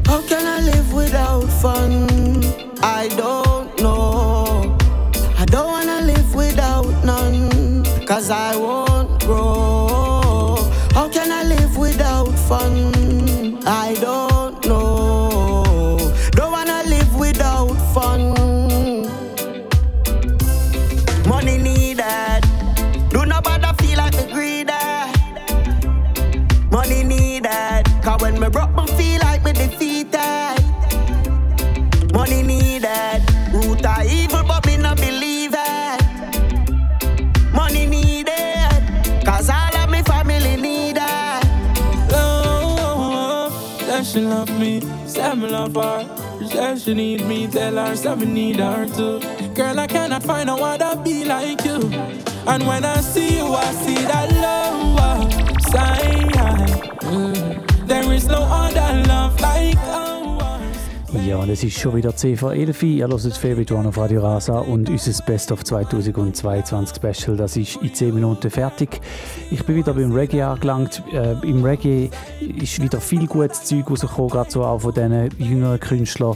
[0.06, 2.44] How can I live without fun?
[2.84, 4.78] I don't know.
[5.40, 10.58] I don't wanna live without none, cause I won't grow.
[10.94, 12.89] How can I live without fun?
[28.50, 30.56] Broke, me feel like me defeated.
[32.14, 33.22] Money needed.
[33.54, 36.02] Root of evil, but me not believe it.
[37.54, 38.82] Money needed.
[39.26, 41.44] Cause all of me family need it.
[42.12, 43.54] Love,
[43.88, 46.06] that she love me, say me love her.
[46.48, 49.20] Said she need me, tell her say me need her too.
[49.54, 51.80] Girl, I cannot find no other be like you.
[52.48, 54.90] And when I see you, I see that love
[55.70, 56.32] sign.
[57.02, 57.69] Mm.
[57.90, 60.19] There is no other love like ours.
[61.30, 64.22] Ja, und es ist schon wieder 10 vor 11 Ihr hört Favorite One auf Radio
[64.22, 69.00] Rasa und unser Best of 2022 Special, das ist in 10 Minuten fertig.
[69.52, 71.04] Ich bin wieder beim Reggae angelangt.
[71.14, 72.10] Äh, Im Reggae
[72.42, 76.36] ist wieder viel gutes Zeug rausgekommen, gerade so auch von diesen jüngeren Künstlern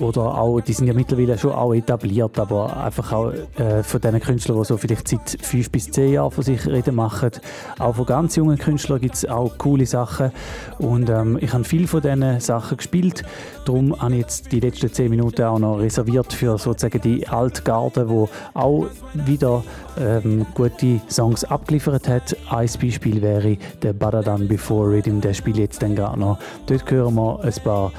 [0.00, 4.20] oder auch, die sind ja mittlerweile schon auch etabliert, aber einfach auch äh, von diesen
[4.20, 7.30] Künstlern, die so vielleicht seit 5 bis 10 Jahren von sich reden machen.
[7.78, 10.32] Auch von ganz jungen Künstlern gibt es auch coole Sachen
[10.78, 13.22] und ähm, ich habe viel von diesen Sachen gespielt.
[13.64, 18.28] Darum habe jetzt die letzten 10 Minuten auch noch reserviert für sozusagen die Altgarde, wo
[18.54, 19.64] auch wieder
[19.98, 22.36] ähm, gute Songs abgeliefert hat.
[22.50, 26.38] Ein Beispiel wäre der Badadan Before Rhythm, der spielt jetzt dann gerade noch.
[26.66, 27.92] Dort hören wir ein paar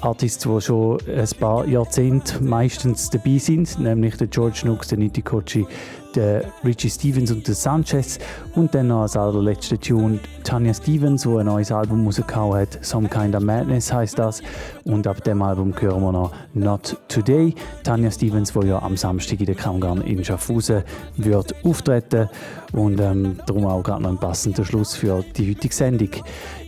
[0.00, 5.20] Artists, die schon ein paar Jahrzehnte meistens dabei sind, nämlich der George Nooks, der Niti
[5.20, 5.66] Kochi,
[6.16, 8.18] der Richie Stevens und der Sanchez
[8.54, 13.08] und dann noch als allerletzter Tune Tanya Stevens, wo ein neues Album rausgehauen hat, Some
[13.08, 14.42] Kind of Madness heißt das
[14.84, 17.54] und ab dem Album hören wir noch Not Today.
[17.82, 20.82] Tanya Stevens, wo ja am Samstag in der Kammgarn in Schaffhausen
[21.16, 22.28] wird auftreten
[22.72, 26.10] und ähm, darum auch gerade noch ein passender Schluss für die heutige Sendung.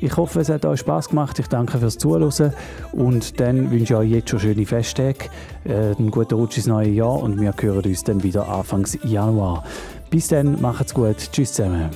[0.00, 1.38] Ich hoffe, es hat euch Spaß gemacht.
[1.38, 2.52] Ich danke fürs Zuhören
[2.92, 5.28] und dann wünsche ich euch jetzt schon schöne Festtage,
[5.64, 9.64] äh, einen guten Rutsch ins neue Jahr und wir hören uns dann wieder Anfangs Januar.
[10.10, 11.16] Bis dann, macht's gut.
[11.32, 11.90] Tschüss zusammen.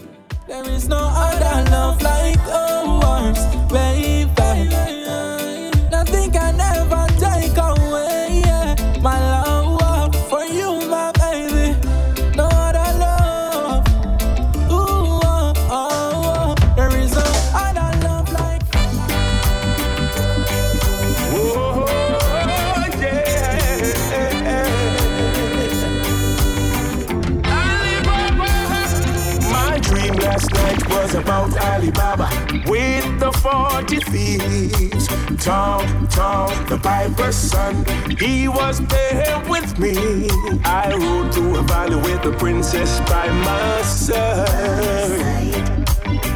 [31.26, 32.28] About Alibaba
[32.68, 35.08] with the 40 thieves.
[35.44, 37.84] Tom, Tom, the piper's son,
[38.16, 40.28] he was there with me.
[40.64, 44.46] I rode to a valley with the princess by my side.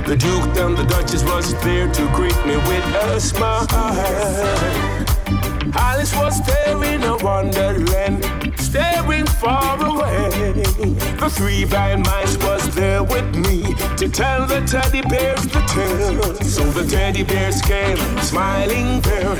[0.06, 3.66] The Duke and the Duchess was there to greet me with a smile.
[5.74, 8.24] Alice was there in a wonderland,
[8.58, 10.52] staring far away.
[11.20, 16.34] The three blind mice was there with me to tell the teddy bears the tale.
[16.42, 19.34] So the teddy bears came, smiling there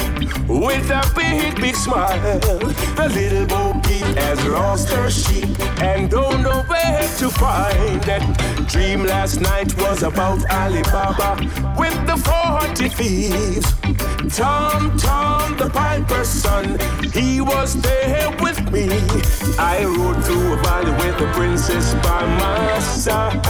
[0.49, 2.39] with a big, big smile.
[2.41, 8.69] The little Bo Peep has lost her sheep and don't know where to find it.
[8.69, 11.37] Dream last night was about Alibaba
[11.79, 13.75] with the 40 thieves.
[14.37, 16.79] Tom, Tom, the piper's son,
[17.13, 18.89] he was there with me.
[19.59, 23.41] I rode through a valley with the princess by my side.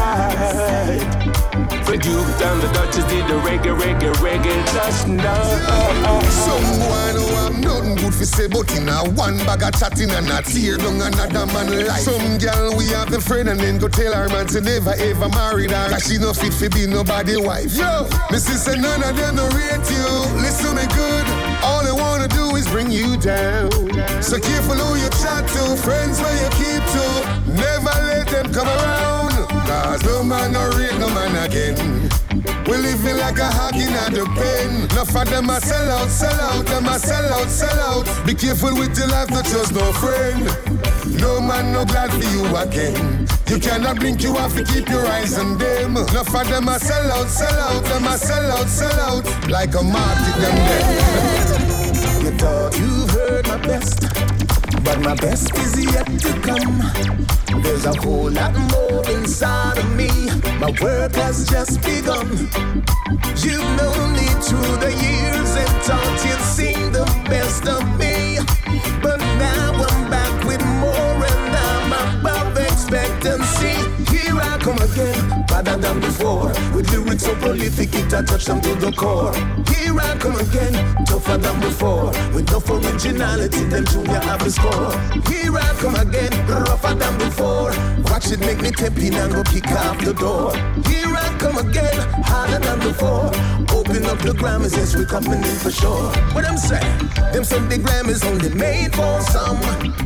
[1.86, 5.42] The Duke and the Duchess did the reggae, reggae, reggae just now.
[6.46, 10.30] Someone who have nothing good for say, but in a one bag of chatting and
[10.30, 12.06] a tear down another man life.
[12.06, 15.28] Some girl we have the friend and then go tell her man to never ever
[15.30, 17.74] marry her, cause she no fit for be nobody wife.
[17.74, 20.06] Yo, me sister none of them no rate you.
[20.38, 21.26] Listen me good,
[21.66, 23.70] all they wanna do is bring you down.
[24.22, 26.50] So careful who you chat to, friends where you
[32.80, 34.90] living like a hog in the pen.
[34.90, 38.26] Enough of them a sell out, sell out, them a sell out, sell out.
[38.26, 40.44] Be careful with your life, not just no friend.
[41.20, 43.28] No man no glad for you again.
[43.48, 45.96] You cannot blink, you have to keep your eyes on them.
[45.96, 49.48] Enough of them a sell out, sell out, them a sell out, sell out.
[49.48, 52.24] Like a market them dead.
[52.24, 54.00] You thought you've heard my best,
[54.84, 57.62] but my best is yet to come.
[57.62, 60.08] There's a whole lot more inside of me.
[60.58, 62.28] My work has just begun.
[63.42, 68.38] You've known me through the years and thought you'd seen the best of me.
[69.02, 73.89] But now I'm back with more and I'm above expectancy.
[74.60, 76.48] Come again, better than before.
[76.74, 79.32] With lyrics so prolific, it I touch them to the core.
[79.72, 82.12] Here I come again, tougher than before.
[82.34, 84.92] With enough originality, then Junior have a score.
[85.28, 87.72] Here I come again, rougher than before.
[88.04, 90.54] Watch it make me tap in and go kick off the door.
[90.84, 93.32] Here come again, harder than before.
[93.72, 96.12] Open up the Grammys, yes, we coming in for sure.
[96.36, 96.98] What I'm saying,
[97.32, 99.58] them say the Grammys only made for some.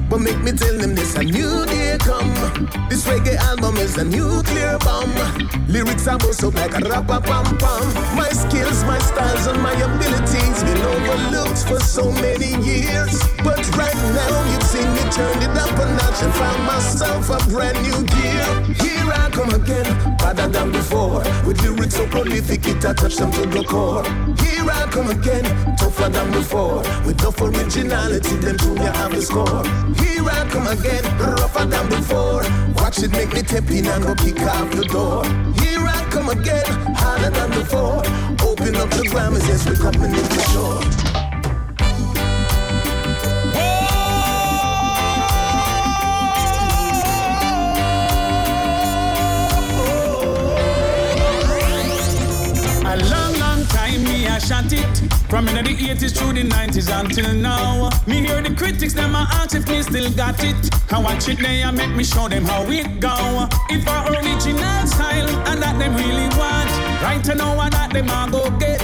[0.08, 2.32] But make me tell them this, a new day come.
[2.88, 5.10] This reggae album is a nuclear bomb.
[5.66, 7.84] Lyrics are up like a rapper pam pam.
[8.14, 13.18] My skills, my styles, and my abilities been overlooked for so many years.
[13.42, 17.38] But right now, you've seen me turn it up a notch and found myself a
[17.50, 18.46] brand new gear.
[18.78, 21.23] Here I come again, better than before.
[21.46, 24.04] With lyrics so prolific, it I touch them to the core.
[24.42, 25.44] Here I come again,
[25.76, 26.78] tougher than before.
[27.04, 29.64] With enough originality, them tune you have the score.
[30.02, 32.42] Here I come again, rougher than before.
[32.76, 35.24] Watch it make me tap in and go kick off the door.
[35.60, 38.02] Here I come again, harder than before.
[38.46, 41.03] Open up the Grammys, yes, we're coming in for sure.
[54.34, 54.98] I shot it.
[55.30, 57.88] From in the 80s through the 90s until now.
[58.08, 60.56] Me hear the critics, them I ask if me still got it.
[60.92, 63.46] I watch it, they I make me show them how it go.
[63.70, 66.93] If our original style, and that them really want.
[67.04, 68.80] Right to know what that them I go get.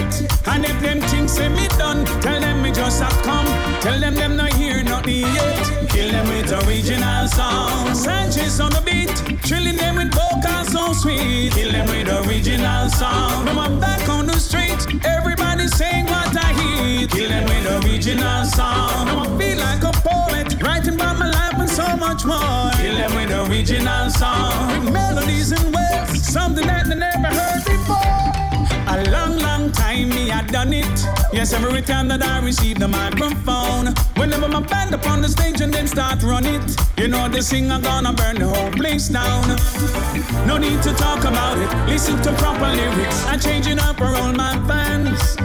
[0.46, 3.46] And if them things say me done, tell them me just have come.
[3.80, 5.88] Tell them them not hear nothing yet.
[5.88, 7.94] Kill them with original song.
[7.94, 11.52] Sanchez on the beat, chilling them with vocals so sweet.
[11.54, 13.46] Kill them with original song.
[13.46, 17.08] Now I'm back on the street, everybody saying what I hear.
[17.08, 19.06] Kill them with original song.
[19.06, 21.39] Now I feel like a poet, writing about my life
[21.70, 22.70] so much more.
[22.80, 24.84] Kill them with original song.
[24.84, 28.49] With melodies and words, something that they never heard before.
[28.90, 31.06] A long, long time me I done it.
[31.32, 33.94] Yes, every time that I receive the microphone.
[34.16, 36.62] Whenever my band up on the stage and then start run it.
[36.98, 39.46] You know the singer gonna burn the whole place down.
[40.44, 41.70] No need to talk about it.
[41.88, 43.24] Listen to proper lyrics.
[43.26, 45.36] I change it up for all my fans.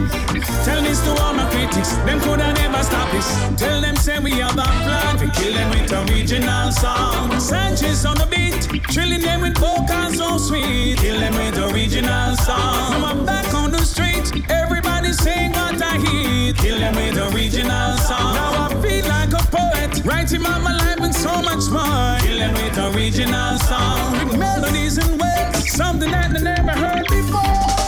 [0.66, 1.92] Tell this to all my critics.
[2.02, 3.28] Them coulda never stop this.
[3.56, 5.20] Tell them say we have a plan.
[5.20, 7.38] We kill them with original song.
[7.38, 8.82] Sanchez on the beat.
[8.90, 10.98] Trilling them with vocals so sweet.
[10.98, 13.35] Kill them with original song.
[13.36, 14.48] Back on the street.
[14.48, 16.54] Everybody sing what I hear.
[16.54, 18.32] Kill them with original song.
[18.34, 20.02] Now I feel like a poet.
[20.06, 22.18] Writing about my life and so much more.
[22.24, 24.12] Kill them with original song.
[24.12, 25.70] With melodies and words.
[25.70, 27.85] Something that I never heard before.